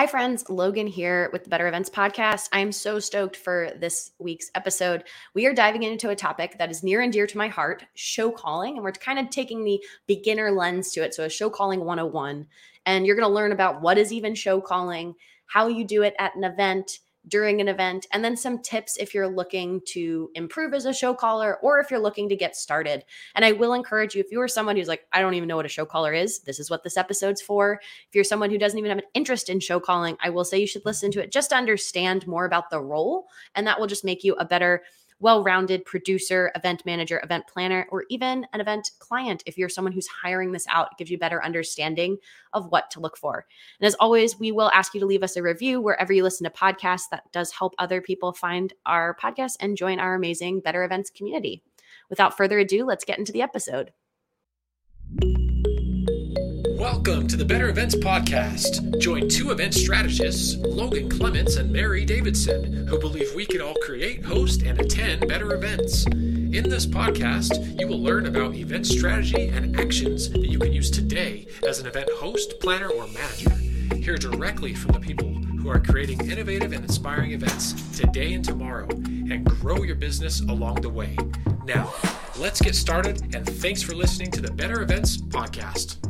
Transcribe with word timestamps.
Hi, 0.00 0.06
friends. 0.06 0.48
Logan 0.48 0.86
here 0.86 1.28
with 1.30 1.44
the 1.44 1.50
Better 1.50 1.68
Events 1.68 1.90
Podcast. 1.90 2.48
I'm 2.54 2.72
so 2.72 2.98
stoked 2.98 3.36
for 3.36 3.70
this 3.76 4.12
week's 4.18 4.50
episode. 4.54 5.04
We 5.34 5.44
are 5.44 5.52
diving 5.52 5.82
into 5.82 6.08
a 6.08 6.16
topic 6.16 6.56
that 6.56 6.70
is 6.70 6.82
near 6.82 7.02
and 7.02 7.12
dear 7.12 7.26
to 7.26 7.36
my 7.36 7.48
heart 7.48 7.84
show 7.96 8.30
calling. 8.30 8.76
And 8.76 8.82
we're 8.82 8.92
kind 8.92 9.18
of 9.18 9.28
taking 9.28 9.62
the 9.62 9.78
beginner 10.06 10.52
lens 10.52 10.90
to 10.92 11.04
it. 11.04 11.12
So, 11.12 11.24
a 11.24 11.28
show 11.28 11.50
calling 11.50 11.84
101. 11.84 12.46
And 12.86 13.06
you're 13.06 13.14
going 13.14 13.28
to 13.28 13.34
learn 13.34 13.52
about 13.52 13.82
what 13.82 13.98
is 13.98 14.10
even 14.10 14.34
show 14.34 14.58
calling, 14.58 15.16
how 15.44 15.68
you 15.68 15.84
do 15.84 16.02
it 16.02 16.14
at 16.18 16.34
an 16.34 16.44
event 16.44 17.00
during 17.28 17.60
an 17.60 17.68
event, 17.68 18.06
and 18.12 18.24
then 18.24 18.36
some 18.36 18.58
tips 18.60 18.96
if 18.96 19.14
you're 19.14 19.28
looking 19.28 19.80
to 19.86 20.30
improve 20.34 20.74
as 20.74 20.86
a 20.86 20.92
show 20.92 21.14
caller 21.14 21.58
or 21.62 21.78
if 21.78 21.90
you're 21.90 22.00
looking 22.00 22.28
to 22.28 22.36
get 22.36 22.56
started. 22.56 23.04
And 23.34 23.44
I 23.44 23.52
will 23.52 23.74
encourage 23.74 24.14
you 24.14 24.20
if 24.20 24.32
you 24.32 24.40
are 24.40 24.48
someone 24.48 24.76
who's 24.76 24.88
like, 24.88 25.06
I 25.12 25.20
don't 25.20 25.34
even 25.34 25.48
know 25.48 25.56
what 25.56 25.66
a 25.66 25.68
show 25.70 25.84
caller 25.84 26.12
is, 26.12 26.40
this 26.40 26.58
is 26.58 26.70
what 26.70 26.82
this 26.82 26.96
episode's 26.96 27.42
for. 27.42 27.80
If 28.08 28.14
you're 28.14 28.24
someone 28.24 28.50
who 28.50 28.58
doesn't 28.58 28.78
even 28.78 28.90
have 28.90 28.98
an 28.98 29.04
interest 29.14 29.48
in 29.48 29.60
show 29.60 29.80
calling, 29.80 30.16
I 30.22 30.30
will 30.30 30.44
say 30.44 30.58
you 30.58 30.66
should 30.66 30.86
listen 30.86 31.10
to 31.12 31.22
it 31.22 31.30
just 31.32 31.50
to 31.50 31.56
understand 31.56 32.26
more 32.26 32.46
about 32.46 32.70
the 32.70 32.80
role. 32.80 33.28
And 33.54 33.66
that 33.66 33.78
will 33.78 33.86
just 33.86 34.04
make 34.04 34.24
you 34.24 34.34
a 34.34 34.44
better 34.44 34.82
well 35.20 35.44
rounded 35.44 35.84
producer, 35.84 36.50
event 36.56 36.84
manager, 36.84 37.20
event 37.22 37.46
planner, 37.46 37.86
or 37.90 38.04
even 38.10 38.46
an 38.52 38.60
event 38.60 38.90
client. 38.98 39.42
If 39.46 39.56
you're 39.56 39.68
someone 39.68 39.92
who's 39.92 40.08
hiring 40.08 40.52
this 40.52 40.66
out, 40.68 40.88
it 40.92 40.98
gives 40.98 41.10
you 41.10 41.18
better 41.18 41.44
understanding 41.44 42.16
of 42.52 42.70
what 42.70 42.90
to 42.92 43.00
look 43.00 43.16
for. 43.16 43.46
And 43.78 43.86
as 43.86 43.94
always, 44.00 44.38
we 44.38 44.50
will 44.50 44.70
ask 44.72 44.94
you 44.94 45.00
to 45.00 45.06
leave 45.06 45.22
us 45.22 45.36
a 45.36 45.42
review 45.42 45.80
wherever 45.80 46.12
you 46.12 46.22
listen 46.22 46.44
to 46.44 46.50
podcasts. 46.50 47.08
That 47.10 47.30
does 47.32 47.52
help 47.52 47.74
other 47.78 48.00
people 48.00 48.32
find 48.32 48.72
our 48.86 49.16
podcast 49.22 49.56
and 49.60 49.76
join 49.76 50.00
our 50.00 50.14
amazing 50.14 50.60
Better 50.60 50.84
Events 50.84 51.10
community. 51.10 51.62
Without 52.08 52.36
further 52.36 52.58
ado, 52.58 52.84
let's 52.84 53.04
get 53.04 53.18
into 53.18 53.32
the 53.32 53.42
episode. 53.42 53.92
Welcome 57.02 57.28
to 57.28 57.36
the 57.38 57.46
Better 57.46 57.70
Events 57.70 57.94
Podcast. 57.94 59.00
Join 59.00 59.26
two 59.26 59.52
event 59.52 59.72
strategists, 59.72 60.58
Logan 60.58 61.08
Clements 61.08 61.56
and 61.56 61.72
Mary 61.72 62.04
Davidson, 62.04 62.86
who 62.86 62.98
believe 62.98 63.34
we 63.34 63.46
can 63.46 63.62
all 63.62 63.74
create, 63.86 64.22
host, 64.22 64.60
and 64.64 64.78
attend 64.78 65.26
better 65.26 65.54
events. 65.54 66.04
In 66.04 66.68
this 66.68 66.84
podcast, 66.84 67.80
you 67.80 67.88
will 67.88 68.02
learn 68.02 68.26
about 68.26 68.54
event 68.54 68.86
strategy 68.86 69.48
and 69.48 69.80
actions 69.80 70.28
that 70.28 70.44
you 70.44 70.58
can 70.58 70.74
use 70.74 70.90
today 70.90 71.46
as 71.66 71.80
an 71.80 71.86
event 71.86 72.10
host, 72.16 72.60
planner, 72.60 72.90
or 72.90 73.06
manager. 73.06 73.54
Hear 73.96 74.18
directly 74.18 74.74
from 74.74 74.92
the 74.92 75.00
people 75.00 75.32
who 75.32 75.70
are 75.70 75.80
creating 75.80 76.30
innovative 76.30 76.72
and 76.72 76.84
inspiring 76.84 77.32
events 77.32 77.96
today 77.98 78.34
and 78.34 78.44
tomorrow 78.44 78.88
and 78.90 79.46
grow 79.46 79.84
your 79.84 79.96
business 79.96 80.42
along 80.42 80.82
the 80.82 80.90
way. 80.90 81.16
Now, 81.64 81.94
let's 82.36 82.60
get 82.60 82.74
started, 82.74 83.34
and 83.34 83.46
thanks 83.46 83.80
for 83.80 83.94
listening 83.94 84.30
to 84.32 84.42
the 84.42 84.50
Better 84.50 84.82
Events 84.82 85.16
Podcast. 85.16 86.09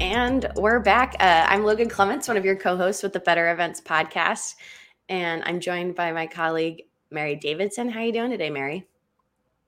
And 0.00 0.48
we're 0.54 0.78
back. 0.78 1.16
Uh, 1.18 1.44
I'm 1.48 1.64
Logan 1.64 1.88
Clements, 1.88 2.28
one 2.28 2.36
of 2.36 2.44
your 2.44 2.54
co-hosts 2.54 3.02
with 3.02 3.12
the 3.12 3.18
Better 3.20 3.50
Events 3.50 3.80
podcast, 3.80 4.54
and 5.08 5.42
I'm 5.44 5.58
joined 5.58 5.96
by 5.96 6.12
my 6.12 6.28
colleague 6.28 6.84
Mary 7.10 7.34
Davidson. 7.34 7.88
How 7.88 8.00
are 8.00 8.04
you 8.04 8.12
doing 8.12 8.30
today, 8.30 8.48
Mary? 8.48 8.86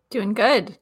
Doing 0.09 0.33
good. 0.33 0.79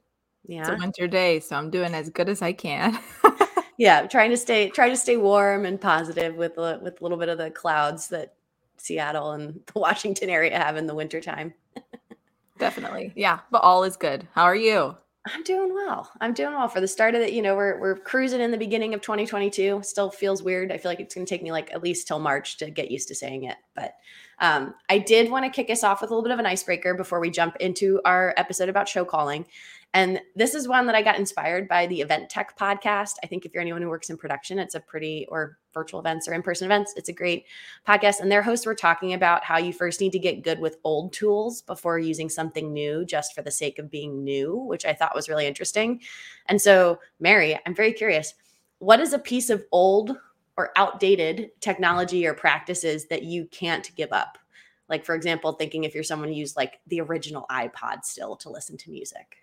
Yeah, 0.47 0.61
it's 0.61 0.69
a 0.69 0.77
winter 0.77 1.09
day, 1.09 1.41
so 1.41 1.57
I'm 1.57 1.71
doing 1.71 1.95
as 1.95 2.11
good 2.11 2.29
as 2.29 2.43
I 2.43 2.53
can. 2.53 2.99
yeah, 3.79 4.07
trying 4.07 4.31
to 4.31 4.37
stay 4.37 4.69
try 4.69 4.91
to 4.91 4.97
stay 4.97 5.17
warm 5.17 5.65
and 5.65 5.81
positive 5.81 6.37
with 6.37 6.59
a, 6.59 6.79
with 6.83 7.01
a 7.01 7.03
little 7.03 7.19
bit 7.19 7.31
of 7.31 7.39
the 7.39 7.51
clouds 7.51 8.09
that 8.09 8.35
Seattle 8.77 9.33
and 9.33 9.61
the 9.73 9.79
Washington 9.81 10.29
area 10.29 10.59
have 10.59 10.77
in 10.77 10.87
the 10.87 10.95
wintertime. 10.95 11.55
Definitely. 12.59 13.15
Yeah, 13.17 13.41
but 13.51 13.63
all 13.63 13.85
is 13.85 13.97
good. 13.97 14.29
How 14.35 14.45
are 14.45 14.57
you? 14.57 14.97
I'm 15.33 15.43
doing 15.43 15.73
well. 15.73 16.11
I'm 16.21 16.33
doing 16.33 16.55
well 16.55 16.69
for 16.69 16.81
the 16.81 16.89
start 16.89 17.15
of 17.15 17.21
it. 17.23 17.33
you 17.33 17.43
know, 17.43 17.57
we're 17.57 17.79
we're 17.81 17.97
cruising 17.97 18.41
in 18.41 18.51
the 18.51 18.59
beginning 18.59 18.95
of 18.95 19.01
2022. 19.01 19.81
Still 19.83 20.11
feels 20.11 20.43
weird. 20.43 20.73
I 20.73 20.79
feel 20.79 20.91
like 20.91 21.01
it's 21.01 21.15
going 21.15 21.27
to 21.27 21.31
take 21.31 21.43
me 21.43 21.53
like 21.53 21.73
at 21.73 21.83
least 21.83 22.07
till 22.07 22.19
March 22.19 22.57
to 22.59 22.70
get 22.70 22.91
used 22.91 23.09
to 23.09 23.15
saying 23.15 23.45
it. 23.45 23.57
But 23.75 23.95
um, 24.41 24.75
I 24.89 24.98
did 24.98 25.31
want 25.31 25.44
to 25.44 25.50
kick 25.50 25.70
us 25.70 25.83
off 25.83 26.00
with 26.00 26.11
a 26.11 26.14
little 26.14 26.22
bit 26.22 26.33
of 26.33 26.39
an 26.39 26.47
icebreaker 26.47 26.94
before 26.94 27.20
we 27.20 27.31
jump 27.31 27.56
into 27.56 28.00
our 28.05 28.34
episode 28.36 28.68
about 28.68 28.89
show 28.89 29.05
calling. 29.05 29.46
And 29.95 30.20
this 30.36 30.55
is 30.55 30.68
one 30.68 30.86
that 30.86 30.95
I 30.95 31.02
got 31.02 31.18
inspired 31.18 31.67
by 31.67 31.86
the 31.86 32.02
Event 32.02 32.29
Tech 32.29 32.58
podcast. 32.58 33.14
I 33.24 33.27
think 33.27 33.46
if 33.46 33.55
you're 33.55 33.63
anyone 33.63 33.80
who 33.80 33.89
works 33.89 34.11
in 34.11 34.18
production, 34.18 34.58
it's 34.58 34.74
a 34.74 34.80
pretty, 34.80 35.27
or 35.30 35.57
virtual 35.73 35.98
events 35.98 36.29
or 36.29 36.35
in 36.35 36.42
person 36.42 36.67
events, 36.67 36.92
it's 36.95 37.08
a 37.08 37.13
great 37.13 37.46
podcast. 37.86 38.20
And 38.20 38.30
their 38.30 38.42
hosts 38.42 38.67
were 38.67 38.74
talking 38.74 39.14
about 39.14 39.45
how 39.45 39.57
you 39.57 39.73
first 39.73 40.01
need 40.01 40.13
to 40.13 40.18
get 40.18 40.45
good 40.45 40.61
with 40.61 40.77
old 40.84 41.14
tools 41.14 41.63
before 41.63 41.98
using 41.98 42.29
something 42.29 42.73
new 42.73 43.05
just 43.07 43.34
for 43.34 43.40
the 43.40 43.51
sake 43.51 43.79
of 43.79 43.90
being 43.90 44.23
new, 44.23 44.55
which 44.55 44.84
I 44.84 44.92
thought 44.92 45.14
was 45.14 45.29
really 45.29 45.46
interesting. 45.46 46.02
And 46.46 46.61
so, 46.61 46.98
Mary, 47.18 47.58
I'm 47.64 47.74
very 47.74 47.92
curious 47.92 48.34
what 48.80 49.01
is 49.01 49.13
a 49.13 49.18
piece 49.18 49.51
of 49.51 49.64
old 49.73 50.17
or 50.58 50.73
outdated 50.77 51.52
technology 51.61 52.27
or 52.27 52.35
practices 52.35 53.07
that 53.07 53.23
you 53.23 53.46
can't 53.46 53.95
give 53.96 54.13
up? 54.13 54.36
Like, 54.89 55.05
for 55.05 55.14
example, 55.14 55.52
thinking 55.52 55.85
if 55.85 55.95
you're 55.95 56.02
someone 56.02 56.29
who 56.29 56.35
used 56.35 56.57
like 56.57 56.80
the 56.89 57.01
original 57.01 57.46
iPod 57.51 58.05
still 58.05 58.36
to 58.36 58.51
listen 58.51 58.77
to 58.79 58.91
music. 58.91 59.36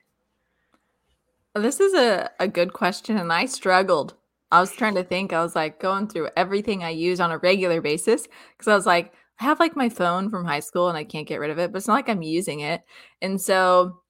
This 1.55 1.79
is 1.79 1.93
a, 1.93 2.29
a 2.39 2.49
good 2.49 2.73
question, 2.73 3.17
and 3.17 3.31
I 3.31 3.45
struggled. 3.45 4.15
I 4.51 4.59
was 4.59 4.73
trying 4.73 4.95
to 4.95 5.03
think, 5.03 5.31
I 5.31 5.41
was 5.41 5.55
like 5.55 5.79
going 5.79 6.07
through 6.07 6.29
everything 6.35 6.83
I 6.83 6.89
use 6.89 7.19
on 7.19 7.31
a 7.31 7.37
regular 7.37 7.81
basis 7.81 8.27
because 8.57 8.67
I 8.67 8.75
was 8.75 8.85
like, 8.85 9.13
I 9.39 9.45
have 9.45 9.59
like 9.59 9.75
my 9.75 9.89
phone 9.89 10.29
from 10.29 10.45
high 10.45 10.59
school 10.59 10.89
and 10.89 10.97
I 10.97 11.03
can't 11.03 11.27
get 11.27 11.39
rid 11.39 11.49
of 11.49 11.59
it, 11.59 11.71
but 11.71 11.77
it's 11.77 11.87
not 11.87 11.95
like 11.95 12.09
I'm 12.09 12.21
using 12.21 12.59
it. 12.59 12.83
And 13.21 13.39
so 13.39 14.01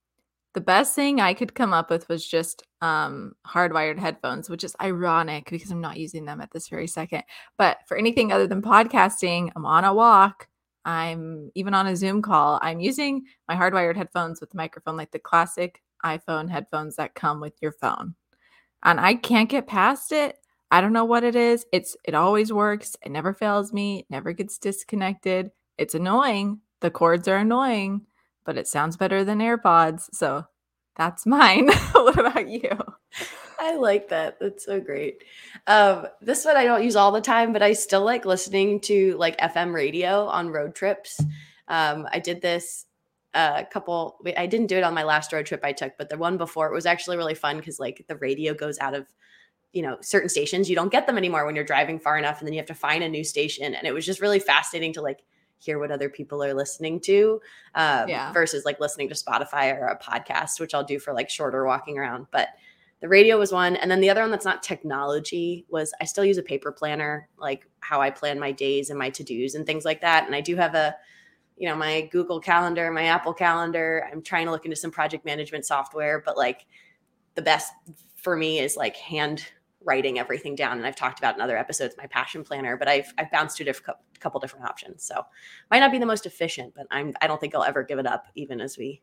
the 0.55 0.61
best 0.61 0.95
thing 0.95 1.19
I 1.19 1.33
could 1.33 1.53
come 1.53 1.73
up 1.73 1.89
with 1.89 2.07
was 2.09 2.25
just 2.25 2.63
um, 2.81 3.33
hardwired 3.45 3.99
headphones, 3.99 4.49
which 4.49 4.63
is 4.63 4.75
ironic 4.81 5.49
because 5.49 5.69
I'm 5.69 5.81
not 5.81 5.97
using 5.97 6.23
them 6.25 6.39
at 6.39 6.49
this 6.51 6.69
very 6.69 6.87
second. 6.87 7.23
But 7.57 7.79
for 7.87 7.97
anything 7.97 8.31
other 8.31 8.47
than 8.47 8.61
podcasting, 8.61 9.51
I'm 9.55 9.65
on 9.65 9.83
a 9.83 9.93
walk. 9.93 10.47
I'm 10.85 11.51
even 11.55 11.73
on 11.73 11.87
a 11.87 11.95
Zoom 11.95 12.21
call. 12.21 12.59
I'm 12.61 12.79
using 12.79 13.25
my 13.49 13.55
hardwired 13.55 13.97
headphones 13.97 14.39
with 14.39 14.49
the 14.51 14.57
microphone, 14.57 14.95
like 14.95 15.11
the 15.11 15.19
classic 15.19 15.83
iPhone 16.05 16.49
headphones 16.49 16.95
that 16.95 17.15
come 17.15 17.41
with 17.41 17.53
your 17.61 17.73
phone. 17.73 18.15
And 18.81 18.99
I 18.99 19.15
can't 19.15 19.49
get 19.49 19.67
past 19.67 20.13
it. 20.13 20.37
I 20.71 20.79
don't 20.79 20.93
know 20.93 21.05
what 21.05 21.25
it 21.25 21.35
is. 21.35 21.65
It's 21.73 21.97
it 22.05 22.15
always 22.15 22.53
works. 22.53 22.95
It 23.03 23.11
never 23.11 23.33
fails 23.33 23.73
me. 23.73 23.99
It 23.99 24.05
never 24.09 24.31
gets 24.31 24.57
disconnected. 24.57 25.51
It's 25.77 25.95
annoying. 25.95 26.61
The 26.79 26.91
cords 26.91 27.27
are 27.27 27.37
annoying, 27.37 28.05
but 28.45 28.57
it 28.57 28.67
sounds 28.67 28.97
better 28.97 29.23
than 29.23 29.39
AirPods. 29.39 30.09
So 30.13 30.45
that's 30.95 31.25
mine. 31.25 31.67
what 31.91 32.19
about 32.19 32.47
you? 32.47 32.71
I 33.59 33.75
like 33.75 34.09
that. 34.09 34.39
That's 34.39 34.65
so 34.65 34.79
great. 34.79 35.23
Um, 35.67 36.07
this 36.21 36.45
one 36.45 36.57
I 36.57 36.65
don't 36.65 36.83
use 36.83 36.95
all 36.95 37.11
the 37.11 37.21
time, 37.21 37.53
but 37.53 37.63
I 37.63 37.73
still 37.73 38.03
like 38.03 38.25
listening 38.25 38.79
to 38.81 39.15
like 39.17 39.37
FM 39.37 39.73
radio 39.73 40.25
on 40.27 40.49
road 40.49 40.75
trips. 40.75 41.19
Um, 41.67 42.07
I 42.11 42.19
did 42.19 42.41
this 42.41 42.85
a 43.35 43.65
couple 43.69 44.17
i 44.37 44.45
didn't 44.45 44.67
do 44.67 44.77
it 44.77 44.83
on 44.83 44.93
my 44.93 45.03
last 45.03 45.33
road 45.33 45.45
trip 45.45 45.59
i 45.63 45.73
took 45.73 45.97
but 45.97 46.07
the 46.09 46.17
one 46.17 46.37
before 46.37 46.67
it 46.67 46.73
was 46.73 46.85
actually 46.85 47.17
really 47.17 47.35
fun 47.35 47.57
because 47.57 47.79
like 47.79 48.05
the 48.07 48.15
radio 48.15 48.53
goes 48.53 48.79
out 48.79 48.95
of 48.95 49.05
you 49.73 49.81
know 49.81 49.97
certain 50.01 50.29
stations 50.29 50.69
you 50.69 50.75
don't 50.75 50.91
get 50.91 51.05
them 51.05 51.17
anymore 51.17 51.45
when 51.45 51.53
you're 51.53 51.65
driving 51.65 51.99
far 51.99 52.17
enough 52.17 52.39
and 52.39 52.47
then 52.47 52.53
you 52.53 52.59
have 52.59 52.67
to 52.67 52.73
find 52.73 53.03
a 53.03 53.09
new 53.09 53.25
station 53.25 53.75
and 53.75 53.85
it 53.85 53.93
was 53.93 54.05
just 54.05 54.21
really 54.21 54.39
fascinating 54.39 54.93
to 54.93 55.01
like 55.01 55.23
hear 55.59 55.79
what 55.79 55.91
other 55.91 56.09
people 56.09 56.43
are 56.43 56.53
listening 56.53 56.99
to 56.99 57.41
um, 57.75 58.07
yeah. 58.07 58.31
versus 58.31 58.65
like 58.65 58.79
listening 58.79 59.09
to 59.09 59.15
spotify 59.15 59.73
or 59.75 59.87
a 59.87 59.99
podcast 59.99 60.59
which 60.59 60.73
i'll 60.73 60.83
do 60.83 60.99
for 60.99 61.13
like 61.13 61.29
shorter 61.29 61.65
walking 61.65 61.97
around 61.97 62.27
but 62.31 62.49
the 63.01 63.09
radio 63.09 63.37
was 63.37 63.51
one 63.51 63.75
and 63.75 63.91
then 63.91 64.01
the 64.01 64.09
other 64.09 64.21
one 64.21 64.31
that's 64.31 64.45
not 64.45 64.63
technology 64.63 65.65
was 65.69 65.93
i 66.01 66.05
still 66.05 66.25
use 66.25 66.37
a 66.37 66.43
paper 66.43 66.71
planner 66.71 67.27
like 67.37 67.67
how 67.79 68.01
i 68.01 68.09
plan 68.09 68.39
my 68.39 68.51
days 68.51 68.89
and 68.89 68.99
my 68.99 69.09
to-dos 69.09 69.55
and 69.55 69.65
things 69.65 69.85
like 69.85 70.01
that 70.01 70.25
and 70.25 70.35
i 70.35 70.41
do 70.41 70.55
have 70.55 70.75
a 70.75 70.95
you 71.57 71.67
know 71.67 71.75
my 71.75 72.07
google 72.11 72.39
calendar 72.39 72.91
my 72.91 73.05
apple 73.05 73.33
calendar 73.33 74.07
i'm 74.11 74.21
trying 74.21 74.45
to 74.45 74.51
look 74.51 74.65
into 74.65 74.75
some 74.75 74.91
project 74.91 75.25
management 75.25 75.65
software 75.65 76.21
but 76.25 76.37
like 76.37 76.65
the 77.35 77.41
best 77.41 77.71
for 78.15 78.35
me 78.35 78.59
is 78.59 78.75
like 78.75 78.95
hand 78.95 79.45
writing 79.85 80.19
everything 80.19 80.55
down 80.55 80.77
and 80.77 80.85
i've 80.85 80.95
talked 80.95 81.19
about 81.19 81.35
in 81.35 81.41
other 81.41 81.57
episodes 81.57 81.95
my 81.97 82.07
passion 82.07 82.43
planner 82.43 82.75
but 82.75 82.87
i've 82.87 83.13
i've 83.17 83.31
bounced 83.31 83.57
to 83.57 83.69
a 83.69 83.73
couple 84.19 84.39
different 84.39 84.65
options. 84.65 85.03
So 85.03 85.23
might 85.69 85.79
not 85.79 85.91
be 85.91 85.99
the 85.99 86.05
most 86.05 86.25
efficient 86.25 86.73
but 86.75 86.87
i'm 86.91 87.13
i 87.21 87.27
don't 87.27 87.39
think 87.39 87.53
i'll 87.55 87.63
ever 87.63 87.83
give 87.83 87.99
it 87.99 88.07
up 88.07 88.25
even 88.35 88.61
as 88.61 88.77
we 88.77 89.01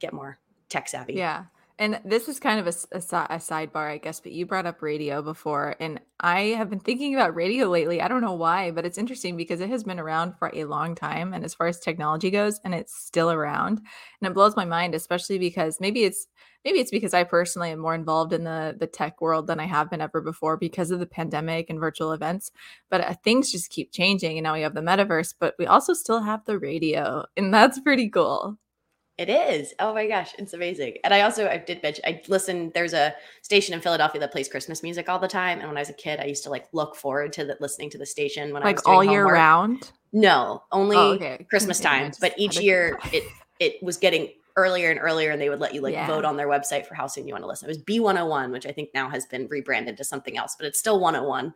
get 0.00 0.12
more 0.12 0.38
tech 0.68 0.88
savvy. 0.88 1.14
Yeah 1.14 1.44
and 1.78 2.00
this 2.04 2.28
is 2.28 2.38
kind 2.38 2.60
of 2.60 2.68
a, 2.68 2.96
a, 2.96 2.98
a, 2.98 3.38
sidebar, 3.38 3.90
I 3.90 3.98
guess, 3.98 4.20
but 4.20 4.30
you 4.30 4.46
brought 4.46 4.66
up 4.66 4.80
radio 4.80 5.22
before. 5.22 5.74
And 5.80 6.00
I 6.20 6.40
have 6.56 6.70
been 6.70 6.78
thinking 6.78 7.14
about 7.14 7.34
radio 7.34 7.66
lately. 7.66 8.00
I 8.00 8.06
don't 8.06 8.20
know 8.20 8.34
why, 8.34 8.70
but 8.70 8.86
it's 8.86 8.96
interesting 8.96 9.36
because 9.36 9.60
it 9.60 9.70
has 9.70 9.82
been 9.82 9.98
around 9.98 10.38
for 10.38 10.52
a 10.54 10.66
long 10.66 10.94
time. 10.94 11.34
And 11.34 11.44
as 11.44 11.52
far 11.52 11.66
as 11.66 11.80
technology 11.80 12.30
goes, 12.30 12.60
and 12.64 12.74
it's 12.74 12.94
still 12.96 13.28
around. 13.28 13.78
And 14.20 14.30
it 14.30 14.34
blows 14.34 14.54
my 14.54 14.64
mind, 14.64 14.94
especially 14.94 15.38
because 15.38 15.80
maybe 15.80 16.04
it's 16.04 16.28
maybe 16.64 16.78
it's 16.78 16.92
because 16.92 17.12
I 17.12 17.24
personally 17.24 17.72
am 17.72 17.80
more 17.80 17.94
involved 17.96 18.32
in 18.32 18.44
the 18.44 18.76
the 18.78 18.86
tech 18.86 19.20
world 19.20 19.48
than 19.48 19.58
I 19.58 19.66
have 19.66 19.90
been 19.90 20.00
ever 20.00 20.20
before 20.20 20.56
because 20.56 20.92
of 20.92 21.00
the 21.00 21.06
pandemic 21.06 21.70
and 21.70 21.80
virtual 21.80 22.12
events. 22.12 22.52
But 22.88 23.00
uh, 23.00 23.14
things 23.24 23.50
just 23.50 23.70
keep 23.70 23.90
changing. 23.90 24.38
And 24.38 24.44
now 24.44 24.54
we 24.54 24.62
have 24.62 24.74
the 24.74 24.80
metaverse, 24.80 25.34
but 25.40 25.56
we 25.58 25.66
also 25.66 25.92
still 25.92 26.22
have 26.22 26.44
the 26.44 26.56
radio. 26.56 27.24
And 27.36 27.52
that's 27.52 27.80
pretty 27.80 28.10
cool. 28.10 28.58
It 29.16 29.28
is. 29.28 29.72
Oh 29.78 29.94
my 29.94 30.08
gosh, 30.08 30.34
it's 30.38 30.54
amazing. 30.54 30.96
And 31.04 31.14
I 31.14 31.20
also 31.20 31.46
I 31.48 31.58
did 31.58 31.82
mention 31.84 32.04
I 32.04 32.20
listen. 32.26 32.72
There's 32.74 32.92
a 32.92 33.14
station 33.42 33.72
in 33.72 33.80
Philadelphia 33.80 34.20
that 34.20 34.32
plays 34.32 34.48
Christmas 34.48 34.82
music 34.82 35.08
all 35.08 35.20
the 35.20 35.28
time. 35.28 35.60
And 35.60 35.68
when 35.68 35.76
I 35.76 35.80
was 35.80 35.88
a 35.88 35.94
kid, 35.94 36.18
I 36.18 36.24
used 36.24 36.42
to 36.44 36.50
like 36.50 36.66
look 36.72 36.96
forward 36.96 37.32
to 37.34 37.44
the, 37.44 37.56
listening 37.60 37.90
to 37.90 37.98
the 37.98 38.06
station 38.06 38.52
when 38.52 38.64
like 38.64 38.76
I 38.76 38.80
was 38.80 38.82
all 38.86 39.04
year 39.04 39.22
homework. 39.22 39.34
round. 39.34 39.92
No, 40.12 40.64
only 40.72 40.96
oh, 40.96 41.12
okay. 41.12 41.46
Christmas 41.48 41.78
times. 41.78 42.18
But 42.18 42.34
each 42.36 42.58
year 42.58 42.98
it 43.12 43.22
it 43.60 43.80
was 43.82 43.98
getting 43.98 44.30
earlier 44.56 44.90
and 44.90 45.00
earlier 45.00 45.30
and 45.30 45.40
they 45.40 45.48
would 45.48 45.58
let 45.58 45.74
you 45.74 45.80
like 45.80 45.94
yeah. 45.94 46.06
vote 46.06 46.24
on 46.24 46.36
their 46.36 46.46
website 46.46 46.86
for 46.86 46.94
how 46.94 47.06
soon 47.06 47.26
you 47.26 47.34
want 47.34 47.42
to 47.42 47.48
listen. 47.48 47.68
It 47.68 47.70
was 47.70 47.82
B101, 47.82 48.52
which 48.52 48.66
I 48.66 48.72
think 48.72 48.90
now 48.94 49.08
has 49.08 49.26
been 49.26 49.48
rebranded 49.48 49.96
to 49.96 50.04
something 50.04 50.38
else, 50.38 50.54
but 50.56 50.66
it's 50.66 50.78
still 50.78 51.00
101.1 51.00 51.52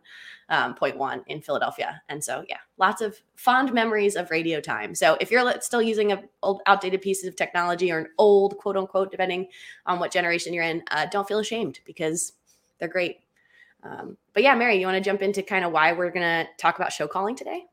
um, 0.49 1.23
in 1.27 1.41
Philadelphia. 1.41 2.01
And 2.09 2.21
so, 2.21 2.43
yeah, 2.49 2.57
lots 2.77 3.01
of 3.01 3.17
fond 3.35 3.71
memories 3.73 4.15
of 4.15 4.31
radio 4.31 4.59
time. 4.59 4.95
So 4.95 5.17
if 5.21 5.31
you're 5.31 5.49
still 5.61 5.81
using 5.81 6.11
a 6.11 6.23
old 6.43 6.61
outdated 6.65 7.01
piece 7.01 7.23
of 7.25 7.35
technology 7.37 7.91
or 7.91 7.99
an 7.99 8.07
old 8.17 8.57
quote 8.57 8.75
unquote, 8.75 9.11
depending 9.11 9.47
on 9.85 9.99
what 9.99 10.11
generation 10.11 10.53
you're 10.53 10.65
in, 10.65 10.83
uh, 10.91 11.05
don't 11.05 11.27
feel 11.27 11.39
ashamed 11.39 11.79
because 11.85 12.33
they're 12.79 12.89
great. 12.89 13.19
Um, 13.83 14.17
but 14.33 14.43
yeah, 14.43 14.55
Mary, 14.55 14.77
you 14.77 14.85
want 14.85 15.01
to 15.01 15.09
jump 15.09 15.21
into 15.21 15.41
kind 15.41 15.63
of 15.63 15.71
why 15.71 15.93
we're 15.93 16.11
going 16.11 16.45
to 16.45 16.49
talk 16.57 16.75
about 16.75 16.91
show 16.91 17.07
calling 17.07 17.35
today? 17.35 17.63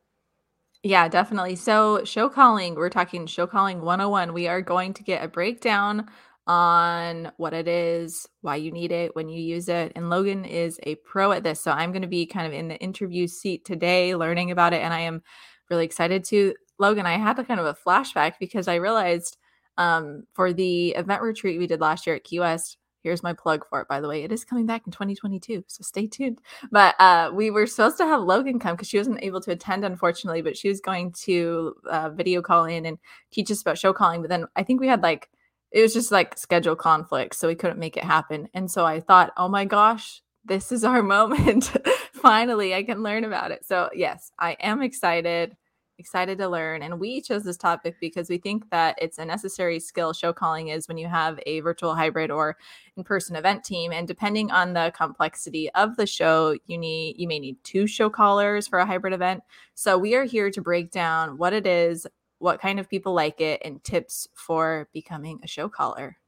Yeah, 0.86 1.08
definitely. 1.08 1.56
So, 1.56 2.04
show 2.04 2.28
calling, 2.28 2.76
we're 2.76 2.90
talking 2.90 3.26
show 3.26 3.48
calling 3.48 3.80
101. 3.80 4.32
We 4.32 4.46
are 4.46 4.62
going 4.62 4.94
to 4.94 5.02
get 5.02 5.24
a 5.24 5.26
breakdown 5.26 6.06
on 6.46 7.32
what 7.38 7.52
it 7.52 7.66
is, 7.66 8.24
why 8.42 8.54
you 8.54 8.70
need 8.70 8.92
it, 8.92 9.16
when 9.16 9.28
you 9.28 9.42
use 9.42 9.68
it. 9.68 9.90
And 9.96 10.08
Logan 10.10 10.44
is 10.44 10.78
a 10.84 10.94
pro 10.94 11.32
at 11.32 11.42
this. 11.42 11.60
So, 11.60 11.72
I'm 11.72 11.90
going 11.90 12.02
to 12.02 12.08
be 12.08 12.24
kind 12.24 12.46
of 12.46 12.52
in 12.52 12.68
the 12.68 12.76
interview 12.76 13.26
seat 13.26 13.64
today 13.64 14.14
learning 14.14 14.52
about 14.52 14.74
it. 14.74 14.80
And 14.82 14.94
I 14.94 15.00
am 15.00 15.22
really 15.70 15.84
excited 15.84 16.22
to. 16.26 16.54
Logan, 16.78 17.04
I 17.04 17.18
had 17.18 17.36
a 17.40 17.44
kind 17.44 17.58
of 17.58 17.66
a 17.66 17.74
flashback 17.74 18.34
because 18.38 18.68
I 18.68 18.76
realized 18.76 19.38
um, 19.78 20.22
for 20.34 20.52
the 20.52 20.90
event 20.90 21.20
retreat 21.20 21.58
we 21.58 21.66
did 21.66 21.80
last 21.80 22.06
year 22.06 22.14
at 22.14 22.22
Key 22.22 22.38
West, 22.38 22.78
Here's 23.06 23.22
my 23.22 23.34
plug 23.34 23.64
for 23.70 23.80
it, 23.80 23.86
by 23.86 24.00
the 24.00 24.08
way. 24.08 24.24
It 24.24 24.32
is 24.32 24.44
coming 24.44 24.66
back 24.66 24.82
in 24.84 24.90
2022, 24.90 25.62
so 25.68 25.82
stay 25.82 26.08
tuned. 26.08 26.40
But 26.72 26.96
uh, 26.98 27.30
we 27.32 27.52
were 27.52 27.64
supposed 27.68 27.98
to 27.98 28.04
have 28.04 28.20
Logan 28.20 28.58
come 28.58 28.74
because 28.74 28.88
she 28.88 28.98
wasn't 28.98 29.22
able 29.22 29.40
to 29.42 29.52
attend, 29.52 29.84
unfortunately. 29.84 30.42
But 30.42 30.56
she 30.56 30.68
was 30.68 30.80
going 30.80 31.12
to 31.22 31.76
uh, 31.88 32.10
video 32.10 32.42
call 32.42 32.64
in 32.64 32.84
and 32.84 32.98
teach 33.30 33.48
us 33.52 33.62
about 33.62 33.78
show 33.78 33.92
calling. 33.92 34.22
But 34.22 34.30
then 34.30 34.46
I 34.56 34.64
think 34.64 34.80
we 34.80 34.88
had 34.88 35.04
like 35.04 35.30
it 35.70 35.82
was 35.82 35.94
just 35.94 36.10
like 36.10 36.36
schedule 36.36 36.74
conflicts, 36.74 37.38
so 37.38 37.46
we 37.46 37.54
couldn't 37.54 37.78
make 37.78 37.96
it 37.96 38.02
happen. 38.02 38.48
And 38.52 38.68
so 38.68 38.84
I 38.84 38.98
thought, 38.98 39.32
oh 39.36 39.48
my 39.48 39.66
gosh, 39.66 40.20
this 40.44 40.72
is 40.72 40.82
our 40.82 41.02
moment. 41.04 41.76
Finally, 42.12 42.74
I 42.74 42.82
can 42.82 43.04
learn 43.04 43.22
about 43.22 43.52
it. 43.52 43.64
So 43.64 43.88
yes, 43.94 44.32
I 44.36 44.56
am 44.58 44.82
excited 44.82 45.56
excited 45.98 46.38
to 46.38 46.48
learn. 46.48 46.82
And 46.82 47.00
we 47.00 47.20
chose 47.20 47.44
this 47.44 47.56
topic 47.56 47.96
because 48.00 48.28
we 48.28 48.38
think 48.38 48.70
that 48.70 48.96
it's 49.00 49.18
a 49.18 49.24
necessary 49.24 49.80
skill 49.80 50.12
show 50.12 50.32
calling 50.32 50.68
is 50.68 50.88
when 50.88 50.98
you 50.98 51.08
have 51.08 51.38
a 51.46 51.60
virtual 51.60 51.94
hybrid 51.94 52.30
or 52.30 52.56
in-person 52.96 53.36
event 53.36 53.64
team. 53.64 53.92
And 53.92 54.06
depending 54.06 54.50
on 54.50 54.72
the 54.72 54.92
complexity 54.96 55.70
of 55.72 55.96
the 55.96 56.06
show, 56.06 56.56
you 56.66 56.78
need 56.78 57.16
you 57.18 57.28
may 57.28 57.38
need 57.38 57.56
two 57.64 57.86
show 57.86 58.10
callers 58.10 58.66
for 58.66 58.78
a 58.78 58.86
hybrid 58.86 59.12
event. 59.12 59.42
So 59.74 59.98
we 59.98 60.14
are 60.14 60.24
here 60.24 60.50
to 60.50 60.60
break 60.60 60.90
down 60.90 61.38
what 61.38 61.52
it 61.52 61.66
is, 61.66 62.06
what 62.38 62.60
kind 62.60 62.78
of 62.78 62.88
people 62.88 63.14
like 63.14 63.40
it, 63.40 63.62
and 63.64 63.82
tips 63.82 64.28
for 64.34 64.88
becoming 64.92 65.40
a 65.42 65.46
show 65.46 65.68
caller. 65.68 66.18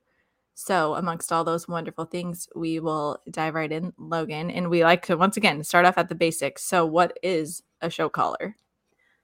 So, 0.60 0.94
amongst 0.94 1.32
all 1.32 1.44
those 1.44 1.68
wonderful 1.68 2.04
things, 2.04 2.48
we 2.56 2.80
will 2.80 3.18
dive 3.30 3.54
right 3.54 3.70
in, 3.70 3.92
Logan. 3.96 4.50
And 4.50 4.68
we 4.68 4.82
like 4.82 5.06
to 5.06 5.16
once 5.16 5.36
again 5.36 5.62
start 5.62 5.86
off 5.86 5.96
at 5.96 6.08
the 6.08 6.16
basics. 6.16 6.64
So, 6.64 6.84
what 6.84 7.16
is 7.22 7.62
a 7.80 7.88
show 7.88 8.08
caller? 8.08 8.56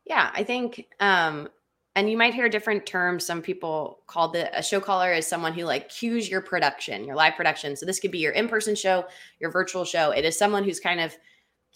Yeah, 0.05 0.31
I 0.35 0.45
think 0.45 0.87
um 1.01 1.49
and 1.97 2.11
you 2.11 2.17
might 2.17 2.35
hear 2.35 2.49
different 2.49 2.87
terms. 2.87 3.25
Some 3.25 3.41
people 3.41 4.01
call 4.09 4.29
the 4.29 4.57
a 4.57 4.63
show 4.63 4.81
caller 4.81 5.13
is 5.13 5.27
someone 5.27 5.53
who 5.53 5.63
like 5.65 5.89
cues 5.89 6.29
your 6.29 6.41
production, 6.41 7.05
your 7.05 7.15
live 7.15 7.37
production. 7.37 7.77
So 7.77 7.87
this 7.87 8.01
could 8.01 8.11
be 8.11 8.19
your 8.19 8.33
in-person 8.33 8.75
show, 8.75 9.05
your 9.39 9.51
virtual 9.51 9.85
show. 9.85 10.11
It 10.11 10.25
is 10.25 10.37
someone 10.37 10.65
who's 10.65 10.81
kind 10.81 11.01
of 11.01 11.17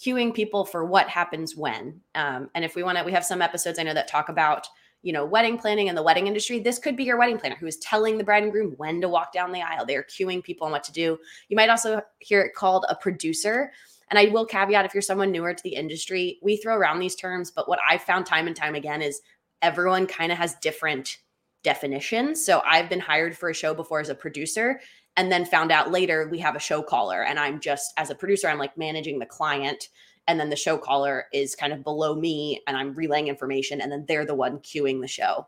cueing 0.04 0.34
people 0.34 0.64
for 0.64 0.84
what 0.84 1.08
happens 1.08 1.56
when. 1.56 2.00
Um, 2.14 2.50
and 2.54 2.64
if 2.64 2.74
we 2.74 2.82
want 2.82 2.98
to, 2.98 3.04
we 3.04 3.12
have 3.12 3.24
some 3.24 3.42
episodes 3.42 3.78
I 3.78 3.82
know 3.84 3.94
that 3.94 4.08
talk 4.08 4.28
about 4.28 4.66
you 5.02 5.12
know 5.12 5.24
wedding 5.24 5.56
planning 5.56 5.88
and 5.88 5.96
the 5.96 6.02
wedding 6.02 6.26
industry. 6.26 6.58
This 6.58 6.80
could 6.80 6.96
be 6.96 7.04
your 7.04 7.18
wedding 7.18 7.38
planner 7.38 7.56
who 7.56 7.66
is 7.66 7.76
telling 7.78 8.18
the 8.18 8.24
bride 8.24 8.42
and 8.42 8.50
groom 8.52 8.74
when 8.76 9.00
to 9.00 9.08
walk 9.08 9.32
down 9.32 9.52
the 9.52 9.62
aisle. 9.62 9.86
They 9.86 9.96
are 9.96 10.04
cueing 10.04 10.42
people 10.42 10.66
on 10.66 10.72
what 10.72 10.82
to 10.84 10.92
do. 10.92 11.16
You 11.48 11.56
might 11.56 11.70
also 11.70 12.02
hear 12.18 12.40
it 12.42 12.54
called 12.54 12.86
a 12.88 12.96
producer. 12.96 13.72
And 14.10 14.18
I 14.18 14.26
will 14.26 14.46
caveat 14.46 14.84
if 14.84 14.94
you're 14.94 15.02
someone 15.02 15.30
newer 15.30 15.54
to 15.54 15.62
the 15.62 15.74
industry, 15.74 16.38
we 16.42 16.56
throw 16.56 16.76
around 16.76 16.98
these 16.98 17.14
terms, 17.14 17.50
but 17.50 17.68
what 17.68 17.78
I've 17.88 18.02
found 18.02 18.26
time 18.26 18.46
and 18.46 18.56
time 18.56 18.74
again 18.74 19.02
is 19.02 19.20
everyone 19.62 20.06
kind 20.06 20.32
of 20.32 20.38
has 20.38 20.54
different 20.56 21.18
definitions. 21.62 22.44
So 22.44 22.62
I've 22.64 22.88
been 22.88 23.00
hired 23.00 23.36
for 23.36 23.50
a 23.50 23.54
show 23.54 23.74
before 23.74 24.00
as 24.00 24.08
a 24.08 24.14
producer 24.14 24.80
and 25.16 25.32
then 25.32 25.44
found 25.44 25.72
out 25.72 25.90
later 25.90 26.28
we 26.30 26.38
have 26.38 26.54
a 26.54 26.60
show 26.60 26.80
caller 26.80 27.24
and 27.24 27.38
I'm 27.38 27.60
just 27.60 27.92
as 27.96 28.10
a 28.10 28.14
producer 28.14 28.48
I'm 28.48 28.58
like 28.58 28.78
managing 28.78 29.18
the 29.18 29.26
client 29.26 29.88
and 30.28 30.38
then 30.38 30.50
the 30.50 30.56
show 30.56 30.78
caller 30.78 31.24
is 31.32 31.56
kind 31.56 31.72
of 31.72 31.82
below 31.82 32.14
me 32.14 32.62
and 32.66 32.76
I'm 32.76 32.94
relaying 32.94 33.28
information 33.28 33.80
and 33.80 33.90
then 33.90 34.04
they're 34.06 34.26
the 34.26 34.34
one 34.34 34.58
cueing 34.58 35.00
the 35.00 35.08
show. 35.08 35.46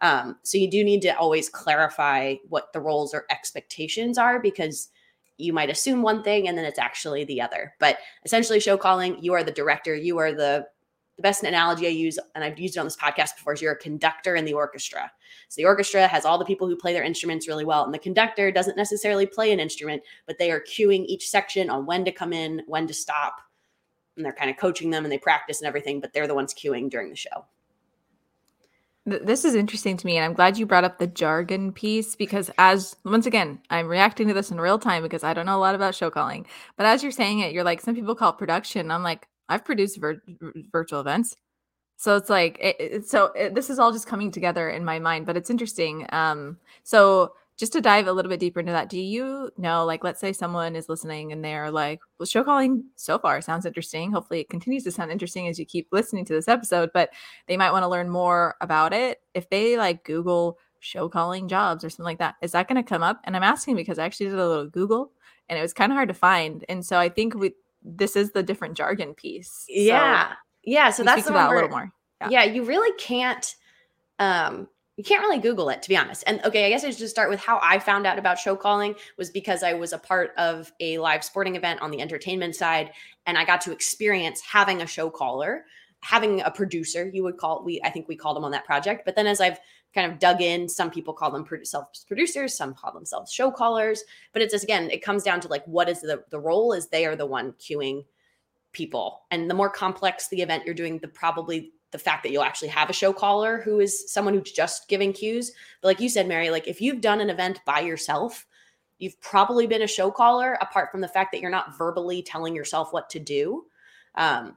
Um, 0.00 0.38
so 0.42 0.58
you 0.58 0.68
do 0.68 0.82
need 0.82 1.02
to 1.02 1.16
always 1.16 1.48
clarify 1.48 2.34
what 2.48 2.72
the 2.72 2.80
roles 2.80 3.14
or 3.14 3.24
expectations 3.30 4.18
are 4.18 4.40
because 4.40 4.88
you 5.38 5.52
might 5.52 5.70
assume 5.70 6.02
one 6.02 6.22
thing 6.22 6.48
and 6.48 6.56
then 6.56 6.64
it's 6.64 6.78
actually 6.78 7.24
the 7.24 7.40
other. 7.40 7.74
But 7.78 7.98
essentially, 8.24 8.60
show 8.60 8.76
calling, 8.76 9.22
you 9.22 9.32
are 9.32 9.42
the 9.42 9.52
director, 9.52 9.94
you 9.94 10.18
are 10.18 10.32
the 10.32 10.66
the 11.16 11.22
best 11.22 11.42
analogy 11.42 11.86
I 11.86 11.90
use, 11.90 12.18
and 12.34 12.42
I've 12.42 12.58
used 12.58 12.76
it 12.76 12.80
on 12.80 12.86
this 12.86 12.96
podcast 12.96 13.36
before, 13.36 13.52
is 13.52 13.60
you're 13.60 13.72
a 13.72 13.76
conductor 13.76 14.34
in 14.34 14.44
the 14.44 14.54
orchestra. 14.54 15.10
So 15.48 15.60
the 15.60 15.66
orchestra 15.66 16.06
has 16.06 16.24
all 16.24 16.38
the 16.38 16.44
people 16.44 16.66
who 16.66 16.76
play 16.76 16.92
their 16.92 17.02
instruments 17.02 17.46
really 17.46 17.64
well, 17.64 17.84
and 17.84 17.92
the 17.92 17.98
conductor 17.98 18.50
doesn't 18.50 18.76
necessarily 18.76 19.26
play 19.26 19.52
an 19.52 19.60
instrument, 19.60 20.02
but 20.26 20.38
they 20.38 20.50
are 20.50 20.60
cueing 20.60 21.04
each 21.06 21.28
section 21.28 21.68
on 21.68 21.86
when 21.86 22.04
to 22.06 22.12
come 22.12 22.32
in, 22.32 22.62
when 22.66 22.86
to 22.86 22.94
stop, 22.94 23.36
and 24.16 24.24
they're 24.24 24.32
kind 24.32 24.50
of 24.50 24.56
coaching 24.56 24.90
them 24.90 25.04
and 25.04 25.12
they 25.12 25.18
practice 25.18 25.60
and 25.60 25.68
everything, 25.68 26.00
but 26.00 26.12
they're 26.12 26.26
the 26.26 26.34
ones 26.34 26.54
cueing 26.54 26.90
during 26.90 27.10
the 27.10 27.16
show. 27.16 27.46
This 29.04 29.44
is 29.44 29.56
interesting 29.56 29.96
to 29.96 30.06
me, 30.06 30.16
and 30.16 30.24
I'm 30.24 30.32
glad 30.32 30.56
you 30.56 30.64
brought 30.64 30.84
up 30.84 30.98
the 30.98 31.08
jargon 31.08 31.72
piece 31.72 32.14
because, 32.14 32.52
as 32.56 32.94
once 33.04 33.26
again, 33.26 33.58
I'm 33.68 33.88
reacting 33.88 34.28
to 34.28 34.34
this 34.34 34.52
in 34.52 34.60
real 34.60 34.78
time 34.78 35.02
because 35.02 35.24
I 35.24 35.34
don't 35.34 35.46
know 35.46 35.56
a 35.56 35.58
lot 35.58 35.74
about 35.74 35.96
show 35.96 36.08
calling. 36.08 36.46
But 36.76 36.86
as 36.86 37.02
you're 37.02 37.10
saying 37.10 37.40
it, 37.40 37.52
you're 37.52 37.64
like, 37.64 37.80
some 37.80 37.96
people 37.96 38.14
call 38.14 38.30
it 38.30 38.38
production. 38.38 38.92
I'm 38.92 39.02
like, 39.02 39.26
I've 39.48 39.64
produced 39.64 39.98
vir- 39.98 40.22
virtual 40.70 41.00
events, 41.00 41.34
so 41.96 42.16
it's 42.16 42.30
like, 42.30 42.58
it, 42.60 42.76
it, 42.80 43.08
so 43.08 43.26
it, 43.34 43.54
this 43.54 43.70
is 43.70 43.78
all 43.80 43.92
just 43.92 44.06
coming 44.06 44.30
together 44.30 44.70
in 44.70 44.84
my 44.84 45.00
mind. 45.00 45.26
But 45.26 45.36
it's 45.36 45.50
interesting. 45.50 46.06
Um, 46.12 46.58
so 46.84 47.34
just 47.58 47.72
to 47.74 47.80
dive 47.80 48.06
a 48.06 48.12
little 48.12 48.30
bit 48.30 48.40
deeper 48.40 48.60
into 48.60 48.72
that, 48.72 48.88
do 48.88 48.98
you 48.98 49.50
know, 49.56 49.84
like, 49.84 50.02
let's 50.02 50.20
say 50.20 50.32
someone 50.32 50.74
is 50.74 50.88
listening 50.88 51.32
and 51.32 51.44
they're 51.44 51.70
like, 51.70 52.00
well, 52.18 52.26
show 52.26 52.42
calling 52.42 52.84
so 52.96 53.18
far 53.18 53.40
sounds 53.40 53.66
interesting. 53.66 54.10
Hopefully, 54.10 54.40
it 54.40 54.48
continues 54.48 54.84
to 54.84 54.90
sound 54.90 55.12
interesting 55.12 55.48
as 55.48 55.58
you 55.58 55.66
keep 55.66 55.88
listening 55.92 56.24
to 56.24 56.32
this 56.32 56.48
episode, 56.48 56.90
but 56.94 57.10
they 57.46 57.56
might 57.56 57.70
want 57.70 57.82
to 57.82 57.88
learn 57.88 58.08
more 58.08 58.56
about 58.60 58.92
it. 58.92 59.20
If 59.34 59.50
they 59.50 59.76
like 59.76 60.04
Google 60.04 60.58
show 60.80 61.08
calling 61.08 61.46
jobs 61.46 61.84
or 61.84 61.90
something 61.90 62.04
like 62.04 62.18
that, 62.18 62.34
is 62.42 62.52
that 62.52 62.68
going 62.68 62.82
to 62.82 62.88
come 62.88 63.02
up? 63.02 63.20
And 63.24 63.36
I'm 63.36 63.42
asking 63.42 63.76
because 63.76 63.98
I 63.98 64.04
actually 64.04 64.26
did 64.26 64.38
a 64.38 64.48
little 64.48 64.66
Google 64.66 65.12
and 65.48 65.58
it 65.58 65.62
was 65.62 65.72
kind 65.72 65.92
of 65.92 65.96
hard 65.96 66.08
to 66.08 66.14
find. 66.14 66.64
And 66.68 66.84
so 66.84 66.98
I 66.98 67.08
think 67.08 67.34
we, 67.34 67.52
this 67.84 68.16
is 68.16 68.32
the 68.32 68.42
different 68.42 68.76
jargon 68.76 69.14
piece. 69.14 69.64
Yeah. 69.68 70.30
So 70.30 70.34
yeah. 70.64 70.90
So 70.90 71.04
that's 71.04 71.28
about 71.28 71.52
a 71.52 71.54
little 71.54 71.70
more. 71.70 71.92
Yeah. 72.20 72.28
yeah. 72.30 72.44
You 72.44 72.64
really 72.64 72.96
can't, 72.98 73.54
um, 74.18 74.68
you 74.96 75.04
can't 75.04 75.22
really 75.22 75.38
Google 75.38 75.70
it, 75.70 75.82
to 75.82 75.88
be 75.88 75.96
honest. 75.96 76.22
And 76.26 76.40
okay, 76.44 76.66
I 76.66 76.68
guess 76.68 76.84
I 76.84 76.90
should 76.90 76.98
just 76.98 77.14
start 77.14 77.30
with 77.30 77.40
how 77.40 77.58
I 77.62 77.78
found 77.78 78.06
out 78.06 78.18
about 78.18 78.38
show 78.38 78.54
calling 78.54 78.94
was 79.16 79.30
because 79.30 79.62
I 79.62 79.72
was 79.72 79.92
a 79.92 79.98
part 79.98 80.32
of 80.36 80.70
a 80.80 80.98
live 80.98 81.24
sporting 81.24 81.56
event 81.56 81.80
on 81.80 81.90
the 81.90 82.00
entertainment 82.00 82.54
side, 82.54 82.90
and 83.26 83.38
I 83.38 83.44
got 83.44 83.62
to 83.62 83.72
experience 83.72 84.40
having 84.42 84.82
a 84.82 84.86
show 84.86 85.08
caller, 85.08 85.64
having 86.00 86.42
a 86.42 86.50
producer. 86.50 87.10
You 87.12 87.22
would 87.22 87.38
call 87.38 87.64
we, 87.64 87.80
I 87.82 87.90
think 87.90 88.06
we 88.06 88.16
called 88.16 88.36
them 88.36 88.44
on 88.44 88.50
that 88.50 88.66
project. 88.66 89.06
But 89.06 89.16
then 89.16 89.26
as 89.26 89.40
I've 89.40 89.58
kind 89.94 90.10
of 90.10 90.18
dug 90.18 90.42
in, 90.42 90.68
some 90.68 90.90
people 90.90 91.14
call 91.14 91.30
themselves 91.30 92.04
producers, 92.06 92.54
some 92.54 92.74
call 92.74 92.92
themselves 92.92 93.32
show 93.32 93.50
callers. 93.50 94.04
But 94.34 94.42
it's 94.42 94.52
just 94.52 94.64
again, 94.64 94.90
it 94.90 95.02
comes 95.02 95.22
down 95.22 95.40
to 95.40 95.48
like 95.48 95.64
what 95.64 95.88
is 95.88 96.02
the 96.02 96.22
the 96.28 96.40
role 96.40 96.74
is 96.74 96.88
they 96.88 97.06
are 97.06 97.16
the 97.16 97.26
one 97.26 97.52
cueing 97.52 98.04
people, 98.72 99.22
and 99.30 99.48
the 99.48 99.54
more 99.54 99.70
complex 99.70 100.28
the 100.28 100.42
event 100.42 100.64
you're 100.66 100.74
doing, 100.74 100.98
the 100.98 101.08
probably 101.08 101.72
the 101.92 101.98
fact 101.98 102.22
that 102.22 102.32
you'll 102.32 102.42
actually 102.42 102.68
have 102.68 102.90
a 102.90 102.94
show 102.94 103.12
caller 103.12 103.60
who 103.60 103.78
is 103.78 104.10
someone 104.10 104.34
who's 104.34 104.50
just 104.50 104.88
giving 104.88 105.12
cues. 105.12 105.52
But 105.80 105.88
like 105.88 106.00
you 106.00 106.08
said, 106.08 106.26
Mary, 106.26 106.50
like 106.50 106.66
if 106.66 106.80
you've 106.80 107.00
done 107.00 107.20
an 107.20 107.30
event 107.30 107.60
by 107.64 107.80
yourself, 107.80 108.46
you've 108.98 109.20
probably 109.20 109.66
been 109.66 109.82
a 109.82 109.86
show 109.86 110.10
caller, 110.10 110.56
apart 110.60 110.90
from 110.90 111.00
the 111.00 111.08
fact 111.08 111.32
that 111.32 111.40
you're 111.40 111.50
not 111.50 111.76
verbally 111.76 112.22
telling 112.22 112.56
yourself 112.56 112.92
what 112.92 113.10
to 113.10 113.18
do. 113.18 113.64
Um, 114.14 114.56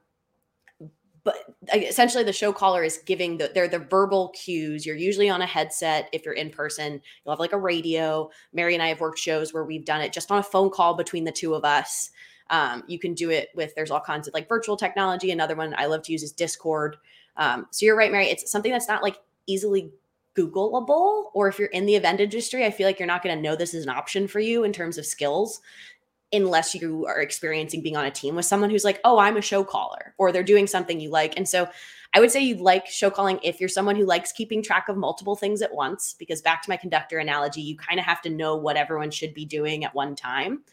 but 1.25 1.37
essentially, 1.73 2.23
the 2.23 2.31
show 2.31 2.53
caller 2.53 2.83
is 2.83 2.99
giving 2.99 3.37
the 3.37 3.51
they're 3.53 3.67
the 3.67 3.79
verbal 3.79 4.29
cues. 4.29 4.85
You're 4.85 4.95
usually 4.95 5.27
on 5.27 5.41
a 5.41 5.47
headset 5.47 6.07
if 6.13 6.23
you're 6.23 6.35
in 6.35 6.51
person. 6.51 7.01
You'll 7.25 7.31
have 7.33 7.39
like 7.39 7.51
a 7.51 7.57
radio. 7.57 8.29
Mary 8.53 8.75
and 8.75 8.83
I 8.83 8.89
have 8.89 9.01
worked 9.01 9.17
shows 9.17 9.51
where 9.51 9.65
we've 9.65 9.83
done 9.83 10.01
it 10.01 10.13
just 10.13 10.29
on 10.29 10.37
a 10.37 10.43
phone 10.43 10.69
call 10.69 10.93
between 10.93 11.23
the 11.23 11.31
two 11.31 11.55
of 11.55 11.65
us. 11.65 12.11
Um, 12.51 12.83
you 12.85 12.99
can 12.99 13.15
do 13.15 13.31
it 13.31 13.49
with 13.55 13.73
there's 13.73 13.89
all 13.89 13.99
kinds 13.99 14.27
of 14.27 14.35
like 14.35 14.47
virtual 14.47 14.77
technology. 14.77 15.31
Another 15.31 15.55
one 15.55 15.73
I 15.77 15.87
love 15.87 16.03
to 16.03 16.11
use 16.11 16.21
is 16.21 16.31
Discord. 16.31 16.97
Um, 17.37 17.67
so 17.71 17.85
you're 17.85 17.97
right, 17.97 18.11
Mary. 18.11 18.27
It's 18.27 18.49
something 18.49 18.71
that's 18.71 18.87
not 18.87 19.03
like 19.03 19.17
easily 19.47 19.91
Googleable, 20.35 21.25
or 21.33 21.47
if 21.47 21.57
you're 21.57 21.69
in 21.69 21.85
the 21.85 21.95
event 21.95 22.19
industry, 22.19 22.65
I 22.65 22.71
feel 22.71 22.85
like 22.85 22.99
you're 22.99 23.07
not 23.07 23.23
going 23.23 23.35
to 23.35 23.41
know 23.41 23.55
this 23.55 23.73
is 23.73 23.83
an 23.83 23.89
option 23.89 24.27
for 24.27 24.39
you 24.39 24.63
in 24.65 24.73
terms 24.73 24.97
of 24.97 25.05
skills 25.05 25.61
unless 26.33 26.75
you 26.75 27.05
are 27.05 27.21
experiencing 27.21 27.81
being 27.81 27.95
on 27.95 28.05
a 28.05 28.11
team 28.11 28.35
with 28.35 28.45
someone 28.45 28.69
who's 28.69 28.83
like, 28.83 28.99
oh, 29.05 29.17
I'm 29.17 29.37
a 29.37 29.41
show 29.41 29.63
caller, 29.63 30.13
or 30.17 30.31
they're 30.31 30.43
doing 30.43 30.67
something 30.67 30.99
you 30.99 31.09
like. 31.09 31.37
And 31.37 31.47
so 31.47 31.69
I 32.13 32.19
would 32.19 32.31
say 32.31 32.41
you'd 32.41 32.59
like 32.59 32.87
show 32.87 33.09
calling 33.09 33.39
if 33.43 33.59
you're 33.59 33.69
someone 33.69 33.95
who 33.95 34.05
likes 34.05 34.33
keeping 34.33 34.61
track 34.61 34.89
of 34.89 34.97
multiple 34.97 35.37
things 35.37 35.61
at 35.61 35.73
once, 35.73 36.15
because 36.19 36.41
back 36.41 36.61
to 36.63 36.69
my 36.69 36.77
conductor 36.77 37.19
analogy, 37.19 37.61
you 37.61 37.77
kind 37.77 37.99
of 37.99 38.05
have 38.05 38.21
to 38.23 38.29
know 38.29 38.57
what 38.57 38.75
everyone 38.75 39.11
should 39.11 39.33
be 39.33 39.45
doing 39.45 39.85
at 39.85 39.95
one 39.95 40.15
time. 40.15 40.63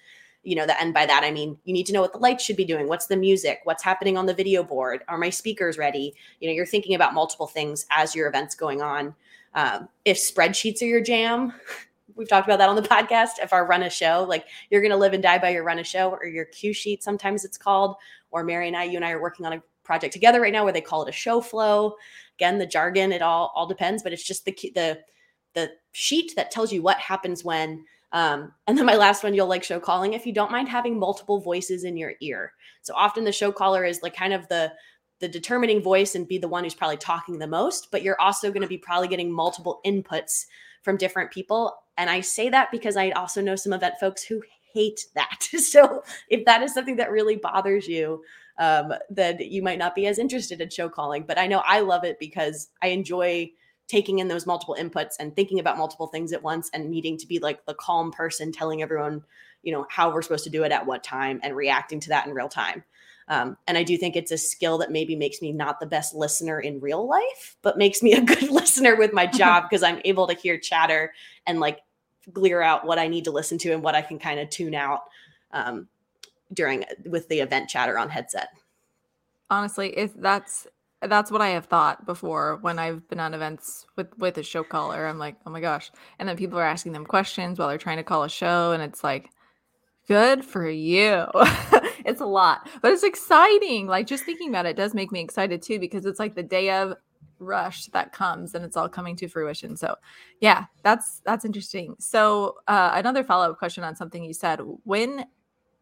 You 0.44 0.56
know, 0.56 0.66
that 0.66 0.78
and 0.80 0.92
by 0.92 1.06
that 1.06 1.22
I 1.24 1.30
mean 1.30 1.56
you 1.64 1.72
need 1.72 1.86
to 1.86 1.92
know 1.92 2.00
what 2.00 2.12
the 2.12 2.18
lights 2.18 2.44
should 2.44 2.56
be 2.56 2.64
doing, 2.64 2.88
what's 2.88 3.06
the 3.06 3.16
music, 3.16 3.60
what's 3.64 3.82
happening 3.82 4.16
on 4.16 4.26
the 4.26 4.34
video 4.34 4.62
board, 4.62 5.02
are 5.08 5.18
my 5.18 5.30
speakers 5.30 5.78
ready? 5.78 6.14
You 6.40 6.48
know, 6.48 6.54
you're 6.54 6.66
thinking 6.66 6.94
about 6.94 7.14
multiple 7.14 7.46
things 7.46 7.86
as 7.90 8.14
your 8.14 8.28
event's 8.28 8.54
going 8.54 8.82
on. 8.82 9.14
Um, 9.54 9.88
if 10.04 10.16
spreadsheets 10.16 10.82
are 10.82 10.86
your 10.86 11.02
jam, 11.02 11.52
we've 12.16 12.28
talked 12.28 12.46
about 12.46 12.58
that 12.58 12.68
on 12.68 12.76
the 12.76 12.82
podcast. 12.88 13.32
If 13.42 13.52
our 13.52 13.66
run 13.66 13.82
a 13.82 13.90
show, 13.90 14.26
like 14.28 14.46
you're 14.70 14.80
going 14.80 14.90
to 14.90 14.96
live 14.96 15.12
and 15.12 15.22
die 15.22 15.38
by 15.38 15.50
your 15.50 15.64
run 15.64 15.78
a 15.78 15.84
show 15.84 16.10
or 16.10 16.24
your 16.26 16.46
cue 16.46 16.72
sheet, 16.72 17.02
sometimes 17.02 17.44
it's 17.44 17.58
called, 17.58 17.96
or 18.30 18.44
Mary 18.44 18.68
and 18.68 18.76
I, 18.76 18.84
you 18.84 18.96
and 18.96 19.04
I 19.04 19.12
are 19.12 19.22
working 19.22 19.46
on 19.46 19.52
a 19.52 19.62
project 19.84 20.12
together 20.12 20.40
right 20.40 20.52
now 20.52 20.64
where 20.64 20.72
they 20.72 20.80
call 20.80 21.02
it 21.02 21.08
a 21.08 21.12
show 21.12 21.40
flow. 21.40 21.96
Again, 22.38 22.58
the 22.58 22.66
jargon, 22.66 23.12
it 23.12 23.22
all 23.22 23.52
all 23.54 23.66
depends, 23.66 24.02
but 24.02 24.12
it's 24.12 24.22
just 24.22 24.44
the 24.44 24.52
the 24.74 25.00
the 25.54 25.70
sheet 25.92 26.32
that 26.36 26.50
tells 26.50 26.72
you 26.72 26.82
what 26.82 26.98
happens 26.98 27.44
when. 27.44 27.84
Um, 28.12 28.52
and 28.66 28.76
then 28.76 28.84
my 28.84 28.96
last 28.96 29.24
one, 29.24 29.34
you'll 29.34 29.46
like 29.46 29.64
show 29.64 29.80
calling 29.80 30.12
if 30.12 30.26
you 30.26 30.34
don't 30.34 30.52
mind 30.52 30.68
having 30.68 30.98
multiple 30.98 31.40
voices 31.40 31.84
in 31.84 31.96
your 31.96 32.12
ear. 32.20 32.52
So 32.82 32.94
often 32.94 33.24
the 33.24 33.32
show 33.32 33.52
caller 33.52 33.84
is 33.84 34.02
like 34.02 34.14
kind 34.14 34.32
of 34.32 34.46
the 34.48 34.72
the 35.20 35.28
determining 35.28 35.80
voice 35.80 36.16
and 36.16 36.26
be 36.26 36.36
the 36.36 36.48
one 36.48 36.64
who's 36.64 36.74
probably 36.74 36.96
talking 36.96 37.38
the 37.38 37.46
most, 37.46 37.88
but 37.92 38.02
you're 38.02 38.20
also 38.20 38.50
going 38.50 38.62
to 38.62 38.66
be 38.66 38.76
probably 38.76 39.06
getting 39.06 39.32
multiple 39.32 39.80
inputs 39.86 40.46
from 40.82 40.96
different 40.96 41.30
people. 41.30 41.72
And 41.96 42.10
I 42.10 42.20
say 42.20 42.48
that 42.48 42.72
because 42.72 42.96
I 42.96 43.10
also 43.10 43.40
know 43.40 43.54
some 43.54 43.72
event 43.72 43.94
folks 44.00 44.24
who 44.24 44.42
hate 44.74 45.06
that. 45.14 45.42
so 45.58 46.02
if 46.28 46.44
that 46.44 46.62
is 46.62 46.74
something 46.74 46.96
that 46.96 47.12
really 47.12 47.36
bothers 47.36 47.86
you, 47.86 48.24
um, 48.58 48.92
then 49.10 49.38
you 49.40 49.62
might 49.62 49.78
not 49.78 49.94
be 49.94 50.08
as 50.08 50.18
interested 50.18 50.60
in 50.60 50.70
show 50.70 50.88
calling. 50.88 51.24
But 51.26 51.38
I 51.38 51.46
know 51.46 51.62
I 51.64 51.80
love 51.80 52.02
it 52.02 52.18
because 52.18 52.68
I 52.82 52.88
enjoy 52.88 53.52
taking 53.88 54.18
in 54.18 54.28
those 54.28 54.46
multiple 54.46 54.76
inputs 54.78 55.14
and 55.18 55.34
thinking 55.34 55.58
about 55.58 55.76
multiple 55.76 56.06
things 56.06 56.32
at 56.32 56.42
once 56.42 56.70
and 56.72 56.90
needing 56.90 57.18
to 57.18 57.26
be 57.26 57.38
like 57.38 57.64
the 57.66 57.74
calm 57.74 58.10
person 58.10 58.52
telling 58.52 58.82
everyone, 58.82 59.22
you 59.62 59.72
know, 59.72 59.86
how 59.90 60.12
we're 60.12 60.22
supposed 60.22 60.44
to 60.44 60.50
do 60.50 60.64
it 60.64 60.72
at 60.72 60.86
what 60.86 61.04
time 61.04 61.40
and 61.42 61.56
reacting 61.56 62.00
to 62.00 62.08
that 62.08 62.26
in 62.26 62.32
real 62.32 62.48
time. 62.48 62.84
Um, 63.28 63.56
and 63.66 63.78
I 63.78 63.82
do 63.82 63.96
think 63.96 64.16
it's 64.16 64.32
a 64.32 64.38
skill 64.38 64.78
that 64.78 64.90
maybe 64.90 65.16
makes 65.16 65.40
me 65.40 65.52
not 65.52 65.80
the 65.80 65.86
best 65.86 66.14
listener 66.14 66.60
in 66.60 66.80
real 66.80 67.06
life, 67.06 67.56
but 67.62 67.78
makes 67.78 68.02
me 68.02 68.12
a 68.12 68.20
good 68.24 68.50
listener 68.50 68.96
with 68.96 69.12
my 69.12 69.26
job 69.38 69.64
because 69.68 69.82
I'm 69.82 70.00
able 70.04 70.26
to 70.26 70.34
hear 70.34 70.58
chatter 70.58 71.12
and 71.46 71.60
like 71.60 71.80
clear 72.34 72.62
out 72.62 72.86
what 72.86 72.98
I 72.98 73.08
need 73.08 73.24
to 73.24 73.30
listen 73.30 73.58
to 73.58 73.72
and 73.72 73.82
what 73.82 73.94
I 73.94 74.02
can 74.02 74.18
kind 74.18 74.40
of 74.40 74.50
tune 74.50 74.74
out 74.74 75.02
um, 75.52 75.88
during 76.52 76.84
with 77.04 77.28
the 77.28 77.40
event 77.40 77.68
chatter 77.68 77.98
on 77.98 78.10
headset. 78.10 78.48
Honestly, 79.50 79.96
if 79.96 80.14
that's 80.14 80.66
that's 81.08 81.30
what 81.30 81.40
I 81.40 81.48
have 81.50 81.66
thought 81.66 82.06
before 82.06 82.58
when 82.62 82.78
I've 82.78 83.08
been 83.08 83.20
on 83.20 83.34
events 83.34 83.86
with 83.96 84.08
with 84.18 84.38
a 84.38 84.42
show 84.42 84.62
caller. 84.62 85.06
I'm 85.06 85.18
like, 85.18 85.36
oh 85.46 85.50
my 85.50 85.60
gosh, 85.60 85.90
and 86.18 86.28
then 86.28 86.36
people 86.36 86.58
are 86.58 86.64
asking 86.64 86.92
them 86.92 87.06
questions 87.06 87.58
while 87.58 87.68
they're 87.68 87.78
trying 87.78 87.98
to 87.98 88.02
call 88.02 88.24
a 88.24 88.28
show, 88.28 88.72
and 88.72 88.82
it's 88.82 89.04
like, 89.04 89.30
good 90.08 90.44
for 90.44 90.68
you. 90.68 91.26
it's 92.04 92.20
a 92.20 92.26
lot, 92.26 92.68
but 92.80 92.92
it's 92.92 93.02
exciting. 93.02 93.86
Like 93.86 94.06
just 94.06 94.24
thinking 94.24 94.48
about 94.48 94.66
it 94.66 94.76
does 94.76 94.94
make 94.94 95.12
me 95.12 95.20
excited 95.20 95.62
too 95.62 95.78
because 95.78 96.06
it's 96.06 96.18
like 96.18 96.34
the 96.34 96.42
day 96.42 96.70
of 96.70 96.94
rush 97.38 97.86
that 97.86 98.12
comes 98.12 98.54
and 98.54 98.64
it's 98.64 98.76
all 98.76 98.88
coming 98.88 99.16
to 99.16 99.26
fruition 99.26 99.76
so 99.76 99.96
yeah 100.40 100.66
that's 100.84 101.22
that's 101.24 101.44
interesting 101.44 101.92
so 101.98 102.54
uh, 102.68 102.92
another 102.94 103.24
follow-up 103.24 103.58
question 103.58 103.82
on 103.82 103.96
something 103.96 104.22
you 104.22 104.32
said 104.32 104.60
when 104.84 105.26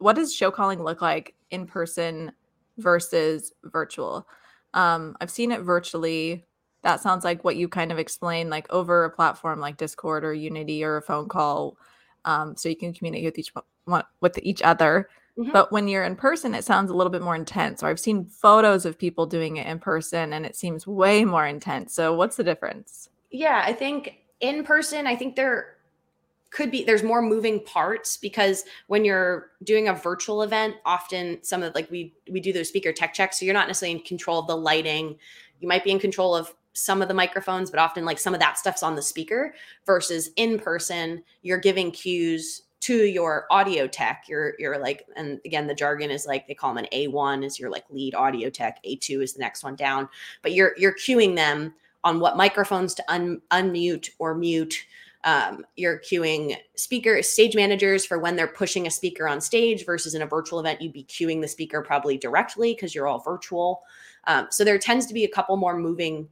what 0.00 0.17
does 0.17 0.35
show 0.35 0.50
calling 0.50 0.83
look 0.83 1.03
like 1.03 1.35
in 1.50 1.67
person 1.67 2.33
versus 2.79 3.53
virtual? 3.65 4.27
Um, 4.75 5.17
I've 5.21 5.31
seen 5.31 5.53
it 5.53 5.61
virtually. 5.61 6.45
That 6.83 7.00
sounds 7.00 7.25
like 7.25 7.45
what 7.45 7.57
you 7.57 7.69
kind 7.69 7.93
of 7.93 7.99
explained, 7.99 8.50
like 8.50 8.71
over 8.71 9.05
a 9.05 9.11
platform 9.11 9.61
like 9.61 9.77
Discord 9.77 10.25
or 10.25 10.33
Unity 10.33 10.83
or 10.83 10.97
a 10.97 11.03
phone 11.03 11.29
call, 11.29 11.77
um, 12.25 12.57
so 12.57 12.69
you 12.69 12.77
can 12.77 12.95
communicate 12.95 13.27
with 13.27 13.39
each 13.39 13.53
one 13.85 14.05
with 14.21 14.39
each 14.43 14.62
other. 14.62 15.09
Mm-hmm. 15.39 15.53
But 15.53 15.73
when 15.73 15.89
you're 15.89 16.05
in 16.05 16.17
person, 16.17 16.55
it 16.55 16.65
sounds 16.65 16.91
a 16.91 16.95
little 16.95 17.11
bit 17.11 17.23
more 17.23 17.35
intense. 17.35 17.83
Or 17.83 17.89
I've 17.89 18.00
seen 18.00 18.25
photos 18.25 18.85
of 18.85 18.99
people 18.99 19.27
doing 19.27 19.57
it 19.57 19.67
in 19.67 19.79
person, 19.79 20.33
and 20.33 20.45
it 20.45 20.57
seems 20.57 20.87
way 20.87 21.25
more 21.25 21.47
intense. 21.47 21.95
So, 21.95 22.15
what's 22.15 22.37
the 22.37 22.45
difference? 22.45 23.09
Yeah, 23.31 23.62
I 23.65 23.73
think 23.73 24.17
in 24.41 24.65
person, 24.65 25.07
I 25.07 25.17
think 25.17 25.37
there 25.37 25.77
could 26.50 26.71
be 26.71 26.85
there's 26.85 27.02
more 27.02 27.23
moving 27.23 27.62
parts 27.64 28.16
because 28.16 28.64
when 28.88 29.04
you're 29.04 29.50
doing 29.62 29.88
a 29.88 29.95
virtual 29.95 30.42
event 30.42 30.76
often 30.85 31.38
some 31.42 31.62
of 31.62 31.75
like 31.75 31.90
we 31.90 32.12
we 32.30 32.40
do 32.40 32.52
those 32.52 32.69
speaker 32.69 32.92
tech 32.92 33.14
checks 33.14 33.38
so 33.38 33.45
you're 33.45 33.54
not 33.54 33.69
necessarily 33.69 33.99
in 33.99 34.04
control 34.04 34.40
of 34.40 34.47
the 34.47 34.57
lighting. 34.57 35.16
You 35.61 35.69
might 35.69 35.85
be 35.85 35.90
in 35.90 35.99
control 35.99 36.35
of 36.35 36.54
some 36.73 37.02
of 37.02 37.09
the 37.09 37.14
microphones 37.14 37.71
but 37.71 37.78
often 37.78 38.04
like 38.04 38.19
some 38.19 38.35
of 38.35 38.40
that 38.40 38.59
stuff's 38.59 38.83
on 38.83 38.97
the 38.97 39.02
speaker 39.02 39.54
versus 39.87 40.30
in 40.37 40.59
person 40.59 41.23
you're 41.42 41.59
giving 41.59 41.90
cues 41.90 42.62
to 42.80 43.04
your 43.04 43.47
audio 43.50 43.87
tech. 43.87 44.25
You're 44.26 44.54
you're 44.59 44.78
like 44.78 45.07
and 45.14 45.40
again 45.45 45.66
the 45.66 45.75
jargon 45.75 46.11
is 46.11 46.26
like 46.26 46.49
they 46.49 46.54
call 46.54 46.75
them 46.75 46.85
an 46.85 46.90
a1 46.92 47.45
is 47.45 47.59
your 47.61 47.71
like 47.71 47.85
lead 47.90 48.14
audio 48.14 48.50
tech 48.50 48.83
a2 48.85 49.23
is 49.23 49.35
the 49.35 49.40
next 49.40 49.62
one 49.62 49.76
down. 49.76 50.09
But 50.42 50.52
you're 50.52 50.73
you're 50.76 50.95
cueing 50.95 51.37
them 51.37 51.75
on 52.02 52.19
what 52.19 52.37
microphones 52.37 52.95
to 52.95 53.04
un, 53.12 53.42
unmute 53.50 54.09
or 54.19 54.35
mute 54.35 54.87
um, 55.25 55.67
you're 55.77 55.99
queuing 55.99 56.57
speaker 56.77 57.23
stage 57.23 57.55
managers 57.55 58.07
for 58.07 58.19
when 58.19 58.37
they're 58.37 58.47
pushing 58.47 58.87
a 58.87 58.91
speaker 58.91 59.29
on 59.29 59.41
stage 59.41 59.85
versus 59.85 60.15
in 60.15 60.23
a 60.23 60.27
virtual 60.27 60.61
event 60.61 60.81
you'd 60.81 60.93
be 60.93 61.05
queuing 61.05 61.41
the 61.41 61.49
speaker 61.49 61.83
probably 61.83 62.17
directly 62.17 62.75
because 62.75 62.95
you're 62.95 63.07
all 63.07 63.21
virtual. 63.21 63.83
Um, 64.25 64.47
so 64.50 64.65
there 64.65 64.79
tends 64.79 65.07
to 65.07 65.15
be 65.15 65.25
a 65.25 65.29
couple 65.29 65.57
more 65.57 65.77
moving 65.77 66.29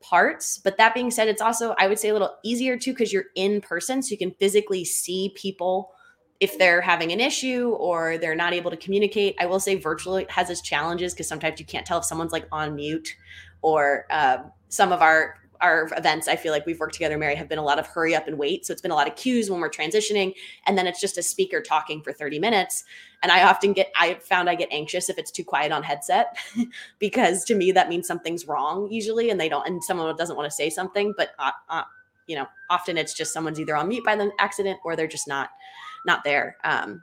parts. 0.00 0.58
But 0.58 0.76
that 0.76 0.94
being 0.94 1.10
said 1.10 1.26
it's 1.26 1.42
also 1.42 1.74
i 1.78 1.88
would 1.88 1.98
say 1.98 2.10
a 2.10 2.12
little 2.12 2.36
easier 2.44 2.78
too 2.78 2.92
because 2.92 3.12
you're 3.12 3.26
in 3.34 3.60
person 3.60 4.02
so 4.02 4.10
you 4.12 4.18
can 4.18 4.30
physically 4.32 4.84
see 4.84 5.32
people 5.34 5.92
if 6.40 6.56
they're 6.58 6.80
having 6.80 7.12
an 7.12 7.20
issue 7.20 7.70
or 7.78 8.16
they're 8.18 8.34
not 8.34 8.52
able 8.52 8.70
to 8.70 8.76
communicate. 8.76 9.34
I 9.40 9.46
will 9.46 9.60
say 9.60 9.74
virtual 9.74 10.24
has 10.28 10.50
its 10.50 10.60
challenges 10.60 11.12
because 11.12 11.28
sometimes 11.28 11.58
you 11.58 11.66
can't 11.66 11.84
tell 11.84 11.98
if 11.98 12.04
someone's 12.04 12.32
like 12.32 12.46
on 12.52 12.76
mute 12.76 13.16
or 13.62 14.06
uh, 14.10 14.38
some 14.68 14.92
of 14.92 15.02
our 15.02 15.36
our 15.60 15.88
events, 15.96 16.28
I 16.28 16.36
feel 16.36 16.52
like 16.52 16.66
we've 16.66 16.78
worked 16.78 16.94
together, 16.94 17.18
Mary, 17.18 17.34
have 17.34 17.48
been 17.48 17.58
a 17.58 17.64
lot 17.64 17.78
of 17.78 17.86
hurry 17.86 18.14
up 18.14 18.28
and 18.28 18.38
wait. 18.38 18.66
So 18.66 18.72
it's 18.72 18.82
been 18.82 18.90
a 18.90 18.94
lot 18.94 19.08
of 19.08 19.16
cues 19.16 19.50
when 19.50 19.60
we're 19.60 19.70
transitioning. 19.70 20.34
And 20.66 20.76
then 20.76 20.86
it's 20.86 21.00
just 21.00 21.18
a 21.18 21.22
speaker 21.22 21.60
talking 21.60 22.02
for 22.02 22.12
30 22.12 22.38
minutes. 22.38 22.84
And 23.22 23.32
I 23.32 23.44
often 23.44 23.72
get, 23.72 23.90
I 23.96 24.14
found 24.14 24.48
I 24.48 24.54
get 24.54 24.68
anxious 24.70 25.08
if 25.08 25.18
it's 25.18 25.30
too 25.30 25.44
quiet 25.44 25.72
on 25.72 25.82
headset 25.82 26.36
because 26.98 27.44
to 27.44 27.54
me, 27.54 27.72
that 27.72 27.88
means 27.88 28.06
something's 28.06 28.46
wrong 28.46 28.88
usually. 28.90 29.30
And 29.30 29.40
they 29.40 29.48
don't, 29.48 29.66
and 29.66 29.82
someone 29.82 30.14
doesn't 30.16 30.36
want 30.36 30.48
to 30.48 30.54
say 30.54 30.70
something. 30.70 31.14
But, 31.16 31.30
uh, 31.38 31.52
uh, 31.68 31.84
you 32.26 32.36
know, 32.36 32.46
often 32.70 32.98
it's 32.98 33.14
just 33.14 33.32
someone's 33.32 33.58
either 33.58 33.76
on 33.76 33.88
mute 33.88 34.04
by 34.04 34.16
the 34.16 34.30
accident 34.38 34.78
or 34.84 34.96
they're 34.96 35.06
just 35.06 35.26
not, 35.26 35.50
not 36.06 36.24
there. 36.24 36.56
Um, 36.64 37.02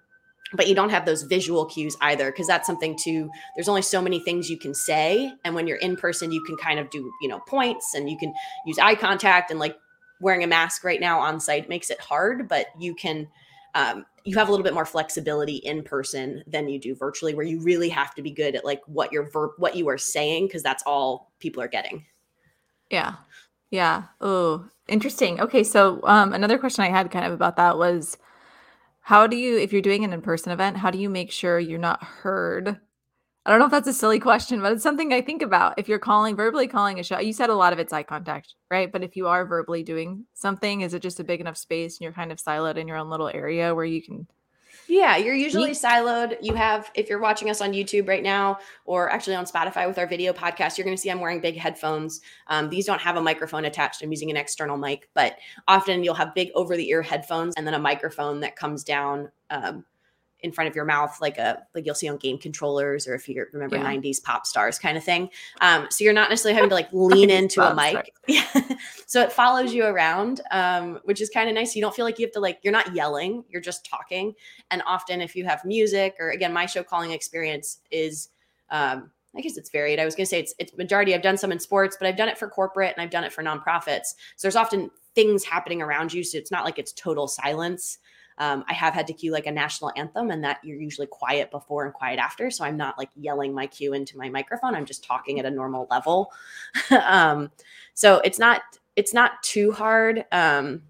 but 0.53 0.67
you 0.67 0.75
don't 0.75 0.89
have 0.89 1.05
those 1.05 1.23
visual 1.23 1.65
cues 1.65 1.97
either 2.01 2.31
because 2.31 2.47
that's 2.47 2.67
something 2.67 2.95
to 2.95 3.29
there's 3.55 3.67
only 3.67 3.81
so 3.81 4.01
many 4.01 4.19
things 4.19 4.49
you 4.49 4.57
can 4.57 4.73
say 4.73 5.31
and 5.43 5.55
when 5.55 5.67
you're 5.67 5.77
in 5.77 5.95
person 5.95 6.31
you 6.31 6.43
can 6.43 6.55
kind 6.57 6.79
of 6.79 6.89
do 6.89 7.11
you 7.21 7.27
know 7.27 7.39
points 7.47 7.93
and 7.95 8.09
you 8.09 8.17
can 8.17 8.33
use 8.65 8.77
eye 8.79 8.95
contact 8.95 9.49
and 9.49 9.59
like 9.59 9.75
wearing 10.21 10.43
a 10.43 10.47
mask 10.47 10.83
right 10.83 11.01
now 11.01 11.19
on 11.19 11.39
site 11.39 11.67
makes 11.67 11.89
it 11.89 11.99
hard 11.99 12.47
but 12.47 12.67
you 12.79 12.93
can 12.95 13.27
um, 13.75 14.05
you 14.23 14.37
have 14.37 14.47
a 14.47 14.51
little 14.51 14.63
bit 14.63 14.73
more 14.73 14.85
flexibility 14.85 15.57
in 15.57 15.83
person 15.83 16.43
than 16.47 16.69
you 16.69 16.79
do 16.79 16.95
virtually 16.95 17.35
where 17.35 17.45
you 17.45 17.61
really 17.61 17.89
have 17.89 18.15
to 18.15 18.21
be 18.21 18.31
good 18.31 18.55
at 18.55 18.63
like 18.63 18.81
what 18.87 19.11
your 19.11 19.29
verb 19.29 19.51
what 19.57 19.75
you 19.75 19.89
are 19.89 19.97
saying 19.97 20.47
because 20.47 20.63
that's 20.63 20.83
all 20.85 21.31
people 21.39 21.61
are 21.61 21.67
getting. 21.67 22.05
Yeah. 22.89 23.15
Yeah. 23.69 24.03
Oh 24.21 24.65
interesting. 24.87 25.41
Okay 25.41 25.63
so 25.63 25.99
um, 26.03 26.33
another 26.33 26.57
question 26.57 26.83
i 26.83 26.89
had 26.89 27.11
kind 27.11 27.25
of 27.25 27.33
about 27.33 27.57
that 27.57 27.77
was 27.77 28.17
how 29.05 29.27
do 29.27 29.37
you, 29.37 29.59
if 29.59 29.71
you're 29.71 29.83
doing 29.83 30.03
an 30.03 30.13
in 30.13 30.21
person 30.23 30.51
event, 30.51 30.77
how 30.77 30.89
do 30.89 30.97
you 30.97 31.11
make 31.11 31.31
sure 31.31 31.59
you're 31.59 31.77
not 31.77 32.03
heard? 32.03 32.79
I 33.45 33.51
don't 33.51 33.59
know 33.59 33.65
if 33.65 33.71
that's 33.71 33.87
a 33.87 33.93
silly 33.93 34.17
question, 34.17 34.61
but 34.61 34.71
it's 34.71 34.81
something 34.81 35.13
I 35.13 35.21
think 35.21 35.43
about. 35.43 35.77
If 35.77 35.87
you're 35.87 35.99
calling, 35.99 36.35
verbally 36.35 36.67
calling 36.67 36.99
a 36.99 37.03
show, 37.03 37.19
you 37.19 37.31
said 37.31 37.51
a 37.51 37.55
lot 37.55 37.71
of 37.71 37.77
it's 37.77 37.93
eye 37.93 38.01
contact, 38.01 38.55
right? 38.71 38.91
But 38.91 39.03
if 39.03 39.15
you 39.15 39.27
are 39.27 39.45
verbally 39.45 39.83
doing 39.83 40.25
something, 40.33 40.81
is 40.81 40.95
it 40.95 41.03
just 41.03 41.19
a 41.19 41.23
big 41.23 41.39
enough 41.39 41.55
space 41.55 41.97
and 41.97 42.01
you're 42.01 42.13
kind 42.13 42.31
of 42.31 42.39
siloed 42.39 42.77
in 42.77 42.87
your 42.87 42.97
own 42.97 43.11
little 43.11 43.29
area 43.31 43.75
where 43.75 43.85
you 43.85 44.01
can 44.01 44.25
yeah, 44.87 45.17
you're 45.17 45.35
usually 45.35 45.71
siloed. 45.71 46.37
You 46.41 46.53
have, 46.55 46.91
if 46.93 47.09
you're 47.09 47.19
watching 47.19 47.49
us 47.49 47.61
on 47.61 47.71
YouTube 47.71 48.07
right 48.07 48.23
now, 48.23 48.59
or 48.85 49.09
actually 49.09 49.35
on 49.35 49.45
Spotify 49.45 49.87
with 49.87 49.97
our 49.97 50.07
video 50.07 50.33
podcast, 50.33 50.77
you're 50.77 50.85
going 50.85 50.95
to 50.95 51.01
see 51.01 51.09
I'm 51.09 51.19
wearing 51.19 51.41
big 51.41 51.57
headphones. 51.57 52.21
Um, 52.47 52.69
these 52.69 52.85
don't 52.85 53.01
have 53.01 53.17
a 53.17 53.21
microphone 53.21 53.65
attached. 53.65 54.03
I'm 54.03 54.11
using 54.11 54.29
an 54.29 54.37
external 54.37 54.77
mic, 54.77 55.09
but 55.13 55.37
often 55.67 56.03
you'll 56.03 56.13
have 56.15 56.35
big 56.35 56.51
over 56.55 56.77
the 56.77 56.89
ear 56.89 57.01
headphones 57.01 57.53
and 57.57 57.65
then 57.65 57.73
a 57.73 57.79
microphone 57.79 58.39
that 58.41 58.55
comes 58.55 58.83
down 58.83 59.31
um, 59.49 59.85
in 60.45 60.51
front 60.51 60.69
of 60.69 60.75
your 60.75 60.85
mouth, 60.85 61.17
like 61.19 61.39
a 61.39 61.63
like 61.73 61.87
you'll 61.87 61.95
see 61.95 62.07
on 62.07 62.17
game 62.17 62.37
controllers, 62.37 63.07
or 63.07 63.15
if 63.15 63.27
you 63.27 63.45
remember 63.51 63.77
yeah. 63.77 63.83
'90s 63.83 64.21
pop 64.21 64.45
stars 64.45 64.77
kind 64.77 64.95
of 64.95 65.03
thing. 65.03 65.29
Um, 65.59 65.87
so 65.89 66.03
you're 66.03 66.13
not 66.13 66.29
necessarily 66.29 66.53
having 66.53 66.69
to 66.69 66.75
like 66.75 66.89
lean 66.93 67.31
into 67.31 67.61
a 67.61 67.75
mic. 67.75 68.13
Yeah. 68.27 68.45
so 69.07 69.21
it 69.21 69.31
follows 69.31 69.73
you 69.73 69.85
around, 69.85 70.41
um, 70.51 70.99
which 71.03 71.19
is 71.19 71.31
kind 71.31 71.49
of 71.49 71.55
nice. 71.55 71.75
You 71.75 71.81
don't 71.81 71.95
feel 71.95 72.05
like 72.05 72.19
you 72.19 72.27
have 72.27 72.33
to 72.33 72.39
like 72.39 72.59
you're 72.61 72.71
not 72.71 72.93
yelling, 72.93 73.43
you're 73.49 73.61
just 73.61 73.85
talking. 73.85 74.35
And 74.69 74.83
often, 74.85 75.19
if 75.19 75.35
you 75.35 75.45
have 75.45 75.65
music, 75.65 76.15
or 76.19 76.29
again, 76.29 76.53
my 76.53 76.67
show 76.67 76.83
calling 76.83 77.11
experience 77.11 77.79
is. 77.91 78.29
Um, 78.69 79.11
I 79.37 79.41
guess 79.41 79.57
it's 79.57 79.69
varied. 79.69 79.99
I 79.99 80.05
was 80.05 80.15
going 80.15 80.23
to 80.23 80.29
say 80.29 80.39
it's 80.39 80.55
it's 80.59 80.77
majority. 80.77 81.13
I've 81.13 81.21
done 81.21 81.37
some 81.37 81.51
in 81.51 81.59
sports, 81.59 81.97
but 81.99 82.07
I've 82.07 82.15
done 82.15 82.29
it 82.29 82.37
for 82.37 82.47
corporate 82.47 82.93
and 82.95 83.03
I've 83.03 83.09
done 83.09 83.25
it 83.25 83.33
for 83.33 83.43
nonprofits. 83.43 84.15
So 84.37 84.43
there's 84.43 84.55
often 84.55 84.89
things 85.13 85.43
happening 85.43 85.81
around 85.81 86.13
you, 86.13 86.23
so 86.23 86.37
it's 86.37 86.51
not 86.51 86.63
like 86.63 86.79
it's 86.79 86.93
total 86.93 87.27
silence. 87.27 87.97
Um, 88.37 88.65
I 88.67 88.73
have 88.73 88.93
had 88.93 89.07
to 89.07 89.13
cue 89.13 89.31
like 89.31 89.45
a 89.45 89.51
national 89.51 89.91
anthem, 89.95 90.29
and 90.29 90.43
that 90.43 90.59
you're 90.63 90.79
usually 90.79 91.07
quiet 91.07 91.51
before 91.51 91.85
and 91.85 91.93
quiet 91.93 92.19
after. 92.19 92.51
So 92.51 92.63
I'm 92.65 92.77
not 92.77 92.97
like 92.97 93.09
yelling 93.15 93.53
my 93.53 93.67
cue 93.67 93.93
into 93.93 94.17
my 94.17 94.29
microphone. 94.29 94.75
I'm 94.75 94.85
just 94.85 95.03
talking 95.03 95.39
at 95.39 95.45
a 95.45 95.51
normal 95.51 95.87
level. 95.89 96.31
um, 97.03 97.51
so 97.93 98.19
it's 98.19 98.39
not 98.39 98.61
it's 98.95 99.13
not 99.13 99.41
too 99.43 99.71
hard. 99.71 100.25
Um, 100.31 100.83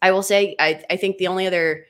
I 0.00 0.10
will 0.12 0.22
say 0.22 0.56
I, 0.58 0.82
I 0.90 0.96
think 0.96 1.18
the 1.18 1.28
only 1.28 1.46
other 1.46 1.86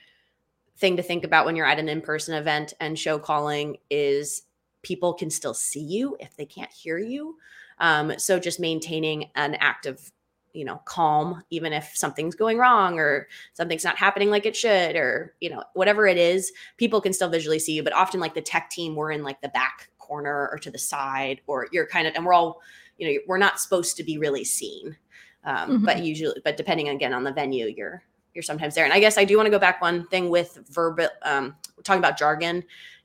thing 0.77 0.97
to 0.97 1.03
think 1.03 1.25
about 1.25 1.47
when 1.47 1.57
you're 1.57 1.67
at 1.67 1.79
an 1.79 1.89
in-person 1.89 2.35
event 2.35 2.75
and 2.81 2.99
show 2.99 3.19
calling 3.19 3.77
is 3.91 4.43
people 4.83 5.15
can 5.15 5.31
still 5.31 5.55
see 5.55 5.83
you 5.83 6.17
if 6.21 6.37
they 6.37 6.45
can't 6.45 6.71
hear 6.71 6.99
you. 6.99 7.37
Um, 7.79 8.19
so 8.19 8.39
just 8.39 8.61
maintaining 8.61 9.31
an 9.35 9.55
active 9.57 10.13
you 10.53 10.65
know 10.65 10.81
calm 10.85 11.43
even 11.51 11.73
if 11.73 11.93
something's 11.95 12.35
going 12.35 12.59
wrong 12.59 12.99
or 12.99 13.29
something's 13.53 13.85
not 13.85 13.97
happening 13.97 14.31
like 14.31 14.47
it 14.47 14.57
should 14.57 14.97
or 14.97 15.35
you 15.41 15.49
know 15.49 15.63
whatever 15.75 16.07
it 16.07 16.19
is 16.19 16.53
people 16.77 17.01
can 17.01 17.13
still 17.13 17.29
visually 17.29 17.59
see 17.59 17.73
you 17.73 17.83
but 17.83 17.93
often 17.93 18.21
like 18.21 18.35
the 18.35 18.41
tech 18.41 18.71
team 18.71 18.95
we're 18.95 19.11
in 19.11 19.23
like 19.23 19.41
the 19.41 19.49
back 19.49 19.89
corner 19.99 20.49
or 20.53 20.59
to 20.59 20.71
the 20.71 20.79
side 20.79 21.41
or 21.47 21.69
you're 21.73 21.87
kind 21.87 22.07
of 22.07 22.15
and 22.15 22.25
we're 22.25 22.35
all 22.35 22.61
you 22.99 23.07
know 23.07 23.19
we're 23.27 23.39
not 23.39 23.61
supposed 23.61 23.97
to 23.97 24.05
be 24.05 24.19
really 24.19 24.45
seen 24.45 24.97
um, 25.45 25.71
mm-hmm. 25.71 25.85
but 25.85 26.03
usually 26.03 26.41
but 26.45 26.57
depending 26.57 26.89
again 26.89 27.15
on 27.15 27.25
the 27.25 27.33
venue 27.33 27.67
you're 27.67 28.03
you're 28.35 28.43
sometimes 28.43 28.75
there 28.75 28.85
and 28.85 28.93
i 28.93 29.01
guess 29.01 29.19
i 29.19 29.25
do 29.25 29.37
want 29.37 29.47
to 29.47 29.51
go 29.51 29.59
back 29.59 29.81
one 29.81 30.07
thing 30.09 30.29
with 30.29 30.59
verbal 30.71 31.09
um, 31.23 31.55
talking 31.83 31.99
about 31.99 32.19
jargon 32.19 32.63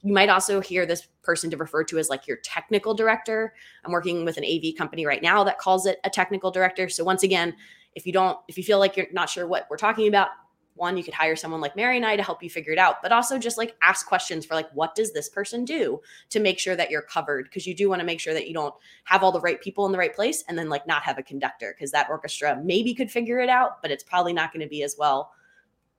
you 0.07 0.13
might 0.13 0.29
also 0.29 0.61
hear 0.61 0.85
this 0.85 1.05
person 1.21 1.49
to 1.49 1.57
refer 1.57 1.83
to 1.83 1.97
as 1.97 2.09
like 2.09 2.27
your 2.27 2.37
technical 2.37 2.93
director. 2.93 3.53
I'm 3.83 3.91
working 3.91 4.23
with 4.23 4.37
an 4.37 4.45
AV 4.45 4.73
company 4.77 5.05
right 5.05 5.21
now 5.21 5.43
that 5.43 5.57
calls 5.57 5.85
it 5.85 5.99
a 6.05 6.09
technical 6.09 6.49
director. 6.49 6.87
So 6.87 7.03
once 7.03 7.23
again, 7.23 7.53
if 7.93 8.05
you 8.05 8.13
don't, 8.13 8.39
if 8.47 8.57
you 8.57 8.63
feel 8.63 8.79
like 8.79 8.95
you're 8.95 9.07
not 9.11 9.29
sure 9.29 9.45
what 9.45 9.67
we're 9.69 9.75
talking 9.75 10.07
about, 10.07 10.29
one, 10.75 10.95
you 10.95 11.03
could 11.03 11.13
hire 11.13 11.35
someone 11.35 11.59
like 11.59 11.75
Mary 11.75 11.97
and 11.97 12.05
I 12.05 12.15
to 12.15 12.23
help 12.23 12.41
you 12.41 12.49
figure 12.49 12.71
it 12.71 12.79
out, 12.79 13.01
but 13.01 13.11
also 13.11 13.37
just 13.37 13.57
like 13.57 13.75
ask 13.81 14.07
questions 14.07 14.45
for 14.45 14.53
like, 14.55 14.69
what 14.71 14.95
does 14.95 15.11
this 15.11 15.27
person 15.27 15.65
do 15.65 15.99
to 16.29 16.39
make 16.39 16.57
sure 16.57 16.77
that 16.77 16.89
you're 16.89 17.01
covered? 17.01 17.45
Because 17.45 17.67
you 17.67 17.75
do 17.75 17.89
want 17.89 17.99
to 17.99 18.05
make 18.05 18.21
sure 18.21 18.33
that 18.33 18.47
you 18.47 18.53
don't 18.53 18.75
have 19.03 19.23
all 19.23 19.33
the 19.33 19.41
right 19.41 19.59
people 19.59 19.85
in 19.87 19.91
the 19.91 19.97
right 19.97 20.15
place 20.15 20.45
and 20.47 20.57
then 20.57 20.69
like 20.69 20.87
not 20.87 21.03
have 21.03 21.17
a 21.17 21.23
conductor 21.23 21.75
because 21.75 21.91
that 21.91 22.09
orchestra 22.09 22.61
maybe 22.63 22.93
could 22.93 23.11
figure 23.11 23.39
it 23.39 23.49
out, 23.49 23.81
but 23.81 23.91
it's 23.91 24.03
probably 24.03 24.31
not 24.31 24.53
going 24.53 24.63
to 24.63 24.69
be 24.69 24.83
as 24.83 24.95
well 24.97 25.31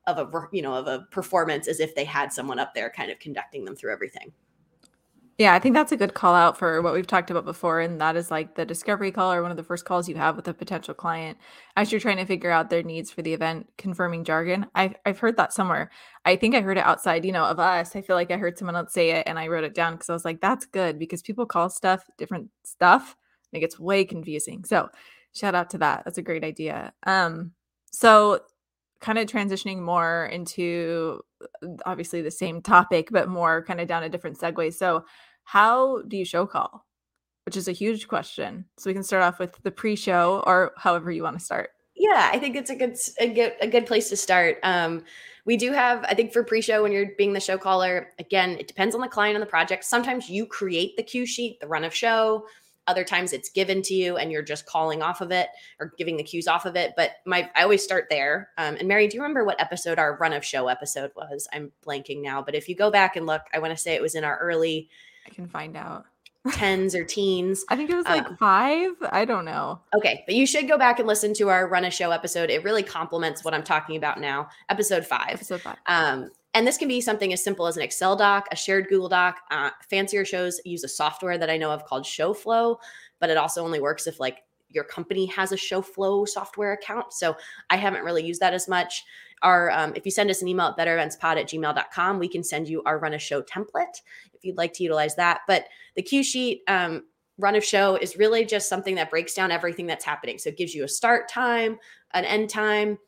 of 0.09 0.19
a 0.19 0.49
you 0.53 0.62
know 0.62 0.75
of 0.75 0.87
a 0.87 1.07
performance 1.11 1.69
as 1.69 1.81
if 1.81 1.95
they 1.95 2.05
had 2.05 2.33
someone 2.33 2.59
up 2.59 2.75
there 2.75 2.91
kind 2.91 3.11
of 3.11 3.19
conducting 3.19 3.65
them 3.65 3.77
through 3.77 3.93
everything. 3.93 4.33
Yeah 5.38 5.55
i 5.55 5.61
think 5.61 5.75
that's 5.75 5.93
a 5.93 5.97
good 5.97 6.15
call 6.15 6.35
out 6.35 6.59
for 6.59 6.83
what 6.83 6.95
we've 6.95 7.07
talked 7.07 7.31
about 7.31 7.45
before 7.45 7.81
and 7.81 8.00
that 8.00 8.17
is 8.17 8.29
like 8.29 8.57
the 8.57 8.65
discovery 8.65 9.12
call 9.12 9.33
or 9.33 9.41
one 9.41 9.53
of 9.53 9.57
the 9.57 9.62
first 9.62 9.85
calls 9.85 10.09
you 10.09 10.17
have 10.17 10.35
with 10.35 10.49
a 10.49 10.55
potential 10.55 10.95
client 10.95 11.38
as 11.77 11.93
you're 11.93 12.00
trying 12.00 12.17
to 12.17 12.27
figure 12.27 12.50
out 12.50 12.71
their 12.71 12.83
needs 12.83 13.12
for 13.12 13.23
the 13.23 13.33
event 13.33 13.69
confirming 13.79 14.25
jargon. 14.25 14.67
I've, 14.75 14.97
I've 15.07 15.21
heard 15.21 15.37
that 15.37 15.53
somewhere. 15.53 15.91
I 16.25 16.35
think 16.35 16.57
i 16.57 16.61
heard 16.61 16.77
it 16.77 16.85
outside 16.85 17.25
you 17.25 17.31
know 17.31 17.45
of 17.45 17.61
us. 17.61 17.95
I 17.95 18.03
feel 18.03 18.17
like 18.17 18.33
i 18.33 18.37
heard 18.37 18.59
someone 18.59 18.75
else 18.75 18.93
say 18.93 19.11
it 19.11 19.29
and 19.29 19.38
i 19.38 19.47
wrote 19.47 19.65
it 19.65 19.75
down 19.75 19.93
because 19.93 20.11
i 20.11 20.12
was 20.12 20.25
like 20.25 20.41
that's 20.41 20.67
good 20.67 20.99
because 20.99 21.23
people 21.23 21.47
call 21.47 21.71
stuff 21.71 22.03
different 22.19 22.50
stuff 22.65 23.15
and 23.53 23.59
it 23.59 23.61
gets 23.61 23.79
way 23.79 24.05
confusing. 24.05 24.65
So 24.65 24.88
shout 25.35 25.55
out 25.55 25.71
to 25.71 25.79
that. 25.79 26.03
That's 26.05 26.19
a 26.19 26.23
great 26.23 26.43
idea. 26.43 26.93
Um 27.07 27.53
so 27.93 28.41
kind 29.00 29.19
of 29.19 29.26
transitioning 29.26 29.81
more 29.81 30.26
into 30.26 31.21
uh, 31.43 31.69
obviously 31.87 32.23
the 32.23 32.31
same 32.31 32.62
topic, 32.62 33.09
but 33.11 33.28
more 33.28 33.64
kind 33.64 33.81
of 33.81 33.88
down 33.88 34.02
a 34.02 34.09
different 34.09 34.38
segue. 34.38 34.75
So, 34.75 35.05
how 35.45 36.02
do 36.02 36.17
you 36.17 36.25
show 36.25 36.47
call? 36.47 36.85
Which 37.47 37.57
is 37.57 37.69
a 37.69 37.73
huge 37.73 38.09
question. 38.09 38.67
So 38.76 38.90
we 38.90 38.95
can 38.95 39.02
start 39.02 39.23
off 39.23 39.38
with 39.38 39.59
the 39.62 39.71
pre-show, 39.71 40.43
or 40.47 40.73
however 40.76 41.11
you 41.11 41.22
want 41.22 41.38
to 41.38 41.44
start. 41.44 41.70
Yeah, 41.94 42.31
I 42.33 42.38
think 42.38 42.55
it's 42.55 42.70
a 42.70 42.77
good 42.77 42.96
a 43.18 43.29
good 43.29 43.55
a 43.61 43.66
good 43.66 43.87
place 43.87 44.09
to 44.11 44.16
start. 44.16 44.59
Um, 44.62 45.05
we 45.46 45.57
do 45.57 45.72
have, 45.72 46.05
I 46.05 46.14
think, 46.14 46.33
for 46.33 46.44
pre-show 46.44 46.83
when 46.83 46.92
you're 46.92 47.12
being 47.16 47.33
the 47.33 47.40
show 47.40 47.57
caller. 47.57 48.11
Again, 48.18 48.51
it 48.59 48.68
depends 48.68 48.94
on 48.94 49.01
the 49.01 49.09
client 49.09 49.35
and 49.35 49.42
the 49.42 49.51
project. 49.51 49.85
Sometimes 49.85 50.29
you 50.29 50.44
create 50.44 50.96
the 50.96 51.03
cue 51.03 51.25
sheet, 51.25 51.59
the 51.61 51.66
run 51.66 51.85
of 51.85 51.94
show 51.94 52.44
other 52.88 53.05
times 53.05 53.33
it's 53.33 53.51
given 53.51 53.83
to 53.83 53.94
you 53.94 54.16
and 54.16 54.33
you're 54.33 54.42
just 54.42 54.66
calling 54.66 55.03
off 55.03 55.20
of 55.20 55.31
it 55.31 55.48
or 55.79 55.92
giving 55.96 56.16
the 56.16 56.24
cues 56.24 56.48
off 56.48 56.66
of 56.66 56.74
it. 56.74 56.94
But 56.96 57.12
my 57.24 57.48
I 57.55 57.62
always 57.62 57.85
start 57.85 58.07
there. 58.11 58.48
Um, 58.59 58.77
and 58.77 58.88
Mary, 58.88 59.07
do 59.07 59.16
you 59.16 59.22
remember 59.22 59.44
what 59.44 59.61
episode 59.61 59.98
our 59.98 60.16
run 60.16 60.33
of 60.33 60.44
show 60.44 60.66
episode 60.68 61.12
was? 61.14 61.46
I'm 61.53 61.70
blanking 61.87 62.22
now, 62.22 62.42
but 62.42 62.55
if 62.55 62.68
you 62.68 62.74
go 62.74 62.90
back 62.90 63.14
and 63.14 63.27
look, 63.27 63.42
I 63.53 63.59
want 63.61 63.72
to 63.72 63.77
say 63.77 63.94
it 63.94 64.03
was 64.03 64.14
in 64.14 64.24
our 64.24 64.38
early. 64.38 64.88
I 65.27 65.31
can 65.31 65.46
find 65.46 65.77
out. 65.77 66.07
tens 66.53 66.94
or 66.94 67.05
teens. 67.05 67.64
I 67.68 67.77
think 67.77 67.90
it 67.90 67.96
was 67.96 68.07
like 68.07 68.27
um, 68.27 68.37
five. 68.38 68.92
I 69.11 69.24
don't 69.24 69.44
know. 69.44 69.81
Okay, 69.94 70.24
but 70.27 70.35
you 70.35 70.46
should 70.46 70.66
go 70.66 70.79
back 70.79 70.98
and 70.98 71.07
listen 71.07 71.35
to 71.35 71.51
our 71.51 71.68
run 71.68 71.85
a 71.85 71.90
show 71.90 72.11
episode. 72.11 72.48
It 72.48 72.64
really 72.64 72.83
complements 72.83 73.44
what 73.44 73.55
I'm 73.55 73.62
talking 73.62 73.96
about 73.96 74.20
now. 74.20 74.48
Episode 74.70 75.05
five. 75.05 75.35
Episode 75.35 75.61
five. 75.61 75.77
Um, 75.87 76.31
and 76.59 76.66
this 76.66 76.77
can 76.77 76.88
be 76.88 77.01
something 77.01 77.33
as 77.33 77.44
simple 77.44 77.68
as 77.68 77.77
an 77.77 77.85
Excel 77.85 78.16
doc, 78.16 78.49
a 78.51 78.57
shared 78.57 78.88
Google 78.88 79.09
Doc. 79.09 79.38
Uh, 79.53 79.71
fancier 79.88 80.25
shows 80.25 80.61
use 80.64 80.83
a 80.83 80.88
software 80.88 81.38
that 81.38 81.49
I 81.49 81.57
know 81.57 81.71
of 81.71 81.85
called 81.85 82.03
ShowFlow, 82.03 82.79
but 83.21 83.31
it 83.31 83.37
also 83.37 83.64
only 83.64 83.79
works 83.79 84.09
if 84.09 84.18
like 84.18 84.42
your 84.68 84.83
company 84.83 85.27
has 85.27 85.53
a 85.53 85.57
ShowFlow 85.57 86.27
software 86.27 86.73
account. 86.73 87.12
So 87.12 87.37
I 87.71 87.77
haven't 87.77 88.03
really 88.03 88.27
used 88.27 88.40
that 88.40 88.55
as 88.55 88.66
much. 88.66 89.05
Our 89.42 89.71
um, 89.71 89.92
if 89.94 90.05
you 90.05 90.11
send 90.11 90.31
us 90.31 90.42
an 90.42 90.49
email 90.49 90.66
at 90.66 90.77
bettereventspod 90.77 91.37
at 91.37 91.49
gmail.com, 91.49 92.18
we 92.18 92.29
can 92.29 92.42
send 92.42 92.68
you 92.68 92.83
our 92.83 92.99
run 92.99 93.14
a 93.14 93.21
show 93.21 93.40
template 93.40 94.03
if 94.35 94.44
you'd 94.44 94.57
like 94.57 94.73
to 94.73 94.83
utilize 94.83 95.14
that. 95.14 95.42
But 95.47 95.66
the 95.94 96.03
cue 96.03 96.25
sheet, 96.25 96.62
um, 96.66 97.05
run 97.38 97.55
of 97.55 97.64
show 97.64 97.94
is 97.94 98.16
really 98.16 98.44
just 98.44 98.68
something 98.68 98.97
that 98.97 99.11
breaks 99.11 99.33
down 99.33 99.53
everything 99.53 99.87
that's 99.87 100.05
happening. 100.05 100.38
So 100.38 100.49
it 100.49 100.59
gives 100.59 100.75
you 100.75 100.83
a 100.83 100.88
start 100.88 101.29
time, 101.29 101.79
an 102.14 102.25
end 102.25 102.51
time, 102.51 102.99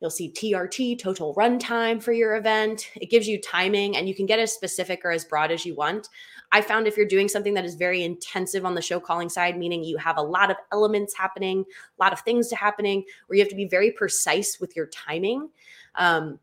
You'll 0.00 0.10
see 0.10 0.30
TRT, 0.30 0.98
total 0.98 1.34
runtime 1.34 2.02
for 2.02 2.12
your 2.12 2.36
event. 2.36 2.90
It 2.96 3.10
gives 3.10 3.28
you 3.28 3.40
timing 3.40 3.96
and 3.96 4.08
you 4.08 4.14
can 4.14 4.26
get 4.26 4.38
as 4.38 4.52
specific 4.52 5.02
or 5.04 5.10
as 5.10 5.24
broad 5.26 5.50
as 5.50 5.66
you 5.66 5.74
want. 5.74 6.08
I 6.52 6.62
found 6.62 6.86
if 6.86 6.96
you're 6.96 7.06
doing 7.06 7.28
something 7.28 7.54
that 7.54 7.64
is 7.64 7.74
very 7.74 8.02
intensive 8.02 8.64
on 8.64 8.74
the 8.74 8.82
show 8.82 8.98
calling 8.98 9.28
side, 9.28 9.58
meaning 9.58 9.84
you 9.84 9.98
have 9.98 10.16
a 10.16 10.22
lot 10.22 10.50
of 10.50 10.56
elements 10.72 11.14
happening, 11.14 11.64
a 11.98 12.02
lot 12.02 12.12
of 12.12 12.20
things 12.20 12.48
to 12.48 12.56
happening, 12.56 13.04
where 13.26 13.36
you 13.36 13.42
have 13.42 13.50
to 13.50 13.56
be 13.56 13.68
very 13.68 13.92
precise 13.92 14.58
with 14.58 14.74
your 14.74 14.86
timing. 14.86 15.50
Um, 15.94 16.40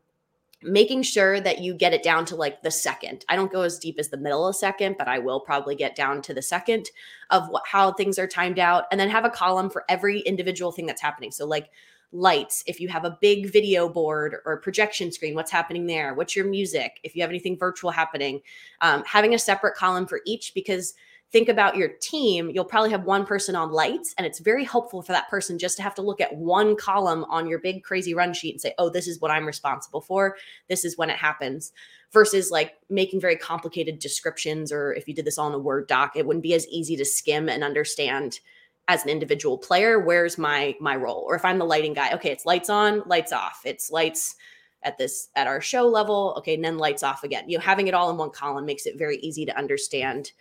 making 0.62 1.02
sure 1.02 1.40
that 1.40 1.60
you 1.60 1.72
get 1.72 1.94
it 1.94 2.02
down 2.02 2.24
to 2.24 2.34
like 2.34 2.62
the 2.62 2.70
second. 2.70 3.24
I 3.28 3.36
don't 3.36 3.52
go 3.52 3.62
as 3.62 3.78
deep 3.78 3.96
as 3.98 4.08
the 4.08 4.16
middle 4.16 4.46
of 4.46 4.56
second, 4.56 4.96
but 4.98 5.06
I 5.06 5.20
will 5.20 5.38
probably 5.38 5.76
get 5.76 5.94
down 5.94 6.20
to 6.22 6.34
the 6.34 6.42
second 6.42 6.90
of 7.30 7.48
what, 7.48 7.62
how 7.64 7.92
things 7.92 8.18
are 8.18 8.26
timed 8.26 8.58
out 8.58 8.86
and 8.90 8.98
then 8.98 9.08
have 9.08 9.24
a 9.24 9.30
column 9.30 9.70
for 9.70 9.84
every 9.88 10.18
individual 10.20 10.72
thing 10.72 10.86
that's 10.86 11.00
happening. 11.00 11.30
So 11.30 11.46
like 11.46 11.70
lights, 12.12 12.64
if 12.66 12.80
you 12.80 12.88
have 12.88 13.04
a 13.04 13.18
big 13.20 13.52
video 13.52 13.88
board 13.88 14.36
or 14.44 14.58
projection 14.58 15.12
screen, 15.12 15.34
what's 15.34 15.50
happening 15.50 15.86
there? 15.86 16.14
What's 16.14 16.34
your 16.34 16.46
music? 16.46 17.00
If 17.02 17.14
you 17.14 17.22
have 17.22 17.30
anything 17.30 17.58
virtual 17.58 17.90
happening, 17.90 18.40
um, 18.80 19.04
having 19.04 19.34
a 19.34 19.38
separate 19.38 19.74
column 19.74 20.06
for 20.06 20.20
each 20.24 20.52
because 20.54 20.94
think 21.30 21.48
about 21.48 21.76
your 21.76 21.88
team, 22.00 22.50
you'll 22.50 22.64
probably 22.64 22.90
have 22.90 23.04
one 23.04 23.26
person 23.26 23.54
on 23.54 23.70
lights, 23.70 24.14
and 24.16 24.26
it's 24.26 24.38
very 24.38 24.64
helpful 24.64 25.02
for 25.02 25.12
that 25.12 25.28
person 25.28 25.58
just 25.58 25.76
to 25.76 25.82
have 25.82 25.94
to 25.94 26.02
look 26.02 26.20
at 26.20 26.34
one 26.34 26.74
column 26.74 27.24
on 27.24 27.46
your 27.46 27.58
big 27.58 27.82
crazy 27.82 28.14
run 28.14 28.32
sheet 28.32 28.54
and 28.54 28.60
say, 28.60 28.72
oh, 28.78 28.88
this 28.88 29.06
is 29.06 29.20
what 29.20 29.30
I'm 29.30 29.46
responsible 29.46 30.00
for. 30.00 30.36
This 30.68 30.84
is 30.84 30.96
when 30.96 31.10
it 31.10 31.16
happens. 31.16 31.72
Versus 32.10 32.50
like 32.50 32.76
making 32.88 33.20
very 33.20 33.36
complicated 33.36 33.98
descriptions, 33.98 34.72
or 34.72 34.94
if 34.94 35.06
you 35.06 35.14
did 35.14 35.26
this 35.26 35.36
all 35.36 35.48
in 35.48 35.54
a 35.54 35.58
Word 35.58 35.86
doc, 35.86 36.12
it 36.16 36.26
wouldn't 36.26 36.42
be 36.42 36.54
as 36.54 36.66
easy 36.68 36.96
to 36.96 37.04
skim 37.04 37.50
and 37.50 37.62
understand 37.62 38.40
as 38.88 39.04
an 39.04 39.10
individual 39.10 39.58
player 39.58 40.00
where's 40.00 40.38
my 40.38 40.74
my 40.80 40.96
role? 40.96 41.24
Or 41.28 41.36
if 41.36 41.44
i'm 41.44 41.58
the 41.58 41.64
lighting 41.64 41.94
guy 41.94 42.12
okay 42.14 42.30
it's 42.30 42.46
lights 42.46 42.70
on 42.70 43.02
lights 43.06 43.32
off. 43.32 43.60
It's 43.64 43.90
lights 43.90 44.36
at 44.82 44.98
this 44.98 45.28
at 45.36 45.46
our 45.46 45.60
show 45.60 45.86
level 45.86 46.34
okay 46.38 46.54
and 46.54 46.64
then 46.64 46.78
lights 46.78 47.02
off 47.02 47.24
again. 47.24 47.48
You 47.48 47.58
know 47.58 47.62
having 47.62 47.86
it 47.88 47.94
all 47.94 48.10
in 48.10 48.16
one 48.16 48.30
column 48.30 48.66
makes 48.66 48.86
it 48.86 48.98
very 48.98 49.18
easy 49.18 49.44
to 49.46 49.56
understand 49.56 50.32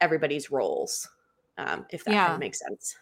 everybody's 0.00 0.50
roles 0.50 1.08
um, 1.58 1.86
if 1.90 2.04
that 2.04 2.12
yeah. 2.12 2.22
kind 2.24 2.34
of 2.34 2.40
makes 2.40 2.58
sense 2.58 2.96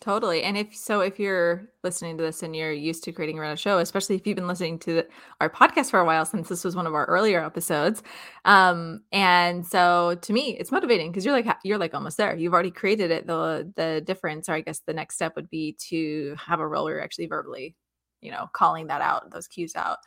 Totally. 0.00 0.42
And 0.44 0.56
if 0.56 0.74
so, 0.74 1.00
if 1.00 1.18
you're 1.20 1.68
listening 1.84 2.16
to 2.16 2.22
this 2.24 2.42
and 2.42 2.56
you're 2.56 2.72
used 2.72 3.04
to 3.04 3.12
creating 3.12 3.38
around 3.38 3.52
a 3.52 3.56
show, 3.58 3.76
especially 3.78 4.16
if 4.16 4.26
you've 4.26 4.34
been 4.36 4.46
listening 4.48 4.78
to 4.80 4.94
the, 4.94 5.08
our 5.42 5.50
podcast 5.50 5.90
for 5.90 6.00
a 6.00 6.06
while, 6.06 6.24
since 6.24 6.48
this 6.48 6.64
was 6.64 6.74
one 6.74 6.86
of 6.86 6.94
our 6.94 7.04
earlier 7.04 7.44
episodes, 7.44 8.02
um, 8.46 9.02
and 9.12 9.66
so 9.66 10.14
to 10.22 10.32
me, 10.32 10.56
it's 10.58 10.72
motivating 10.72 11.10
because 11.10 11.26
you're 11.26 11.34
like 11.34 11.46
you're 11.64 11.76
like 11.76 11.92
almost 11.92 12.16
there. 12.16 12.34
You've 12.34 12.54
already 12.54 12.70
created 12.70 13.10
it. 13.10 13.26
The 13.26 13.70
the 13.76 14.00
difference, 14.00 14.48
or 14.48 14.54
I 14.54 14.62
guess 14.62 14.80
the 14.86 14.94
next 14.94 15.16
step 15.16 15.36
would 15.36 15.50
be 15.50 15.76
to 15.90 16.34
have 16.46 16.60
a 16.60 16.66
role 16.66 16.84
where 16.84 16.94
you're 16.94 17.04
actually 17.04 17.26
verbally, 17.26 17.76
you 18.22 18.30
know, 18.30 18.48
calling 18.54 18.86
that 18.86 19.02
out, 19.02 19.30
those 19.30 19.48
cues 19.48 19.76
out. 19.76 19.98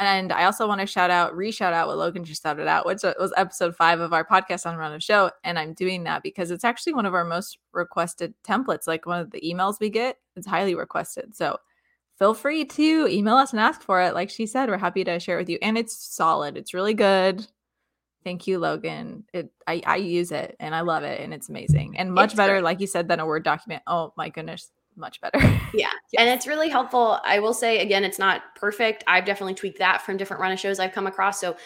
And 0.00 0.32
I 0.32 0.44
also 0.44 0.66
want 0.66 0.80
to 0.80 0.86
shout 0.86 1.10
out, 1.10 1.36
re 1.36 1.52
shout 1.52 1.74
out 1.74 1.86
what 1.86 1.98
Logan 1.98 2.24
just 2.24 2.42
shouted 2.42 2.66
out, 2.66 2.86
which 2.86 3.02
was 3.02 3.34
episode 3.36 3.76
five 3.76 4.00
of 4.00 4.14
our 4.14 4.24
podcast 4.24 4.64
on 4.64 4.78
Run 4.78 4.94
of 4.94 5.02
Show. 5.02 5.30
And 5.44 5.58
I'm 5.58 5.74
doing 5.74 6.04
that 6.04 6.22
because 6.22 6.50
it's 6.50 6.64
actually 6.64 6.94
one 6.94 7.04
of 7.04 7.12
our 7.12 7.22
most 7.22 7.58
requested 7.74 8.32
templates. 8.42 8.86
Like 8.86 9.04
one 9.04 9.20
of 9.20 9.30
the 9.30 9.42
emails 9.42 9.78
we 9.78 9.90
get, 9.90 10.16
it's 10.36 10.46
highly 10.46 10.74
requested. 10.74 11.36
So 11.36 11.58
feel 12.18 12.32
free 12.32 12.64
to 12.64 13.08
email 13.08 13.34
us 13.34 13.52
and 13.52 13.60
ask 13.60 13.82
for 13.82 14.00
it. 14.00 14.14
Like 14.14 14.30
she 14.30 14.46
said, 14.46 14.70
we're 14.70 14.78
happy 14.78 15.04
to 15.04 15.20
share 15.20 15.36
it 15.36 15.42
with 15.42 15.50
you. 15.50 15.58
And 15.60 15.76
it's 15.76 15.94
solid, 15.94 16.56
it's 16.56 16.72
really 16.72 16.94
good. 16.94 17.46
Thank 18.24 18.46
you, 18.46 18.58
Logan. 18.58 19.24
It 19.34 19.52
I, 19.66 19.82
I 19.86 19.96
use 19.96 20.32
it 20.32 20.56
and 20.58 20.74
I 20.74 20.80
love 20.80 21.02
it 21.04 21.20
and 21.20 21.34
it's 21.34 21.50
amazing 21.50 21.98
and 21.98 22.14
much 22.14 22.30
it's 22.30 22.34
better, 22.36 22.54
great. 22.54 22.64
like 22.64 22.80
you 22.80 22.86
said, 22.86 23.06
than 23.06 23.20
a 23.20 23.26
Word 23.26 23.44
document. 23.44 23.82
Oh 23.86 24.14
my 24.16 24.30
goodness 24.30 24.70
much 25.00 25.20
better. 25.20 25.38
yeah. 25.74 25.90
yes. 26.12 26.18
And 26.18 26.28
it's 26.28 26.46
really 26.46 26.68
helpful. 26.68 27.18
I 27.24 27.40
will 27.40 27.54
say 27.54 27.80
again, 27.80 28.04
it's 28.04 28.18
not 28.18 28.42
perfect. 28.54 29.02
I've 29.06 29.24
definitely 29.24 29.54
tweaked 29.54 29.78
that 29.78 30.02
from 30.02 30.16
different 30.16 30.40
run 30.40 30.52
of 30.52 30.60
shows 30.60 30.78
I've 30.78 30.92
come 30.92 31.06
across. 31.06 31.40
So 31.40 31.56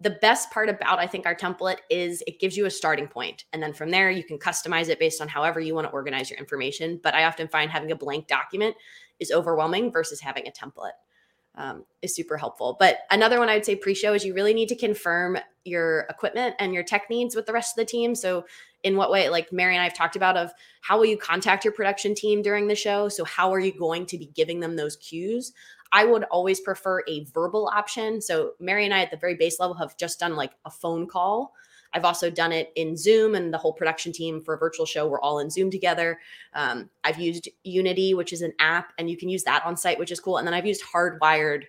the 0.00 0.10
best 0.10 0.50
part 0.50 0.68
about 0.68 0.98
I 0.98 1.06
think 1.06 1.26
our 1.26 1.34
template 1.34 1.78
is 1.90 2.22
it 2.26 2.40
gives 2.40 2.56
you 2.56 2.66
a 2.66 2.70
starting 2.70 3.08
point, 3.08 3.44
and 3.52 3.62
then 3.62 3.72
from 3.72 3.90
there 3.90 4.10
you 4.10 4.22
can 4.22 4.38
customize 4.38 4.88
it 4.88 4.98
based 4.98 5.20
on 5.20 5.28
however 5.28 5.60
you 5.60 5.74
want 5.74 5.86
to 5.86 5.92
organize 5.92 6.30
your 6.30 6.38
information. 6.38 7.00
But 7.02 7.14
I 7.14 7.24
often 7.24 7.48
find 7.48 7.70
having 7.70 7.90
a 7.90 7.96
blank 7.96 8.28
document 8.28 8.76
is 9.18 9.32
overwhelming 9.32 9.92
versus 9.92 10.20
having 10.20 10.46
a 10.46 10.52
template 10.52 10.92
um, 11.56 11.84
is 12.02 12.14
super 12.14 12.36
helpful. 12.36 12.76
But 12.78 13.00
another 13.10 13.38
one 13.38 13.48
I 13.48 13.54
would 13.54 13.64
say 13.64 13.74
pre-show 13.74 14.14
is 14.14 14.24
you 14.24 14.32
really 14.32 14.54
need 14.54 14.68
to 14.68 14.76
confirm 14.76 15.38
your 15.64 16.06
equipment 16.08 16.54
and 16.58 16.72
your 16.72 16.84
tech 16.84 17.10
needs 17.10 17.34
with 17.34 17.46
the 17.46 17.52
rest 17.52 17.76
of 17.76 17.84
the 17.84 17.90
team. 17.90 18.14
So 18.14 18.44
in 18.84 18.96
what 18.96 19.10
way, 19.10 19.28
like 19.28 19.52
Mary 19.52 19.74
and 19.74 19.80
I 19.80 19.84
have 19.84 19.96
talked 19.96 20.16
about 20.16 20.36
of 20.36 20.52
how 20.80 20.98
will 20.98 21.06
you 21.06 21.16
contact 21.16 21.64
your 21.64 21.72
production 21.72 22.14
team 22.14 22.42
during 22.42 22.68
the 22.68 22.74
show? 22.74 23.08
So 23.08 23.24
how 23.24 23.52
are 23.52 23.60
you 23.60 23.72
going 23.76 24.06
to 24.06 24.18
be 24.18 24.26
giving 24.26 24.60
them 24.60 24.76
those 24.76 24.96
cues? 24.96 25.52
I 25.90 26.04
would 26.04 26.24
always 26.24 26.60
prefer 26.60 27.02
a 27.08 27.24
verbal 27.32 27.68
option. 27.74 28.20
So 28.20 28.52
Mary 28.60 28.84
and 28.84 28.94
I 28.94 29.00
at 29.00 29.10
the 29.10 29.16
very 29.16 29.34
base 29.34 29.58
level 29.58 29.74
have 29.76 29.96
just 29.96 30.20
done 30.20 30.36
like 30.36 30.52
a 30.64 30.70
phone 30.70 31.06
call 31.06 31.54
I've 31.92 32.04
also 32.04 32.30
done 32.30 32.52
it 32.52 32.72
in 32.76 32.96
Zoom, 32.96 33.34
and 33.34 33.52
the 33.52 33.58
whole 33.58 33.72
production 33.72 34.12
team 34.12 34.40
for 34.40 34.54
a 34.54 34.58
virtual 34.58 34.86
show, 34.86 35.06
we're 35.06 35.20
all 35.20 35.38
in 35.38 35.50
Zoom 35.50 35.70
together. 35.70 36.18
Um, 36.54 36.90
I've 37.04 37.18
used 37.18 37.48
Unity, 37.64 38.14
which 38.14 38.32
is 38.32 38.42
an 38.42 38.52
app, 38.58 38.92
and 38.98 39.08
you 39.08 39.16
can 39.16 39.28
use 39.28 39.44
that 39.44 39.64
on 39.64 39.76
site, 39.76 39.98
which 39.98 40.12
is 40.12 40.20
cool. 40.20 40.38
And 40.38 40.46
then 40.46 40.54
I've 40.54 40.66
used 40.66 40.84
hardwired 40.84 41.64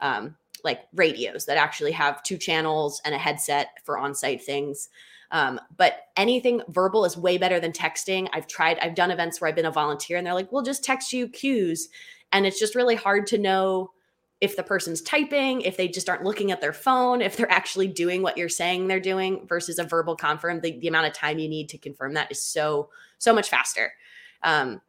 um, 0.00 0.36
like 0.62 0.82
radios 0.94 1.46
that 1.46 1.56
actually 1.56 1.92
have 1.92 2.22
two 2.22 2.38
channels 2.38 3.00
and 3.04 3.14
a 3.14 3.18
headset 3.18 3.70
for 3.84 3.98
on 3.98 4.14
site 4.14 4.42
things. 4.42 4.88
Um, 5.30 5.60
but 5.76 6.06
anything 6.16 6.62
verbal 6.68 7.04
is 7.04 7.16
way 7.16 7.38
better 7.38 7.58
than 7.58 7.72
texting. 7.72 8.28
I've 8.32 8.46
tried, 8.46 8.78
I've 8.78 8.94
done 8.94 9.10
events 9.10 9.40
where 9.40 9.48
I've 9.48 9.56
been 9.56 9.66
a 9.66 9.70
volunteer 9.70 10.16
and 10.16 10.26
they're 10.26 10.34
like, 10.34 10.52
we'll 10.52 10.62
just 10.62 10.84
text 10.84 11.12
you 11.12 11.28
cues. 11.28 11.88
And 12.32 12.46
it's 12.46 12.58
just 12.58 12.74
really 12.74 12.94
hard 12.94 13.26
to 13.28 13.38
know 13.38 13.90
if 14.40 14.56
the 14.56 14.62
person's 14.62 15.00
typing, 15.00 15.62
if 15.62 15.76
they 15.76 15.88
just 15.88 16.08
aren't 16.08 16.24
looking 16.24 16.50
at 16.50 16.60
their 16.60 16.72
phone, 16.72 17.22
if 17.22 17.36
they're 17.36 17.50
actually 17.50 17.86
doing 17.86 18.22
what 18.22 18.36
you're 18.36 18.48
saying 18.48 18.86
they're 18.86 19.00
doing 19.00 19.46
versus 19.46 19.78
a 19.78 19.84
verbal 19.84 20.16
confirm, 20.16 20.60
the, 20.60 20.78
the 20.80 20.88
amount 20.88 21.06
of 21.06 21.12
time 21.12 21.38
you 21.38 21.48
need 21.48 21.68
to 21.68 21.78
confirm 21.78 22.14
that 22.14 22.30
is 22.30 22.44
so, 22.44 22.90
so 23.18 23.32
much 23.32 23.48
faster. 23.48 23.92
Um, 24.42 24.80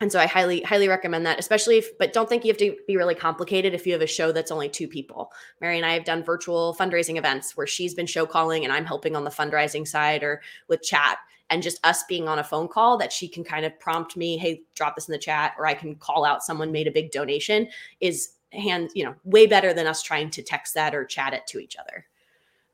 and 0.00 0.10
so 0.10 0.18
I 0.18 0.26
highly, 0.26 0.60
highly 0.62 0.88
recommend 0.88 1.24
that, 1.26 1.38
especially 1.38 1.78
if, 1.78 1.96
but 1.98 2.12
don't 2.12 2.28
think 2.28 2.44
you 2.44 2.50
have 2.50 2.58
to 2.58 2.76
be 2.86 2.96
really 2.96 3.14
complicated 3.14 3.74
if 3.74 3.86
you 3.86 3.92
have 3.92 4.02
a 4.02 4.06
show 4.06 4.32
that's 4.32 4.50
only 4.50 4.68
two 4.68 4.88
people. 4.88 5.30
Mary 5.60 5.76
and 5.76 5.86
I 5.86 5.94
have 5.94 6.04
done 6.04 6.24
virtual 6.24 6.76
fundraising 6.78 7.16
events 7.16 7.56
where 7.56 7.66
she's 7.66 7.94
been 7.94 8.06
show 8.06 8.26
calling 8.26 8.64
and 8.64 8.72
I'm 8.72 8.84
helping 8.84 9.14
on 9.14 9.24
the 9.24 9.30
fundraising 9.30 9.86
side 9.86 10.22
or 10.22 10.42
with 10.68 10.82
chat 10.82 11.18
and 11.50 11.62
just 11.62 11.84
us 11.86 12.02
being 12.08 12.26
on 12.26 12.40
a 12.40 12.44
phone 12.44 12.68
call 12.68 12.96
that 12.98 13.12
she 13.12 13.28
can 13.28 13.44
kind 13.44 13.64
of 13.64 13.78
prompt 13.78 14.16
me, 14.16 14.36
hey, 14.36 14.62
drop 14.74 14.96
this 14.96 15.08
in 15.08 15.12
the 15.12 15.18
chat, 15.18 15.54
or 15.58 15.66
I 15.66 15.74
can 15.74 15.94
call 15.94 16.24
out 16.24 16.42
someone 16.42 16.72
made 16.72 16.88
a 16.88 16.92
big 16.92 17.12
donation 17.12 17.68
is 18.00 18.30
hand, 18.52 18.90
you 18.94 19.04
know, 19.04 19.14
way 19.24 19.46
better 19.46 19.72
than 19.72 19.86
us 19.86 20.02
trying 20.02 20.30
to 20.30 20.42
text 20.42 20.74
that 20.74 20.94
or 20.94 21.04
chat 21.04 21.34
it 21.34 21.46
to 21.48 21.58
each 21.58 21.76
other. 21.76 22.06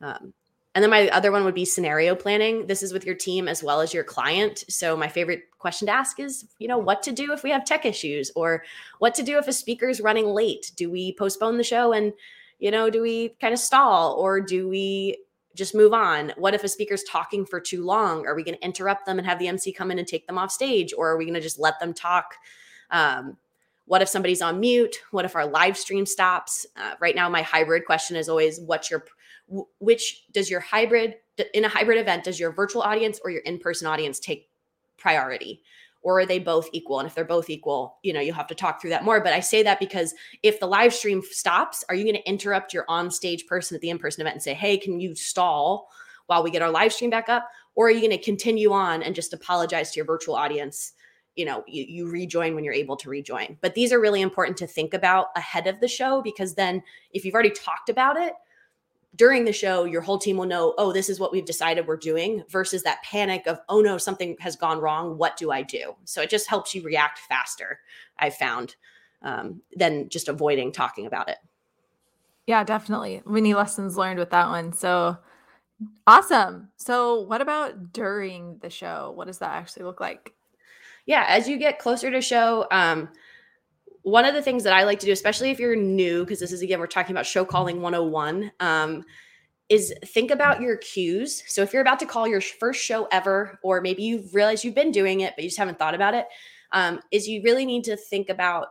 Um, 0.00 0.32
and 0.74 0.82
then 0.82 0.90
my 0.90 1.08
other 1.08 1.32
one 1.32 1.44
would 1.44 1.54
be 1.54 1.64
scenario 1.64 2.14
planning. 2.14 2.66
This 2.66 2.82
is 2.82 2.92
with 2.92 3.04
your 3.04 3.16
team 3.16 3.48
as 3.48 3.62
well 3.62 3.80
as 3.80 3.92
your 3.92 4.04
client. 4.04 4.64
So 4.68 4.96
my 4.96 5.08
favorite 5.08 5.42
question 5.58 5.86
to 5.86 5.92
ask 5.92 6.20
is, 6.20 6.46
you 6.58 6.68
know, 6.68 6.78
what 6.78 7.02
to 7.04 7.12
do 7.12 7.32
if 7.32 7.42
we 7.42 7.50
have 7.50 7.64
tech 7.64 7.84
issues 7.84 8.30
or 8.36 8.62
what 9.00 9.14
to 9.14 9.24
do 9.24 9.38
if 9.38 9.48
a 9.48 9.52
speaker 9.52 9.88
is 9.88 10.00
running 10.00 10.26
late? 10.26 10.70
Do 10.76 10.88
we 10.88 11.14
postpone 11.16 11.56
the 11.56 11.64
show 11.64 11.92
and, 11.92 12.12
you 12.60 12.70
know, 12.70 12.88
do 12.88 13.02
we 13.02 13.30
kind 13.40 13.52
of 13.52 13.58
stall 13.58 14.14
or 14.14 14.40
do 14.40 14.68
we 14.68 15.18
just 15.56 15.74
move 15.74 15.92
on? 15.92 16.32
What 16.36 16.54
if 16.54 16.62
a 16.62 16.68
speaker's 16.68 17.02
talking 17.02 17.44
for 17.44 17.58
too 17.58 17.84
long? 17.84 18.24
Are 18.24 18.36
we 18.36 18.44
going 18.44 18.56
to 18.56 18.64
interrupt 18.64 19.06
them 19.06 19.18
and 19.18 19.26
have 19.26 19.40
the 19.40 19.48
MC 19.48 19.72
come 19.72 19.90
in 19.90 19.98
and 19.98 20.06
take 20.06 20.28
them 20.28 20.38
off 20.38 20.52
stage 20.52 20.94
or 20.96 21.10
are 21.10 21.16
we 21.16 21.24
going 21.24 21.34
to 21.34 21.40
just 21.40 21.58
let 21.58 21.80
them 21.80 21.92
talk? 21.92 22.36
Um, 22.92 23.36
what 23.86 24.02
if 24.02 24.08
somebody's 24.08 24.40
on 24.40 24.60
mute? 24.60 24.98
What 25.10 25.24
if 25.24 25.34
our 25.34 25.46
live 25.46 25.76
stream 25.76 26.06
stops? 26.06 26.64
Uh, 26.76 26.94
right 27.00 27.16
now, 27.16 27.28
my 27.28 27.42
hybrid 27.42 27.86
question 27.86 28.14
is 28.14 28.28
always 28.28 28.60
what's 28.60 28.88
your, 28.88 29.04
which 29.78 30.24
does 30.32 30.50
your 30.50 30.60
hybrid, 30.60 31.16
in 31.54 31.64
a 31.64 31.68
hybrid 31.68 31.98
event, 31.98 32.24
does 32.24 32.38
your 32.38 32.52
virtual 32.52 32.82
audience 32.82 33.20
or 33.24 33.30
your 33.30 33.42
in 33.42 33.58
person 33.58 33.86
audience 33.86 34.18
take 34.18 34.48
priority? 34.98 35.62
Or 36.02 36.20
are 36.20 36.26
they 36.26 36.38
both 36.38 36.68
equal? 36.72 36.98
And 36.98 37.06
if 37.06 37.14
they're 37.14 37.24
both 37.24 37.50
equal, 37.50 37.98
you 38.02 38.14
know, 38.14 38.20
you'll 38.20 38.34
have 38.34 38.46
to 38.46 38.54
talk 38.54 38.80
through 38.80 38.90
that 38.90 39.04
more. 39.04 39.20
But 39.20 39.34
I 39.34 39.40
say 39.40 39.62
that 39.64 39.78
because 39.78 40.14
if 40.42 40.58
the 40.58 40.66
live 40.66 40.94
stream 40.94 41.22
stops, 41.30 41.84
are 41.88 41.94
you 41.94 42.04
going 42.04 42.16
to 42.16 42.28
interrupt 42.28 42.72
your 42.72 42.86
on 42.88 43.10
stage 43.10 43.46
person 43.46 43.74
at 43.74 43.82
the 43.82 43.90
in 43.90 43.98
person 43.98 44.22
event 44.22 44.36
and 44.36 44.42
say, 44.42 44.54
hey, 44.54 44.78
can 44.78 44.98
you 44.98 45.14
stall 45.14 45.90
while 46.26 46.42
we 46.42 46.50
get 46.50 46.62
our 46.62 46.70
live 46.70 46.92
stream 46.92 47.10
back 47.10 47.28
up? 47.28 47.48
Or 47.74 47.88
are 47.88 47.90
you 47.90 48.00
going 48.00 48.10
to 48.12 48.18
continue 48.18 48.72
on 48.72 49.02
and 49.02 49.14
just 49.14 49.34
apologize 49.34 49.90
to 49.90 49.96
your 49.98 50.06
virtual 50.06 50.36
audience 50.36 50.92
you 51.36 51.44
know 51.44 51.62
you, 51.66 51.84
you 51.88 52.10
rejoin 52.10 52.54
when 52.54 52.64
you're 52.64 52.74
able 52.74 52.96
to 52.96 53.08
rejoin 53.08 53.56
but 53.60 53.74
these 53.74 53.92
are 53.92 54.00
really 54.00 54.20
important 54.20 54.56
to 54.58 54.66
think 54.66 54.92
about 54.92 55.28
ahead 55.36 55.66
of 55.66 55.78
the 55.80 55.88
show 55.88 56.20
because 56.20 56.54
then 56.54 56.82
if 57.12 57.24
you've 57.24 57.34
already 57.34 57.50
talked 57.50 57.88
about 57.88 58.16
it 58.16 58.32
during 59.16 59.44
the 59.44 59.52
show 59.52 59.84
your 59.84 60.00
whole 60.00 60.18
team 60.18 60.36
will 60.36 60.46
know 60.46 60.74
oh 60.78 60.92
this 60.92 61.08
is 61.08 61.18
what 61.18 61.32
we've 61.32 61.44
decided 61.44 61.86
we're 61.86 61.96
doing 61.96 62.44
versus 62.48 62.82
that 62.82 63.02
panic 63.02 63.46
of 63.46 63.58
oh 63.68 63.80
no 63.80 63.98
something 63.98 64.36
has 64.40 64.56
gone 64.56 64.80
wrong. 64.80 65.18
What 65.18 65.36
do 65.36 65.50
i 65.50 65.62
do? 65.62 65.94
So 66.04 66.22
it 66.22 66.30
just 66.30 66.48
helps 66.48 66.74
you 66.74 66.82
react 66.82 67.18
faster 67.20 67.80
i've 68.18 68.36
found 68.36 68.76
um, 69.22 69.60
than 69.76 70.08
just 70.08 70.28
avoiding 70.28 70.72
talking 70.72 71.06
about 71.06 71.28
it. 71.28 71.38
Yeah 72.46 72.64
definitely. 72.64 73.22
Many 73.26 73.54
lessons 73.54 73.96
learned 73.96 74.18
with 74.18 74.30
that 74.30 74.48
one. 74.48 74.72
So 74.72 75.18
awesome. 76.06 76.68
So 76.76 77.22
what 77.22 77.40
about 77.40 77.92
during 77.92 78.58
the 78.60 78.70
show? 78.70 79.12
What 79.14 79.26
does 79.26 79.38
that 79.38 79.52
actually 79.52 79.84
look 79.84 80.00
like? 80.00 80.32
Yeah, 81.06 81.24
as 81.28 81.48
you 81.48 81.56
get 81.56 81.78
closer 81.78 82.10
to 82.10 82.20
show, 82.20 82.66
um, 82.70 83.08
one 84.02 84.24
of 84.24 84.34
the 84.34 84.42
things 84.42 84.64
that 84.64 84.72
I 84.72 84.84
like 84.84 85.00
to 85.00 85.06
do, 85.06 85.12
especially 85.12 85.50
if 85.50 85.58
you're 85.58 85.76
new, 85.76 86.24
because 86.24 86.40
this 86.40 86.52
is 86.52 86.62
again, 86.62 86.80
we're 86.80 86.86
talking 86.86 87.14
about 87.14 87.26
show 87.26 87.44
calling 87.44 87.80
101, 87.80 88.52
um, 88.60 89.04
is 89.68 89.94
think 90.06 90.30
about 90.30 90.60
your 90.60 90.76
cues. 90.78 91.44
So 91.46 91.62
if 91.62 91.72
you're 91.72 91.82
about 91.82 92.00
to 92.00 92.06
call 92.06 92.26
your 92.26 92.40
first 92.40 92.82
show 92.82 93.06
ever, 93.12 93.58
or 93.62 93.80
maybe 93.80 94.02
you've 94.02 94.34
realized 94.34 94.64
you've 94.64 94.74
been 94.74 94.90
doing 94.90 95.20
it, 95.20 95.34
but 95.36 95.44
you 95.44 95.50
just 95.50 95.58
haven't 95.58 95.78
thought 95.78 95.94
about 95.94 96.14
it, 96.14 96.26
um, 96.72 97.00
is 97.10 97.28
you 97.28 97.42
really 97.42 97.66
need 97.66 97.84
to 97.84 97.96
think 97.96 98.28
about 98.28 98.68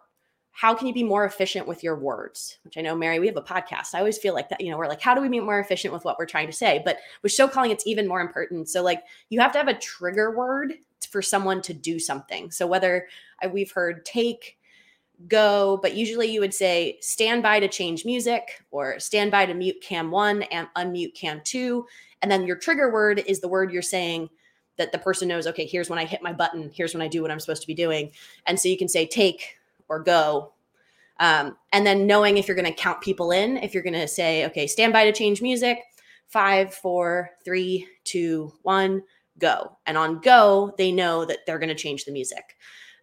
how 0.52 0.74
can 0.74 0.88
you 0.88 0.94
be 0.94 1.04
more 1.04 1.24
efficient 1.26 1.68
with 1.68 1.84
your 1.84 1.96
words 1.96 2.58
which 2.64 2.78
i 2.78 2.82
know 2.82 2.96
mary 2.96 3.20
we 3.20 3.28
have 3.28 3.38
a 3.38 3.42
podcast 3.42 3.94
i 3.94 4.00
always 4.00 4.18
feel 4.18 4.34
like 4.34 4.50
that 4.50 4.60
you 4.60 4.70
know 4.70 4.78
we're 4.78 4.88
like 4.88 5.00
how 5.00 5.14
do 5.14 5.22
we 5.22 5.30
be 5.30 5.40
more 5.40 5.60
efficient 5.60 5.94
with 5.94 6.04
what 6.04 6.18
we're 6.20 6.26
trying 6.26 6.48
to 6.48 6.52
say 6.52 6.82
but 6.84 6.98
with 7.22 7.32
show 7.32 7.48
calling 7.48 7.72
it's 7.72 7.88
even 7.88 8.08
more 8.08 8.20
important 8.20 8.68
so 8.68 8.82
like 8.82 9.04
you 9.30 9.40
have 9.40 9.54
to 9.54 9.58
have 9.60 9.70
a 9.70 9.76
trigger 9.76 10.36
word 10.36 10.74
for 11.08 11.22
someone 11.22 11.62
to 11.64 11.74
do 11.74 12.00
something. 12.00 12.52
So 12.52 12.68
whether 12.68 13.08
uh, 13.44 13.50
we've 13.50 13.72
heard 13.72 14.06
take, 14.06 14.58
go, 15.28 15.80
but 15.82 15.96
usually 15.96 16.28
you 16.28 16.40
would 16.40 16.54
say 16.54 16.98
stand 17.02 17.44
by 17.44 17.60
to 17.60 17.68
change 17.68 18.06
music 18.06 18.64
or 18.72 19.00
stand 19.00 19.32
by 19.32 19.46
to 19.46 19.54
mute 19.54 19.82
cam 19.82 20.12
one 20.12 20.44
and 20.44 20.68
unmute 20.78 21.14
cam 21.14 21.42
two. 21.44 21.86
And 22.22 22.32
then 22.32 22.46
your 22.46 22.56
trigger 22.56 22.92
word 22.92 23.24
is 23.28 23.40
the 23.40 23.48
word 23.48 23.72
you're 23.72 23.82
saying 23.82 24.30
that 24.78 24.92
the 24.92 24.98
person 24.98 25.28
knows, 25.28 25.46
okay, 25.46 25.66
here's 25.66 25.90
when 25.90 26.00
I 26.00 26.06
hit 26.06 26.24
my 26.24 26.32
button, 26.32 26.72
here's 26.74 26.94
when 26.94 27.02
I 27.02 27.08
do 27.08 27.22
what 27.22 27.32
I'm 27.32 27.40
supposed 27.40 27.62
to 27.62 27.68
be 27.68 27.74
doing. 27.74 28.12
And 28.46 28.58
so 28.60 28.70
you 28.70 28.78
can 28.78 28.88
say 28.88 29.06
take 29.06 29.58
or 29.90 30.00
go. 30.00 30.54
Um, 31.20 31.58
and 31.74 31.86
then 31.86 32.08
knowing 32.08 32.38
if 32.38 32.48
you're 32.48 32.56
going 32.56 32.66
to 32.66 32.82
count 32.82 33.02
people 33.02 33.32
in, 33.32 33.58
if 33.58 33.74
you're 33.74 33.84
going 33.84 33.94
to 33.94 34.08
say, 34.08 34.46
okay, 34.46 34.68
stand 34.68 34.94
by 34.94 35.04
to 35.04 35.12
change 35.12 35.42
music, 35.42 35.80
five, 36.28 36.74
four, 36.74 37.32
three, 37.44 37.88
two, 38.06 38.54
one 38.62 39.04
go. 39.38 39.78
And 39.86 39.98
on 39.98 40.20
go, 40.20 40.74
they 40.78 40.94
know 40.94 41.26
that 41.26 41.40
they're 41.46 41.60
going 41.60 41.70
to 41.70 41.76
change 41.76 42.06
the 42.06 42.12
music. 42.12 42.56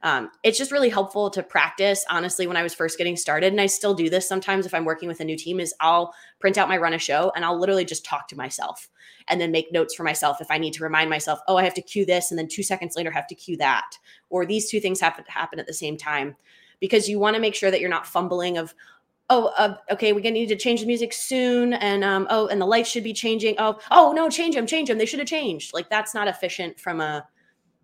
Um, 0.03 0.31
it's 0.43 0.59
just 0.59 0.73
really 0.73 0.89
helpful 0.89 1.31
to 1.31 1.43
practice. 1.43 2.05
Honestly, 2.11 2.47
when 2.47 2.57
I 2.57 2.63
was 2.63 2.75
first 2.75 2.99
getting 2.99 3.17
started, 3.17 3.53
and 3.53 3.61
I 3.61 3.67
still 3.67 3.95
do 3.95 4.11
this 4.11 4.29
sometimes 4.29 4.67
if 4.67 4.75
I'm 4.75 4.85
working 4.85 5.09
with 5.09 5.21
a 5.21 5.25
new 5.25 5.37
team, 5.37 5.61
is 5.61 5.75
I'll 5.81 6.15
print 6.39 6.59
out 6.59 6.69
my 6.69 6.77
run 6.77 6.95
a 6.95 6.99
show 6.99 7.33
and 7.35 7.45
I'll 7.45 7.59
literally 7.59 7.85
just 7.85 8.05
talk 8.05 8.29
to 8.29 8.37
myself 8.37 8.89
and 9.29 9.41
then 9.41 9.51
make 9.51 9.73
notes 9.73 9.95
for 9.95 10.05
myself 10.05 10.41
if 10.41 10.51
I 10.51 10.59
need 10.59 10.75
to 10.75 10.85
remind 10.85 11.11
myself, 11.11 11.41
oh, 11.49 11.57
I 11.57 11.65
have 11.65 11.75
to 11.75 11.83
cue 11.83 12.07
this, 12.07 12.31
and 12.31 12.39
then 12.39 12.49
two 12.49 12.63
seconds 12.63 12.97
later 12.97 13.11
have 13.11 13.27
to 13.29 13.35
cue 13.35 13.57
that, 13.57 13.99
or 14.31 14.47
these 14.47 14.71
two 14.71 14.81
things 14.81 15.01
happen 15.01 15.25
happen 15.29 15.59
at 15.59 15.67
the 15.67 15.73
same 15.73 15.97
time, 15.97 16.37
because 16.81 17.09
you 17.09 17.19
want 17.19 17.35
to 17.35 17.41
make 17.41 17.55
sure 17.55 17.71
that 17.71 17.81
you're 17.81 17.91
not 17.91 18.07
fumbling 18.07 18.59
of, 18.59 18.75
oh 19.29 19.47
uh, 19.57 19.77
okay 19.91 20.13
we're 20.13 20.21
gonna 20.21 20.33
need 20.33 20.49
to 20.49 20.57
change 20.57 20.81
the 20.81 20.87
music 20.87 21.13
soon 21.13 21.73
and 21.73 22.05
um 22.05 22.27
oh 22.31 22.47
and 22.47 22.61
the 22.61 22.67
lights 22.67 22.89
should 22.89 23.03
be 23.03 23.13
changing 23.13 23.57
oh 23.59 23.77
oh 23.91 24.13
no 24.15 24.31
change 24.31 24.55
them 24.55 24.67
change 24.67 24.89
them 24.89 24.99
they 24.99 25.07
should 25.07 25.19
have 25.19 25.27
changed 25.27 25.75
like 25.75 25.91
that's 25.91 26.15
not 26.15 26.29
efficient 26.29 26.79
from 26.79 27.01
a 27.01 27.27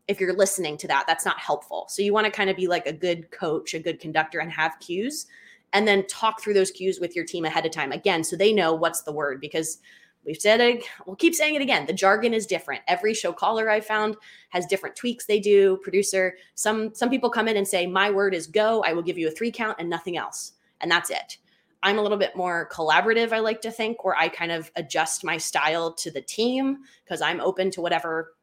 if 0.08 0.20
you're 0.20 0.34
listening 0.34 0.76
to 0.78 0.88
that 0.88 1.04
that's 1.06 1.24
not 1.24 1.38
helpful. 1.38 1.86
So 1.88 2.02
you 2.02 2.12
want 2.12 2.26
to 2.26 2.30
kind 2.30 2.50
of 2.50 2.56
be 2.56 2.66
like 2.66 2.86
a 2.86 2.92
good 2.92 3.30
coach 3.30 3.74
a 3.74 3.78
good 3.78 4.00
conductor 4.00 4.40
and 4.40 4.50
have 4.50 4.78
cues 4.80 5.26
and 5.72 5.86
then 5.88 6.06
talk 6.06 6.40
through 6.40 6.54
those 6.54 6.70
cues 6.70 7.00
with 7.00 7.16
your 7.16 7.24
team 7.24 7.44
ahead 7.44 7.64
of 7.64 7.72
time 7.72 7.92
again 7.92 8.24
so 8.24 8.36
they 8.36 8.52
know 8.52 8.74
what's 8.74 9.02
the 9.02 9.12
word 9.12 9.40
because 9.40 9.78
we've 10.24 10.40
said 10.40 10.60
it 10.60 10.84
we'll 11.06 11.16
keep 11.16 11.34
saying 11.34 11.54
it 11.54 11.62
again 11.62 11.86
the 11.86 11.92
jargon 11.92 12.34
is 12.34 12.46
different. 12.46 12.82
Every 12.88 13.14
show 13.14 13.32
caller 13.32 13.70
i 13.70 13.80
found 13.80 14.16
has 14.50 14.66
different 14.66 14.96
tweaks 14.96 15.26
they 15.26 15.40
do 15.40 15.78
producer 15.78 16.36
some 16.54 16.94
some 16.94 17.10
people 17.10 17.30
come 17.30 17.48
in 17.48 17.56
and 17.56 17.66
say 17.66 17.86
my 17.86 18.10
word 18.10 18.34
is 18.34 18.46
go 18.46 18.82
i 18.82 18.92
will 18.92 19.02
give 19.02 19.18
you 19.18 19.28
a 19.28 19.32
three 19.32 19.52
count 19.52 19.76
and 19.78 19.88
nothing 19.88 20.16
else 20.16 20.52
and 20.80 20.90
that's 20.90 21.10
it. 21.10 21.38
I'm 21.84 21.98
a 21.98 22.02
little 22.02 22.18
bit 22.18 22.36
more 22.36 22.68
collaborative 22.72 23.32
i 23.32 23.38
like 23.38 23.60
to 23.62 23.70
think 23.70 24.04
where 24.04 24.16
i 24.16 24.28
kind 24.28 24.52
of 24.52 24.70
adjust 24.76 25.24
my 25.24 25.36
style 25.38 25.92
to 25.94 26.10
the 26.10 26.20
team 26.20 26.78
because 27.04 27.20
i'm 27.20 27.40
open 27.40 27.70
to 27.72 27.80
whatever 27.80 28.34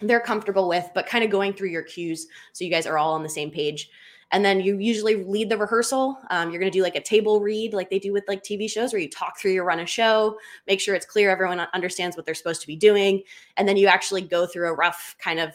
they're 0.00 0.20
comfortable 0.20 0.68
with 0.68 0.88
but 0.94 1.06
kind 1.06 1.24
of 1.24 1.30
going 1.30 1.52
through 1.52 1.68
your 1.68 1.82
cues 1.82 2.26
so 2.52 2.64
you 2.64 2.70
guys 2.70 2.86
are 2.86 2.98
all 2.98 3.14
on 3.14 3.22
the 3.22 3.28
same 3.28 3.50
page. 3.50 3.90
And 4.32 4.44
then 4.44 4.60
you 4.60 4.78
usually 4.78 5.24
lead 5.24 5.48
the 5.48 5.58
rehearsal. 5.58 6.16
Um, 6.30 6.50
you're 6.50 6.60
going 6.60 6.70
to 6.70 6.78
do 6.78 6.84
like 6.84 6.94
a 6.94 7.02
table 7.02 7.40
read 7.40 7.74
like 7.74 7.90
they 7.90 7.98
do 7.98 8.12
with 8.12 8.24
like 8.28 8.42
tv 8.42 8.70
shows 8.70 8.92
where 8.92 9.02
you 9.02 9.10
talk 9.10 9.38
through 9.38 9.52
your 9.52 9.64
run 9.64 9.80
of 9.80 9.88
show 9.88 10.38
make 10.66 10.80
sure 10.80 10.94
it's 10.94 11.06
clear 11.06 11.30
everyone 11.30 11.60
understands 11.74 12.16
what 12.16 12.24
they're 12.26 12.34
supposed 12.34 12.60
to 12.60 12.66
be 12.66 12.76
doing 12.76 13.22
and 13.56 13.68
then 13.68 13.76
you 13.76 13.86
actually 13.86 14.22
go 14.22 14.46
through 14.46 14.68
a 14.68 14.74
rough 14.74 15.16
kind 15.18 15.40
of 15.40 15.52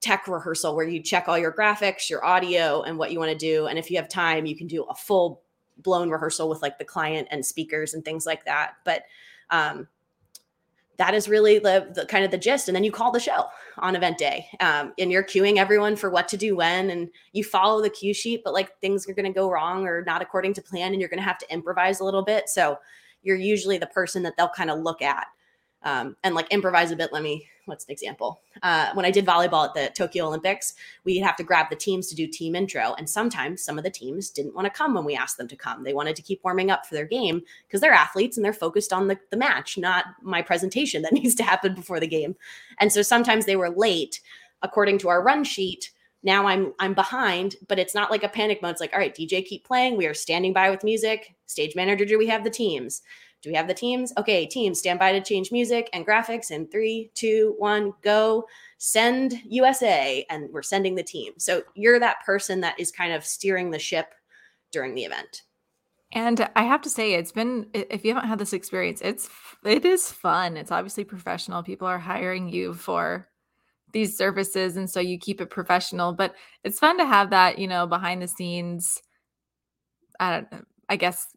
tech 0.00 0.26
rehearsal 0.26 0.74
where 0.74 0.86
you 0.86 1.00
check 1.00 1.28
all 1.28 1.38
your 1.38 1.52
graphics 1.52 2.10
your 2.10 2.24
audio 2.24 2.82
and 2.82 2.98
what 2.98 3.12
you 3.12 3.20
want 3.20 3.30
to 3.30 3.38
do 3.38 3.66
and 3.66 3.78
if 3.78 3.90
you 3.90 3.96
have 3.96 4.08
time 4.08 4.46
you 4.46 4.56
can 4.56 4.66
do 4.66 4.82
a 4.84 4.94
full 4.94 5.42
blown 5.78 6.10
rehearsal 6.10 6.48
with 6.48 6.62
like 6.62 6.78
the 6.78 6.84
client 6.84 7.28
and 7.30 7.44
speakers 7.44 7.94
and 7.94 8.04
things 8.04 8.26
like 8.26 8.44
that. 8.44 8.74
But 8.84 9.04
um, 9.50 9.88
that 10.98 11.14
is 11.14 11.28
really 11.28 11.58
the, 11.58 11.90
the, 11.94 12.06
kind 12.06 12.24
of 12.24 12.30
the 12.30 12.38
gist 12.38 12.68
and 12.68 12.76
then 12.76 12.84
you 12.84 12.92
call 12.92 13.10
the 13.10 13.18
show 13.18 13.46
on 13.78 13.96
event 13.96 14.18
day 14.18 14.46
um, 14.60 14.92
and 14.98 15.10
you're 15.10 15.24
queuing 15.24 15.56
everyone 15.56 15.96
for 15.96 16.10
what 16.10 16.28
to 16.28 16.36
do 16.36 16.54
when 16.56 16.90
and 16.90 17.08
you 17.32 17.42
follow 17.42 17.80
the 17.80 17.90
cue 17.90 18.14
sheet 18.14 18.42
but 18.44 18.52
like 18.52 18.78
things 18.80 19.08
are 19.08 19.14
going 19.14 19.24
to 19.24 19.32
go 19.32 19.50
wrong 19.50 19.86
or 19.86 20.04
not 20.04 20.22
according 20.22 20.52
to 20.52 20.62
plan 20.62 20.92
and 20.92 21.00
you're 21.00 21.08
going 21.08 21.18
to 21.18 21.24
have 21.24 21.38
to 21.38 21.52
improvise 21.52 22.00
a 22.00 22.04
little 22.04 22.24
bit 22.24 22.48
so 22.48 22.78
you're 23.22 23.36
usually 23.36 23.78
the 23.78 23.86
person 23.86 24.22
that 24.22 24.34
they'll 24.36 24.48
kind 24.48 24.70
of 24.70 24.80
look 24.80 25.00
at 25.00 25.26
um, 25.84 26.16
and 26.22 26.34
like 26.34 26.48
improvise 26.50 26.90
a 26.90 26.96
bit. 26.96 27.12
Let 27.12 27.22
me, 27.22 27.46
what's 27.66 27.84
an 27.84 27.92
example? 27.92 28.40
Uh, 28.62 28.90
when 28.94 29.04
I 29.04 29.10
did 29.10 29.24
volleyball 29.24 29.66
at 29.66 29.74
the 29.74 29.90
Tokyo 29.94 30.26
Olympics, 30.26 30.74
we'd 31.04 31.20
have 31.20 31.36
to 31.36 31.44
grab 31.44 31.70
the 31.70 31.76
teams 31.76 32.08
to 32.08 32.14
do 32.14 32.26
team 32.26 32.54
intro. 32.54 32.94
And 32.98 33.08
sometimes 33.08 33.62
some 33.62 33.78
of 33.78 33.84
the 33.84 33.90
teams 33.90 34.30
didn't 34.30 34.54
want 34.54 34.66
to 34.66 34.70
come 34.70 34.94
when 34.94 35.04
we 35.04 35.14
asked 35.14 35.38
them 35.38 35.48
to 35.48 35.56
come. 35.56 35.84
They 35.84 35.94
wanted 35.94 36.16
to 36.16 36.22
keep 36.22 36.42
warming 36.42 36.70
up 36.70 36.86
for 36.86 36.94
their 36.94 37.06
game 37.06 37.42
because 37.66 37.80
they're 37.80 37.92
athletes 37.92 38.36
and 38.36 38.44
they're 38.44 38.52
focused 38.52 38.92
on 38.92 39.08
the, 39.08 39.18
the 39.30 39.36
match, 39.36 39.78
not 39.78 40.06
my 40.22 40.42
presentation 40.42 41.02
that 41.02 41.12
needs 41.12 41.34
to 41.36 41.44
happen 41.44 41.74
before 41.74 42.00
the 42.00 42.06
game. 42.06 42.36
And 42.78 42.92
so 42.92 43.02
sometimes 43.02 43.46
they 43.46 43.56
were 43.56 43.70
late 43.70 44.20
according 44.62 44.98
to 44.98 45.08
our 45.08 45.22
run 45.22 45.44
sheet 45.44 45.90
now 46.22 46.46
i'm 46.46 46.72
i'm 46.78 46.94
behind 46.94 47.56
but 47.68 47.78
it's 47.78 47.94
not 47.94 48.10
like 48.10 48.22
a 48.22 48.28
panic 48.28 48.62
mode 48.62 48.70
it's 48.72 48.80
like 48.80 48.92
all 48.92 48.98
right 48.98 49.14
dj 49.14 49.44
keep 49.44 49.64
playing 49.64 49.96
we 49.96 50.06
are 50.06 50.14
standing 50.14 50.52
by 50.52 50.70
with 50.70 50.84
music 50.84 51.34
stage 51.46 51.74
manager 51.74 52.04
do 52.04 52.18
we 52.18 52.26
have 52.26 52.44
the 52.44 52.50
teams 52.50 53.02
do 53.42 53.50
we 53.50 53.56
have 53.56 53.66
the 53.66 53.74
teams? 53.74 54.12
Okay, 54.16 54.46
teams, 54.46 54.78
stand 54.78 55.00
by 55.00 55.12
to 55.12 55.20
change 55.20 55.50
music 55.50 55.90
and 55.92 56.06
graphics 56.06 56.52
in 56.52 56.68
three, 56.68 57.10
two, 57.14 57.56
one, 57.58 57.92
go. 58.02 58.46
Send 58.78 59.40
USA. 59.44 60.24
And 60.30 60.48
we're 60.52 60.62
sending 60.62 60.94
the 60.94 61.02
team. 61.02 61.32
So 61.38 61.62
you're 61.74 61.98
that 61.98 62.24
person 62.24 62.60
that 62.60 62.78
is 62.78 62.92
kind 62.92 63.12
of 63.12 63.24
steering 63.24 63.70
the 63.70 63.78
ship 63.80 64.14
during 64.70 64.94
the 64.94 65.04
event. 65.04 65.42
And 66.12 66.48
I 66.56 66.62
have 66.64 66.82
to 66.82 66.90
say, 66.90 67.14
it's 67.14 67.32
been 67.32 67.66
if 67.72 68.04
you 68.04 68.14
haven't 68.14 68.28
had 68.28 68.38
this 68.38 68.52
experience, 68.52 69.00
it's 69.00 69.30
it 69.64 69.84
is 69.84 70.10
fun. 70.10 70.56
It's 70.56 70.70
obviously 70.70 71.04
professional. 71.04 71.62
People 71.62 71.88
are 71.88 71.98
hiring 71.98 72.48
you 72.48 72.74
for 72.74 73.26
these 73.92 74.16
services, 74.16 74.76
and 74.76 74.90
so 74.90 75.00
you 75.00 75.18
keep 75.18 75.40
it 75.40 75.48
professional. 75.48 76.12
But 76.12 76.34
it's 76.64 76.78
fun 76.78 76.98
to 76.98 77.06
have 77.06 77.30
that, 77.30 77.58
you 77.58 77.66
know, 77.66 77.86
behind 77.86 78.20
the 78.20 78.28
scenes. 78.28 79.00
I 80.20 80.30
don't. 80.32 80.66
I 80.90 80.96
guess 80.96 81.28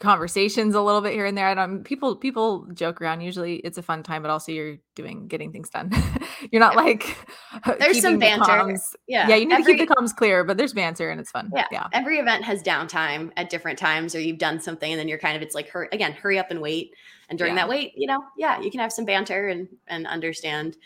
conversations 0.00 0.74
a 0.74 0.80
little 0.80 1.00
bit 1.00 1.12
here 1.12 1.26
and 1.26 1.36
there. 1.36 1.46
I 1.46 1.54
don't 1.54 1.84
people 1.84 2.16
people 2.16 2.66
joke 2.74 3.00
around. 3.00 3.20
Usually 3.20 3.56
it's 3.56 3.78
a 3.78 3.82
fun 3.82 4.02
time, 4.02 4.22
but 4.22 4.30
also 4.30 4.52
you're 4.52 4.76
doing 4.94 5.28
getting 5.28 5.52
things 5.52 5.70
done. 5.70 5.90
you're 6.52 6.60
not 6.60 6.76
like 6.76 7.16
there's 7.78 8.00
some 8.00 8.18
banter. 8.18 8.44
The 8.44 8.50
comms, 8.50 8.94
yeah. 9.06 9.28
Yeah, 9.28 9.36
you 9.36 9.46
need 9.46 9.54
every, 9.54 9.72
to 9.74 9.78
keep 9.78 9.88
the 9.88 9.94
comms 9.94 10.14
clear, 10.14 10.44
but 10.44 10.56
there's 10.56 10.72
banter 10.72 11.10
and 11.10 11.20
it's 11.20 11.30
fun. 11.30 11.50
Yeah. 11.54 11.66
yeah. 11.70 11.86
Every 11.92 12.18
event 12.18 12.44
has 12.44 12.62
downtime 12.62 13.32
at 13.36 13.50
different 13.50 13.78
times 13.78 14.14
or 14.14 14.20
you've 14.20 14.38
done 14.38 14.60
something 14.60 14.90
and 14.90 14.98
then 14.98 15.08
you're 15.08 15.18
kind 15.18 15.36
of 15.36 15.42
it's 15.42 15.54
like 15.54 15.68
hurry 15.68 15.88
again, 15.92 16.12
hurry 16.12 16.38
up 16.38 16.50
and 16.50 16.60
wait. 16.60 16.94
And 17.28 17.38
during 17.38 17.54
yeah. 17.54 17.62
that 17.62 17.68
wait, 17.68 17.92
you 17.96 18.06
know, 18.06 18.24
yeah, 18.36 18.60
you 18.60 18.70
can 18.70 18.80
have 18.80 18.92
some 18.92 19.04
banter 19.04 19.48
and 19.48 19.68
and 19.86 20.06
understand. 20.06 20.76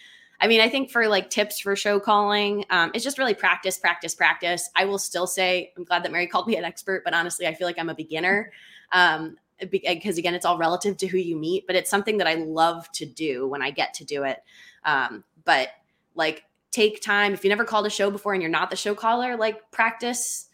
I 0.40 0.48
mean, 0.48 0.60
I 0.60 0.68
think 0.68 0.90
for 0.90 1.06
like 1.06 1.30
tips 1.30 1.60
for 1.60 1.76
show 1.76 2.00
calling, 2.00 2.64
um, 2.70 2.90
it's 2.94 3.04
just 3.04 3.16
really 3.16 3.34
practice, 3.34 3.78
practice, 3.78 4.12
practice. 4.12 4.68
I 4.74 4.86
will 4.86 4.98
still 4.98 5.28
say, 5.28 5.72
I'm 5.76 5.84
glad 5.84 6.02
that 6.02 6.10
Mary 6.10 6.26
called 6.26 6.48
me 6.48 6.56
an 6.56 6.64
expert, 6.64 7.04
but 7.04 7.14
honestly, 7.14 7.46
I 7.46 7.54
feel 7.54 7.68
like 7.68 7.78
I'm 7.78 7.88
a 7.88 7.94
beginner 7.94 8.50
um, 8.92 9.36
because 9.70 10.18
again, 10.18 10.34
it's 10.34 10.44
all 10.44 10.58
relative 10.58 10.96
to 10.98 11.06
who 11.06 11.18
you 11.18 11.36
meet, 11.36 11.66
but 11.66 11.76
it's 11.76 11.90
something 11.90 12.18
that 12.18 12.26
I 12.26 12.34
love 12.34 12.90
to 12.92 13.06
do 13.06 13.48
when 13.48 13.62
I 13.62 13.70
get 13.70 13.94
to 13.94 14.04
do 14.04 14.24
it. 14.24 14.42
Um, 14.84 15.24
but 15.44 15.68
like, 16.14 16.44
take 16.70 17.00
time. 17.02 17.32
If 17.32 17.44
you 17.44 17.50
never 17.50 17.64
called 17.64 17.86
a 17.86 17.90
show 17.90 18.10
before 18.10 18.32
and 18.32 18.42
you're 18.42 18.50
not 18.50 18.70
the 18.70 18.76
show 18.76 18.94
caller, 18.94 19.36
like 19.36 19.70
practice 19.70 20.48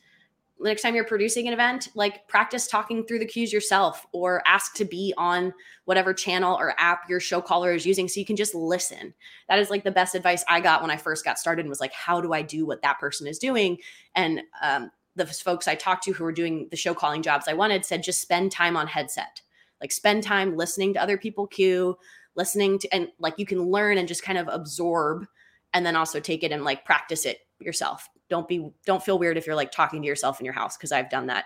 the 0.60 0.68
next 0.68 0.82
time 0.82 0.94
you're 0.94 1.04
producing 1.04 1.46
an 1.46 1.52
event, 1.52 1.88
like 1.94 2.26
practice 2.26 2.66
talking 2.66 3.04
through 3.04 3.20
the 3.20 3.26
cues 3.26 3.52
yourself 3.52 4.06
or 4.12 4.42
ask 4.46 4.74
to 4.74 4.84
be 4.84 5.14
on 5.16 5.54
whatever 5.84 6.12
channel 6.12 6.56
or 6.56 6.74
app 6.78 7.08
your 7.08 7.20
show 7.20 7.40
caller 7.40 7.72
is 7.72 7.86
using 7.86 8.08
so 8.08 8.18
you 8.18 8.26
can 8.26 8.34
just 8.34 8.54
listen. 8.54 9.14
That 9.48 9.60
is 9.60 9.70
like 9.70 9.84
the 9.84 9.92
best 9.92 10.16
advice 10.16 10.44
I 10.48 10.60
got 10.60 10.82
when 10.82 10.90
I 10.90 10.96
first 10.96 11.24
got 11.24 11.38
started 11.38 11.68
was 11.68 11.80
like, 11.80 11.92
how 11.92 12.20
do 12.20 12.32
I 12.32 12.42
do 12.42 12.66
what 12.66 12.82
that 12.82 12.98
person 12.98 13.28
is 13.28 13.38
doing? 13.38 13.78
And 14.16 14.42
um, 14.60 14.90
the 15.18 15.26
folks 15.26 15.68
I 15.68 15.74
talked 15.74 16.04
to 16.04 16.12
who 16.12 16.24
were 16.24 16.32
doing 16.32 16.68
the 16.70 16.76
show 16.76 16.94
calling 16.94 17.22
jobs 17.22 17.48
I 17.48 17.54
wanted 17.54 17.84
said 17.84 18.02
just 18.02 18.20
spend 18.20 18.50
time 18.50 18.76
on 18.76 18.86
headset. 18.86 19.40
Like 19.80 19.92
spend 19.92 20.22
time 20.22 20.56
listening 20.56 20.94
to 20.94 21.02
other 21.02 21.18
people 21.18 21.46
cue, 21.46 21.96
listening 22.34 22.78
to 22.78 22.94
and 22.94 23.08
like 23.18 23.34
you 23.38 23.46
can 23.46 23.62
learn 23.62 23.98
and 23.98 24.08
just 24.08 24.22
kind 24.22 24.38
of 24.38 24.48
absorb 24.48 25.26
and 25.74 25.84
then 25.84 25.96
also 25.96 26.20
take 26.20 26.42
it 26.42 26.52
and 26.52 26.64
like 26.64 26.84
practice 26.84 27.26
it 27.26 27.40
yourself. 27.58 28.08
Don't 28.30 28.48
be 28.48 28.70
don't 28.86 29.02
feel 29.02 29.18
weird 29.18 29.36
if 29.36 29.46
you're 29.46 29.56
like 29.56 29.72
talking 29.72 30.02
to 30.02 30.08
yourself 30.08 30.40
in 30.40 30.44
your 30.44 30.54
house 30.54 30.76
because 30.76 30.92
I've 30.92 31.10
done 31.10 31.26
that 31.26 31.44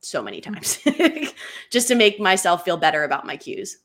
so 0.00 0.22
many 0.22 0.40
mm. 0.40 0.52
times 0.52 1.32
just 1.70 1.88
to 1.88 1.94
make 1.94 2.20
myself 2.20 2.64
feel 2.64 2.76
better 2.76 3.04
about 3.04 3.26
my 3.26 3.36
cues. 3.36 3.78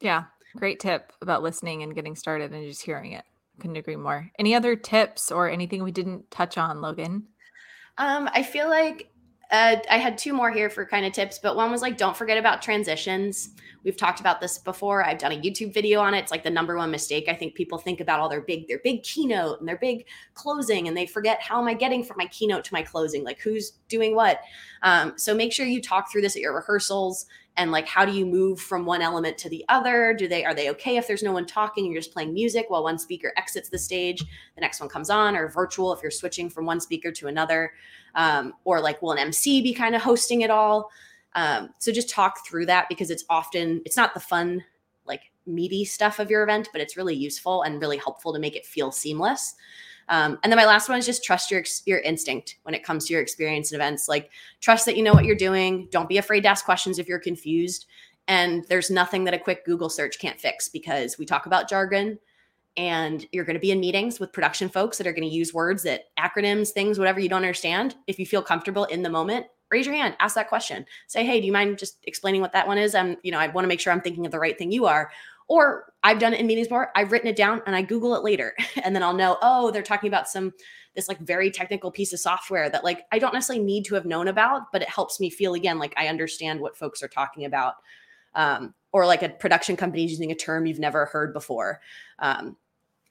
Yeah, 0.00 0.24
great 0.56 0.80
tip 0.80 1.12
about 1.20 1.42
listening 1.42 1.82
and 1.82 1.94
getting 1.94 2.16
started 2.16 2.52
and 2.52 2.66
just 2.66 2.82
hearing 2.82 3.12
it. 3.12 3.24
Couldn't 3.60 3.76
agree 3.76 3.96
more. 3.96 4.30
Any 4.38 4.54
other 4.54 4.74
tips 4.74 5.30
or 5.30 5.50
anything 5.50 5.82
we 5.82 5.92
didn't 5.92 6.30
touch 6.30 6.56
on, 6.56 6.80
Logan? 6.80 7.26
Um, 8.00 8.30
I 8.32 8.42
feel 8.42 8.70
like 8.70 9.10
uh, 9.50 9.76
I 9.90 9.98
had 9.98 10.16
two 10.16 10.32
more 10.32 10.50
here 10.50 10.70
for 10.70 10.86
kind 10.86 11.04
of 11.04 11.12
tips, 11.12 11.38
but 11.38 11.54
one 11.54 11.70
was 11.70 11.82
like, 11.82 11.98
don't 11.98 12.16
forget 12.16 12.38
about 12.38 12.62
transitions. 12.62 13.50
We've 13.84 13.96
talked 13.96 14.20
about 14.20 14.40
this 14.40 14.56
before. 14.56 15.04
I've 15.04 15.18
done 15.18 15.32
a 15.32 15.38
YouTube 15.38 15.74
video 15.74 16.00
on 16.00 16.14
it. 16.14 16.20
It's 16.20 16.30
like 16.30 16.42
the 16.42 16.50
number 16.50 16.76
one 16.78 16.90
mistake. 16.90 17.26
I 17.28 17.34
think 17.34 17.54
people 17.54 17.76
think 17.76 18.00
about 18.00 18.18
all 18.18 18.28
their 18.30 18.40
big, 18.40 18.68
their 18.68 18.80
big 18.82 19.02
keynote 19.02 19.60
and 19.60 19.68
their 19.68 19.76
big 19.76 20.06
closing, 20.32 20.88
and 20.88 20.96
they 20.96 21.04
forget 21.04 21.42
how 21.42 21.60
am 21.60 21.68
I 21.68 21.74
getting 21.74 22.02
from 22.02 22.16
my 22.16 22.26
keynote 22.26 22.64
to 22.64 22.72
my 22.72 22.82
closing? 22.82 23.22
Like 23.22 23.40
who's 23.40 23.72
doing 23.88 24.14
what? 24.14 24.40
Um, 24.82 25.12
so 25.16 25.34
make 25.34 25.52
sure 25.52 25.66
you 25.66 25.82
talk 25.82 26.10
through 26.10 26.22
this 26.22 26.36
at 26.36 26.42
your 26.42 26.54
rehearsals 26.54 27.26
and 27.60 27.70
like 27.70 27.86
how 27.86 28.06
do 28.06 28.12
you 28.12 28.24
move 28.24 28.58
from 28.58 28.86
one 28.86 29.02
element 29.02 29.36
to 29.36 29.50
the 29.50 29.62
other? 29.68 30.14
Do 30.14 30.26
they 30.26 30.46
are 30.46 30.54
they 30.54 30.70
okay 30.70 30.96
if 30.96 31.06
there's 31.06 31.22
no 31.22 31.32
one 31.32 31.44
talking 31.44 31.84
you're 31.84 32.00
just 32.00 32.14
playing 32.14 32.32
music 32.32 32.66
while 32.68 32.82
one 32.82 32.98
speaker 32.98 33.34
exits 33.36 33.68
the 33.68 33.78
stage 33.78 34.24
the 34.54 34.62
next 34.62 34.80
one 34.80 34.88
comes 34.88 35.10
on 35.10 35.36
or 35.36 35.46
virtual 35.46 35.92
if 35.92 36.00
you're 36.00 36.10
switching 36.10 36.48
from 36.48 36.64
one 36.64 36.80
speaker 36.80 37.12
to 37.12 37.26
another 37.26 37.74
um, 38.14 38.54
or 38.64 38.80
like 38.80 39.02
will 39.02 39.12
an 39.12 39.18
mc 39.18 39.60
be 39.60 39.74
kind 39.74 39.94
of 39.94 40.00
hosting 40.00 40.40
it 40.40 40.48
all? 40.50 40.90
Um, 41.34 41.68
so 41.78 41.92
just 41.92 42.08
talk 42.08 42.46
through 42.46 42.64
that 42.66 42.88
because 42.88 43.10
it's 43.10 43.24
often 43.28 43.82
it's 43.84 43.96
not 43.96 44.14
the 44.14 44.20
fun 44.20 44.64
like 45.04 45.30
meaty 45.44 45.84
stuff 45.84 46.18
of 46.18 46.30
your 46.30 46.42
event 46.42 46.70
but 46.72 46.80
it's 46.80 46.96
really 46.96 47.14
useful 47.14 47.62
and 47.62 47.78
really 47.78 47.98
helpful 47.98 48.32
to 48.32 48.38
make 48.38 48.56
it 48.56 48.64
feel 48.64 48.90
seamless 48.90 49.54
um, 50.08 50.38
and 50.42 50.52
then 50.52 50.56
my 50.56 50.66
last 50.66 50.88
one 50.88 50.98
is 50.98 51.06
just 51.06 51.24
trust 51.24 51.50
your 51.50 51.62
your 51.86 52.00
instinct 52.00 52.56
when 52.62 52.74
it 52.74 52.82
comes 52.82 53.06
to 53.06 53.12
your 53.12 53.22
experience 53.22 53.72
and 53.72 53.80
events. 53.80 54.08
Like 54.08 54.30
trust 54.60 54.86
that 54.86 54.96
you 54.96 55.02
know 55.02 55.12
what 55.12 55.24
you're 55.24 55.36
doing. 55.36 55.88
Don't 55.90 56.08
be 56.08 56.18
afraid 56.18 56.42
to 56.42 56.48
ask 56.48 56.64
questions 56.64 56.98
if 56.98 57.08
you're 57.08 57.18
confused. 57.18 57.86
And 58.28 58.64
there's 58.68 58.90
nothing 58.90 59.24
that 59.24 59.34
a 59.34 59.38
quick 59.38 59.64
Google 59.64 59.88
search 59.88 60.18
can't 60.18 60.40
fix 60.40 60.68
because 60.68 61.18
we 61.18 61.26
talk 61.26 61.46
about 61.46 61.68
jargon 61.68 62.18
and 62.76 63.26
you're 63.32 63.44
going 63.44 63.54
to 63.54 63.60
be 63.60 63.72
in 63.72 63.80
meetings 63.80 64.20
with 64.20 64.32
production 64.32 64.68
folks 64.68 64.98
that 64.98 65.06
are 65.06 65.12
going 65.12 65.28
to 65.28 65.34
use 65.34 65.52
words 65.52 65.82
that 65.82 66.04
acronyms, 66.18 66.70
things, 66.70 66.98
whatever 66.98 67.20
you 67.20 67.28
don't 67.28 67.38
understand. 67.38 67.96
If 68.06 68.18
you 68.18 68.26
feel 68.26 68.42
comfortable 68.42 68.84
in 68.84 69.02
the 69.02 69.10
moment, 69.10 69.46
raise 69.70 69.86
your 69.86 69.94
hand, 69.94 70.16
ask 70.20 70.34
that 70.34 70.48
question. 70.48 70.86
Say, 71.08 71.24
hey, 71.24 71.40
do 71.40 71.46
you 71.46 71.52
mind 71.52 71.78
just 71.78 71.98
explaining 72.04 72.40
what 72.40 72.52
that 72.52 72.66
one 72.66 72.78
is? 72.78 72.94
I'm, 72.94 73.16
you 73.22 73.32
know, 73.32 73.38
I 73.38 73.48
want 73.48 73.64
to 73.64 73.68
make 73.68 73.80
sure 73.80 73.92
I'm 73.92 74.00
thinking 74.00 74.26
of 74.26 74.32
the 74.32 74.38
right 74.38 74.56
thing 74.56 74.70
you 74.70 74.86
are. 74.86 75.10
Or 75.50 75.92
I've 76.04 76.20
done 76.20 76.32
it 76.32 76.38
in 76.38 76.46
meetings 76.46 76.68
before. 76.68 76.92
I've 76.94 77.10
written 77.10 77.28
it 77.28 77.34
down 77.34 77.60
and 77.66 77.74
I 77.74 77.82
Google 77.82 78.14
it 78.14 78.22
later. 78.22 78.54
And 78.84 78.94
then 78.94 79.02
I'll 79.02 79.14
know, 79.14 79.36
oh, 79.42 79.70
they're 79.70 79.82
talking 79.82 80.08
about 80.08 80.28
some 80.28 80.52
this 80.94 81.08
like 81.08 81.18
very 81.18 81.50
technical 81.50 81.90
piece 81.90 82.12
of 82.12 82.20
software 82.20 82.70
that 82.70 82.84
like 82.84 83.02
I 83.12 83.18
don't 83.18 83.34
necessarily 83.34 83.64
need 83.64 83.84
to 83.86 83.96
have 83.96 84.06
known 84.06 84.28
about, 84.28 84.72
but 84.72 84.80
it 84.80 84.88
helps 84.88 85.20
me 85.20 85.28
feel 85.28 85.54
again 85.54 85.78
like 85.78 85.92
I 85.96 86.06
understand 86.06 86.60
what 86.60 86.76
folks 86.76 87.02
are 87.02 87.08
talking 87.08 87.44
about. 87.44 87.74
Um, 88.34 88.74
or 88.92 89.06
like 89.06 89.22
a 89.22 89.28
production 89.28 89.76
company 89.76 90.02
using 90.02 90.30
a 90.30 90.36
term 90.36 90.66
you've 90.66 90.78
never 90.78 91.06
heard 91.06 91.32
before. 91.32 91.80
Um, 92.20 92.56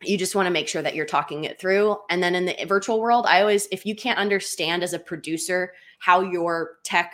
you 0.02 0.18
just 0.18 0.36
want 0.36 0.46
to 0.48 0.52
make 0.52 0.68
sure 0.68 0.82
that 0.82 0.96
you're 0.96 1.06
talking 1.06 1.44
it 1.44 1.60
through. 1.60 1.98
And 2.10 2.24
then 2.24 2.36
in 2.36 2.46
the 2.46 2.66
virtual 2.66 3.02
world, 3.02 3.26
I 3.28 3.42
always, 3.42 3.68
if 3.72 3.86
you 3.86 3.96
can't 3.96 4.18
understand 4.18 4.82
as 4.82 4.94
a 4.94 5.00
producer 5.00 5.74
how 6.00 6.22
your 6.22 6.78
tech 6.84 7.14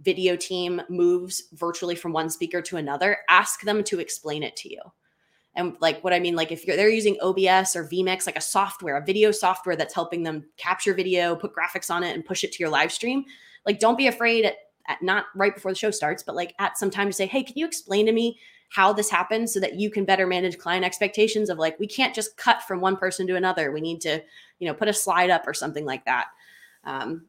video 0.00 0.36
team 0.36 0.80
moves 0.88 1.44
virtually 1.52 1.94
from 1.94 2.12
one 2.12 2.30
speaker 2.30 2.62
to 2.62 2.76
another, 2.76 3.18
ask 3.28 3.62
them 3.62 3.84
to 3.84 4.00
explain 4.00 4.42
it 4.42 4.56
to 4.56 4.70
you. 4.70 4.80
And 5.56 5.76
like 5.80 6.02
what 6.04 6.12
I 6.12 6.20
mean, 6.20 6.36
like 6.36 6.52
if 6.52 6.66
you're 6.66 6.76
they're 6.76 6.88
using 6.88 7.18
OBS 7.20 7.74
or 7.74 7.84
vMix, 7.84 8.26
like 8.26 8.36
a 8.36 8.40
software, 8.40 8.96
a 8.96 9.04
video 9.04 9.30
software 9.30 9.76
that's 9.76 9.94
helping 9.94 10.22
them 10.22 10.44
capture 10.56 10.94
video, 10.94 11.34
put 11.34 11.54
graphics 11.54 11.90
on 11.90 12.04
it, 12.04 12.14
and 12.14 12.24
push 12.24 12.44
it 12.44 12.52
to 12.52 12.62
your 12.62 12.70
live 12.70 12.92
stream, 12.92 13.24
like 13.66 13.80
don't 13.80 13.98
be 13.98 14.06
afraid 14.06 14.44
at, 14.44 14.56
at 14.88 15.02
not 15.02 15.26
right 15.34 15.54
before 15.54 15.72
the 15.72 15.78
show 15.78 15.90
starts, 15.90 16.22
but 16.22 16.36
like 16.36 16.54
at 16.58 16.78
some 16.78 16.90
time 16.90 17.08
to 17.08 17.12
say, 17.12 17.26
hey, 17.26 17.42
can 17.42 17.54
you 17.56 17.66
explain 17.66 18.06
to 18.06 18.12
me 18.12 18.38
how 18.70 18.92
this 18.92 19.10
happens 19.10 19.52
so 19.52 19.60
that 19.60 19.74
you 19.74 19.90
can 19.90 20.04
better 20.04 20.26
manage 20.26 20.56
client 20.56 20.84
expectations 20.84 21.50
of 21.50 21.58
like 21.58 21.78
we 21.80 21.88
can't 21.88 22.14
just 22.14 22.36
cut 22.36 22.62
from 22.62 22.80
one 22.80 22.96
person 22.96 23.26
to 23.26 23.34
another. 23.34 23.72
We 23.72 23.80
need 23.80 24.00
to, 24.02 24.22
you 24.60 24.68
know, 24.68 24.74
put 24.74 24.88
a 24.88 24.92
slide 24.92 25.28
up 25.28 25.46
or 25.46 25.54
something 25.54 25.84
like 25.84 26.04
that. 26.04 26.28
Um, 26.84 27.26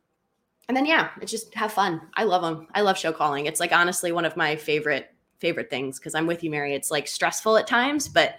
and 0.72 0.78
then 0.78 0.86
yeah, 0.86 1.10
it's 1.22 1.34
just 1.34 1.54
have 1.54 1.74
fun. 1.74 2.00
I 2.14 2.24
love 2.24 2.42
them. 2.42 2.66
I 2.74 2.80
love 2.80 2.98
show 2.98 3.12
calling. 3.12 3.46
It's 3.46 3.60
like 3.60 3.74
honestly 3.74 4.14
one 4.14 4.24
of 4.24 4.38
my 4.38 4.56
favorite 4.56 5.14
favorite 5.40 5.70
things 5.70 6.00
because 6.00 6.16
I'm 6.16 6.28
with 6.28 6.46
you, 6.46 6.50
Mary. 6.50 6.74
It's 6.74 6.90
like 6.90 7.10
stressful 7.10 7.58
at 7.58 7.68
times, 7.68 8.08
but 8.08 8.36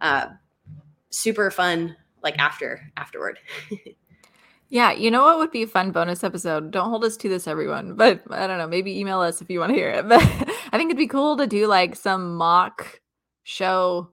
uh, 0.00 0.28
super 1.10 1.50
fun. 1.50 1.94
Like 2.22 2.38
after 2.38 2.80
afterward. 2.96 3.38
yeah, 4.70 4.92
you 4.92 5.10
know 5.10 5.24
what 5.24 5.36
would 5.36 5.50
be 5.50 5.64
a 5.64 5.66
fun 5.66 5.90
bonus 5.90 6.24
episode? 6.24 6.70
Don't 6.70 6.88
hold 6.88 7.04
us 7.04 7.18
to 7.18 7.28
this, 7.28 7.46
everyone. 7.46 7.96
But 7.96 8.22
I 8.30 8.46
don't 8.46 8.56
know. 8.56 8.66
Maybe 8.66 8.98
email 8.98 9.20
us 9.20 9.42
if 9.42 9.50
you 9.50 9.60
want 9.60 9.72
to 9.72 9.76
hear 9.76 9.90
it. 9.90 10.08
But 10.08 10.22
I 10.22 10.78
think 10.78 10.88
it'd 10.88 10.96
be 10.96 11.06
cool 11.06 11.36
to 11.36 11.46
do 11.46 11.66
like 11.66 11.96
some 11.96 12.34
mock 12.36 12.98
show 13.42 14.08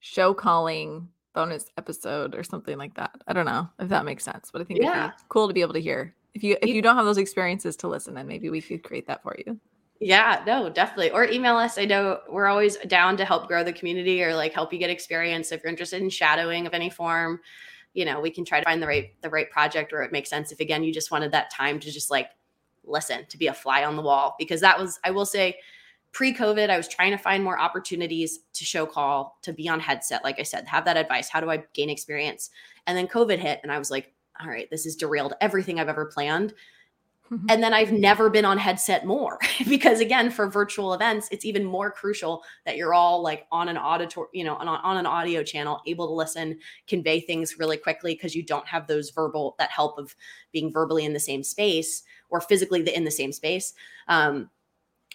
show 0.00 0.34
calling 0.34 1.08
bonus 1.34 1.70
episode 1.78 2.34
or 2.34 2.44
something 2.44 2.76
like 2.76 2.96
that. 2.96 3.12
I 3.26 3.32
don't 3.32 3.46
know 3.46 3.66
if 3.78 3.88
that 3.88 4.04
makes 4.04 4.24
sense, 4.24 4.50
but 4.52 4.60
I 4.60 4.64
think 4.64 4.82
yeah. 4.82 5.06
it'd 5.06 5.16
be 5.16 5.24
cool 5.30 5.48
to 5.48 5.54
be 5.54 5.62
able 5.62 5.72
to 5.72 5.80
hear. 5.80 6.14
If 6.36 6.44
you 6.44 6.56
if 6.60 6.68
you 6.68 6.82
don't 6.82 6.96
have 6.96 7.06
those 7.06 7.18
experiences 7.18 7.76
to 7.78 7.88
listen, 7.88 8.14
then 8.14 8.26
maybe 8.26 8.50
we 8.50 8.60
could 8.60 8.82
create 8.82 9.06
that 9.06 9.22
for 9.22 9.34
you. 9.44 9.58
Yeah, 10.00 10.42
no, 10.46 10.68
definitely. 10.68 11.10
Or 11.10 11.24
email 11.24 11.56
us. 11.56 11.78
I 11.78 11.86
know 11.86 12.20
we're 12.28 12.46
always 12.46 12.76
down 12.76 13.16
to 13.16 13.24
help 13.24 13.48
grow 13.48 13.64
the 13.64 13.72
community 13.72 14.22
or 14.22 14.36
like 14.36 14.52
help 14.52 14.70
you 14.70 14.78
get 14.78 14.90
experience. 14.90 15.50
If 15.50 15.62
you're 15.62 15.70
interested 15.70 16.02
in 16.02 16.10
shadowing 16.10 16.66
of 16.66 16.74
any 16.74 16.90
form, 16.90 17.40
you 17.94 18.04
know, 18.04 18.20
we 18.20 18.30
can 18.30 18.44
try 18.44 18.60
to 18.60 18.64
find 18.64 18.82
the 18.82 18.86
right 18.86 19.10
the 19.22 19.30
right 19.30 19.50
project 19.50 19.92
where 19.92 20.02
it 20.02 20.12
makes 20.12 20.28
sense. 20.28 20.52
If 20.52 20.60
again 20.60 20.84
you 20.84 20.92
just 20.92 21.10
wanted 21.10 21.32
that 21.32 21.50
time 21.50 21.80
to 21.80 21.90
just 21.90 22.10
like 22.10 22.28
listen, 22.86 23.26
to 23.28 23.38
be 23.38 23.48
a 23.48 23.54
fly 23.54 23.84
on 23.84 23.96
the 23.96 24.02
wall. 24.02 24.36
Because 24.38 24.60
that 24.60 24.78
was, 24.78 24.98
I 25.04 25.10
will 25.10 25.26
say, 25.26 25.58
pre-COVID, 26.12 26.70
I 26.70 26.76
was 26.76 26.88
trying 26.88 27.10
to 27.10 27.18
find 27.18 27.44
more 27.44 27.58
opportunities 27.58 28.40
to 28.54 28.64
show 28.64 28.86
call, 28.86 29.38
to 29.42 29.52
be 29.52 29.68
on 29.68 29.80
headset, 29.80 30.24
like 30.24 30.38
I 30.38 30.44
said, 30.44 30.66
have 30.66 30.84
that 30.86 30.96
advice. 30.96 31.28
How 31.28 31.40
do 31.40 31.50
I 31.50 31.64
gain 31.74 31.90
experience? 31.90 32.50
And 32.86 32.96
then 32.96 33.06
COVID 33.06 33.38
hit, 33.38 33.60
and 33.62 33.72
I 33.72 33.78
was 33.78 33.90
like, 33.90 34.12
all 34.40 34.48
right, 34.48 34.68
this 34.70 34.84
has 34.84 34.96
derailed 34.96 35.34
everything 35.40 35.80
I've 35.80 35.88
ever 35.88 36.06
planned. 36.06 36.54
Mm-hmm. 37.30 37.46
And 37.48 37.62
then 37.62 37.74
I've 37.74 37.92
never 37.92 38.30
been 38.30 38.44
on 38.44 38.56
headset 38.56 39.04
more 39.04 39.38
because 39.68 40.00
again, 40.00 40.30
for 40.30 40.48
virtual 40.48 40.94
events, 40.94 41.28
it's 41.32 41.44
even 41.44 41.64
more 41.64 41.90
crucial 41.90 42.44
that 42.64 42.76
you're 42.76 42.94
all 42.94 43.20
like 43.20 43.46
on 43.50 43.68
an 43.68 43.76
auditor, 43.76 44.26
you 44.32 44.44
know, 44.44 44.54
on, 44.54 44.68
on 44.68 44.96
an 44.96 45.06
audio 45.06 45.42
channel, 45.42 45.80
able 45.86 46.06
to 46.06 46.14
listen, 46.14 46.58
convey 46.86 47.20
things 47.20 47.58
really 47.58 47.76
quickly 47.76 48.14
because 48.14 48.34
you 48.34 48.44
don't 48.44 48.66
have 48.66 48.86
those 48.86 49.10
verbal 49.10 49.56
that 49.58 49.70
help 49.70 49.98
of 49.98 50.14
being 50.52 50.72
verbally 50.72 51.04
in 51.04 51.12
the 51.12 51.20
same 51.20 51.42
space 51.42 52.04
or 52.28 52.40
physically 52.40 52.88
in 52.94 53.04
the 53.04 53.10
same 53.10 53.32
space. 53.32 53.74
Um, 54.06 54.50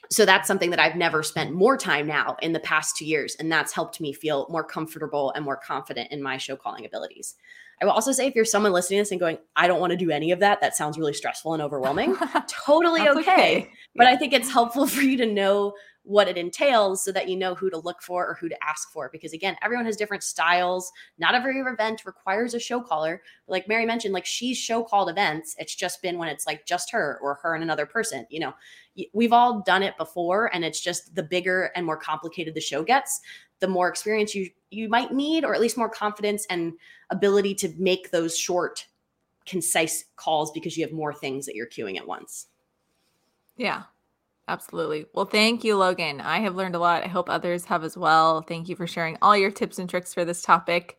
so 0.09 0.25
that's 0.25 0.47
something 0.47 0.71
that 0.71 0.79
I've 0.79 0.95
never 0.95 1.23
spent 1.23 1.53
more 1.53 1.77
time 1.77 2.07
now 2.07 2.35
in 2.41 2.51
the 2.51 2.59
past 2.59 2.97
two 2.97 3.05
years, 3.05 3.35
and 3.35 3.51
that's 3.51 3.71
helped 3.71 4.01
me 4.01 4.11
feel 4.11 4.47
more 4.49 4.63
comfortable 4.63 5.31
and 5.35 5.45
more 5.45 5.55
confident 5.55 6.11
in 6.11 6.21
my 6.21 6.37
show 6.37 6.55
calling 6.55 6.85
abilities. 6.85 7.35
I 7.81 7.85
will 7.85 7.93
also 7.93 8.11
say 8.11 8.27
if 8.27 8.35
you're 8.35 8.45
someone 8.45 8.71
listening 8.73 8.99
to 8.99 9.01
this 9.01 9.11
and 9.11 9.19
going, 9.19 9.39
I 9.55 9.67
don't 9.67 9.79
want 9.79 9.91
to 9.91 9.97
do 9.97 10.11
any 10.11 10.31
of 10.31 10.39
that, 10.39 10.61
that 10.61 10.75
sounds 10.75 10.99
really 10.99 11.13
stressful 11.13 11.53
and 11.53 11.63
overwhelming. 11.63 12.15
totally 12.47 13.01
okay. 13.01 13.19
okay. 13.19 13.71
But 13.95 14.05
I 14.05 14.15
think 14.15 14.33
it's 14.33 14.51
helpful 14.51 14.85
for 14.87 15.01
you 15.01 15.17
to 15.17 15.25
know 15.25 15.73
what 16.03 16.27
it 16.27 16.37
entails 16.37 17.03
so 17.03 17.11
that 17.11 17.29
you 17.29 17.37
know 17.37 17.53
who 17.53 17.69
to 17.69 17.77
look 17.77 18.01
for 18.01 18.25
or 18.27 18.33
who 18.33 18.49
to 18.49 18.63
ask 18.63 18.91
for. 18.91 19.09
Because 19.11 19.33
again, 19.33 19.55
everyone 19.61 19.85
has 19.85 19.95
different 19.95 20.23
styles. 20.23 20.91
Not 21.19 21.35
every 21.35 21.59
event 21.59 22.05
requires 22.05 22.53
a 22.53 22.59
show 22.59 22.81
caller. 22.81 23.21
Like 23.47 23.67
Mary 23.67 23.85
mentioned, 23.85 24.13
like 24.13 24.25
she's 24.25 24.57
show 24.57 24.83
called 24.83 25.09
events. 25.09 25.55
It's 25.59 25.75
just 25.75 26.01
been 26.01 26.17
when 26.17 26.29
it's 26.29 26.47
like 26.47 26.65
just 26.65 26.91
her 26.91 27.19
or 27.21 27.35
her 27.35 27.53
and 27.53 27.63
another 27.63 27.85
person. 27.85 28.25
You 28.29 28.39
know, 28.39 28.53
we've 29.13 29.33
all 29.33 29.61
done 29.61 29.83
it 29.83 29.95
before, 29.97 30.53
and 30.53 30.65
it's 30.65 30.81
just 30.81 31.13
the 31.13 31.23
bigger 31.23 31.71
and 31.75 31.85
more 31.85 31.97
complicated 31.97 32.55
the 32.55 32.61
show 32.61 32.83
gets, 32.83 33.21
the 33.59 33.67
more 33.67 33.87
experience 33.87 34.33
you 34.33 34.49
you 34.71 34.89
might 34.89 35.13
need, 35.13 35.43
or 35.43 35.53
at 35.53 35.61
least 35.61 35.77
more 35.77 35.89
confidence 35.89 36.47
and 36.49 36.73
ability 37.09 37.53
to 37.53 37.73
make 37.77 38.09
those 38.09 38.37
short, 38.37 38.87
concise 39.45 40.05
calls 40.15 40.51
because 40.51 40.77
you 40.77 40.83
have 40.83 40.93
more 40.93 41.13
things 41.13 41.45
that 41.45 41.55
you're 41.55 41.67
cueing 41.67 41.97
at 41.97 42.07
once. 42.07 42.47
Yeah, 43.57 43.83
absolutely. 44.47 45.05
Well, 45.13 45.25
thank 45.25 45.63
you, 45.63 45.77
Logan. 45.77 46.21
I 46.21 46.39
have 46.39 46.55
learned 46.55 46.75
a 46.75 46.79
lot. 46.79 47.03
I 47.03 47.07
hope 47.07 47.29
others 47.29 47.65
have 47.65 47.83
as 47.83 47.97
well. 47.97 48.41
Thank 48.41 48.69
you 48.69 48.75
for 48.75 48.87
sharing 48.87 49.17
all 49.21 49.37
your 49.37 49.51
tips 49.51 49.79
and 49.79 49.89
tricks 49.89 50.13
for 50.13 50.25
this 50.25 50.41
topic. 50.41 50.97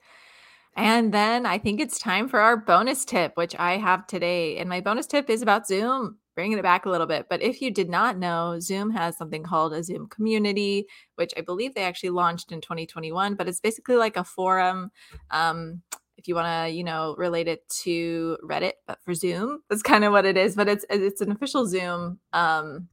And 0.75 1.13
then 1.13 1.45
I 1.45 1.59
think 1.59 1.81
it's 1.81 1.99
time 1.99 2.29
for 2.29 2.41
our 2.41 2.57
bonus 2.57 3.05
tip, 3.05 3.33
which 3.37 3.55
I 3.59 3.77
have 3.77 4.07
today. 4.07 4.57
And 4.57 4.69
my 4.69 4.81
bonus 4.81 5.07
tip 5.07 5.29
is 5.29 5.43
about 5.43 5.67
Zoom 5.67 6.19
bringing 6.35 6.59
it 6.59 6.63
back 6.63 6.87
a 6.87 6.91
little 6.91 7.07
bit. 7.07 7.27
But 7.29 7.43
if 7.43 7.61
you 7.61 7.71
did 7.71 7.91
not 7.91 8.19
know, 8.19 8.59
Zoom 8.61 8.91
has 8.91 9.17
something 9.17 9.43
called 9.43 9.73
a 9.73 9.83
Zoom 9.83 10.07
community, 10.09 10.87
which 11.17 11.33
I 11.37 11.43
believe 11.43 11.75
they 11.75 11.85
actually 11.85 12.11
launched 12.11 12.53
in 12.53 12.61
2021, 12.61 13.35
but 13.35 13.49
it's 13.49 13.61
basically 13.61 13.97
like 13.97 14.17
a 14.17 14.25
forum. 14.25 14.91
Um, 15.31 15.83
if 16.17 16.29
you 16.29 16.35
want 16.35 16.47
to, 16.47 16.75
you 16.75 16.85
know, 16.85 17.15
relate 17.19 17.49
it 17.49 17.69
to 17.83 18.39
Reddit, 18.45 18.75
but 18.87 18.99
for 19.05 19.15
Zoom, 19.15 19.61
that's 19.69 19.83
kind 19.83 20.05
of 20.05 20.13
what 20.13 20.25
it 20.25 20.37
is. 20.37 20.55
But 20.55 20.69
it's 20.69 20.85
it's 20.89 21.21
an 21.21 21.33
official 21.33 21.67
Zoom 21.67 22.19
um, 22.33 22.89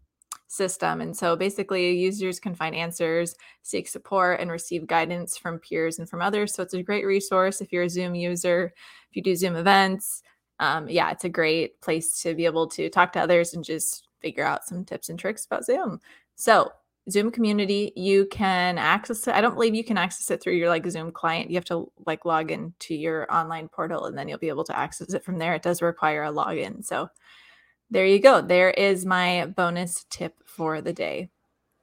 system, 0.50 1.02
and 1.02 1.16
so 1.16 1.36
basically, 1.36 1.92
users 1.92 2.40
can 2.40 2.56
find 2.56 2.76
answers, 2.76 3.36
seek 3.62 3.88
support, 3.88 4.40
and 4.40 4.52
receive 4.52 4.88
guidance 4.88 5.38
from 5.38 5.60
peers 5.60 6.00
and 6.00 6.10
from 6.10 6.22
others. 6.22 6.54
So 6.54 6.64
it's 6.64 6.74
a 6.74 6.84
great 6.84 7.06
resource 7.06 7.62
if 7.62 7.72
you're 7.72 7.84
a 7.84 7.90
Zoom 7.90 8.16
user, 8.16 8.74
if 9.10 9.16
you 9.16 9.22
do 9.22 9.36
Zoom 9.36 9.56
events, 9.56 10.24
um, 10.60 10.90
yeah, 10.90 11.12
it's 11.12 11.24
a 11.24 11.30
great 11.30 11.80
place 11.82 12.22
to 12.22 12.36
be 12.36 12.46
able 12.46 12.68
to 12.68 12.90
talk 12.90 13.14
to 13.14 13.20
others 13.20 13.54
and 13.54 13.64
just 13.64 14.08
figure 14.22 14.46
out 14.46 14.66
some 14.66 14.84
tips 14.84 15.10
and 15.10 15.18
tricks 15.18 15.46
about 15.46 15.66
Zoom. 15.66 16.00
So, 16.36 16.72
Zoom 17.10 17.32
community, 17.32 17.92
you 17.96 18.28
can 18.28 18.78
access 18.78 19.28
it. 19.28 19.34
I 19.34 19.42
don't 19.42 19.56
believe 19.56 19.74
you 19.74 19.84
can 19.84 19.98
access 19.98 20.30
it 20.30 20.44
through 20.44 20.54
your 20.54 20.70
like 20.70 20.86
Zoom 20.88 21.12
client. 21.12 21.50
You 21.50 21.56
have 21.56 21.66
to 21.66 21.92
like 22.06 22.26
log 22.26 22.52
into 22.52 22.94
your 22.94 23.32
online 23.34 23.68
portal 23.68 24.06
and 24.06 24.18
then 24.18 24.28
you'll 24.28 24.38
be 24.38 24.50
able 24.50 24.66
to 24.66 24.78
access 24.78 25.14
it 25.14 25.24
from 25.24 25.40
there. 25.40 25.56
It 25.56 25.64
does 25.64 25.82
require 25.82 26.26
a 26.26 26.32
login. 26.32 26.84
So, 26.86 27.10
there 27.90 28.06
you 28.06 28.20
go. 28.20 28.42
There 28.42 28.72
is 28.72 29.06
my 29.06 29.48
bonus 29.48 30.06
tip 30.10 30.36
for 30.46 30.82
the 30.82 30.94
day. 30.94 31.30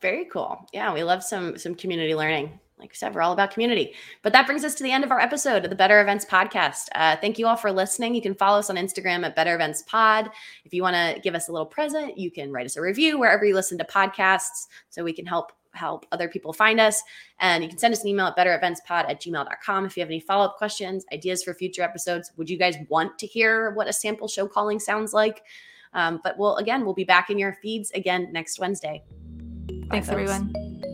Very 0.01 0.27
cool. 0.27 0.67
Yeah, 0.73 0.93
we 0.93 1.03
love 1.03 1.23
some 1.23 1.59
some 1.59 1.75
community 1.75 2.15
learning 2.15 2.61
like 2.79 2.91
I 2.93 2.95
said, 2.95 3.15
we're 3.15 3.23
all 3.23 3.33
about 3.33 3.53
community. 3.53 3.95
But 4.23 4.33
that 4.35 4.47
brings 4.47 4.65
us 4.65 4.75
to 4.75 4.83
the 4.83 4.93
end 4.93 5.03
of 5.03 5.11
our 5.11 5.21
episode 5.21 5.65
of 5.65 5.71
the 5.71 5.77
Better 5.77 6.01
Events 6.01 6.27
podcast. 6.27 6.89
Uh, 6.95 7.17
thank 7.17 7.39
you 7.39 7.47
all 7.47 7.57
for 7.57 7.73
listening. 7.73 8.15
You 8.15 8.21
can 8.21 8.35
follow 8.35 8.59
us 8.59 8.69
on 8.69 8.77
Instagram 8.77 9.25
at 9.25 9.35
Better 9.35 9.55
Events 9.55 9.83
Pod. 9.83 10.31
If 10.65 10.75
you 10.75 10.83
want 10.83 10.95
to 10.95 11.21
give 11.23 11.35
us 11.35 11.49
a 11.49 11.53
little 11.53 11.67
present, 11.67 12.19
you 12.19 12.31
can 12.31 12.53
write 12.53 12.67
us 12.67 12.77
a 12.77 12.83
review 12.83 13.19
wherever 13.19 13.47
you 13.47 13.55
listen 13.55 13.79
to 13.79 13.85
podcasts 13.85 14.67
so 14.91 15.03
we 15.03 15.13
can 15.13 15.27
help 15.27 15.53
help 15.73 16.07
other 16.11 16.29
people 16.29 16.55
find 16.55 16.81
us. 16.81 17.03
And 17.39 17.63
you 17.63 17.69
can 17.69 17.79
send 17.79 17.93
us 17.93 18.03
an 18.03 18.09
email 18.09 18.27
at 18.27 18.37
bettereventspod 18.37 19.11
at 19.11 19.21
gmail.com 19.21 19.85
if 19.85 19.97
you 19.97 20.01
have 20.01 20.09
any 20.09 20.21
follow 20.21 20.47
up 20.47 20.57
questions, 20.57 21.05
ideas 21.13 21.43
for 21.43 21.53
future 21.53 21.83
episodes. 21.83 22.33
Would 22.37 22.49
you 22.49 22.57
guys 22.57 22.77
want 22.89 23.19
to 23.19 23.27
hear 23.27 23.73
what 23.73 23.87
a 23.87 23.93
sample 23.93 24.27
show 24.27 24.47
calling 24.47 24.81
sounds 24.81 25.13
like? 25.13 25.43
Um, 25.95 26.21
but 26.23 26.39
we'll, 26.39 26.57
again, 26.57 26.85
we'll 26.85 26.95
be 26.95 27.05
back 27.05 27.31
in 27.31 27.39
your 27.39 27.59
feeds 27.63 27.91
again 27.93 28.33
next 28.33 28.59
Wednesday. 28.59 29.03
Thanks, 29.91 30.09
Bye, 30.09 30.13
everyone. 30.13 30.85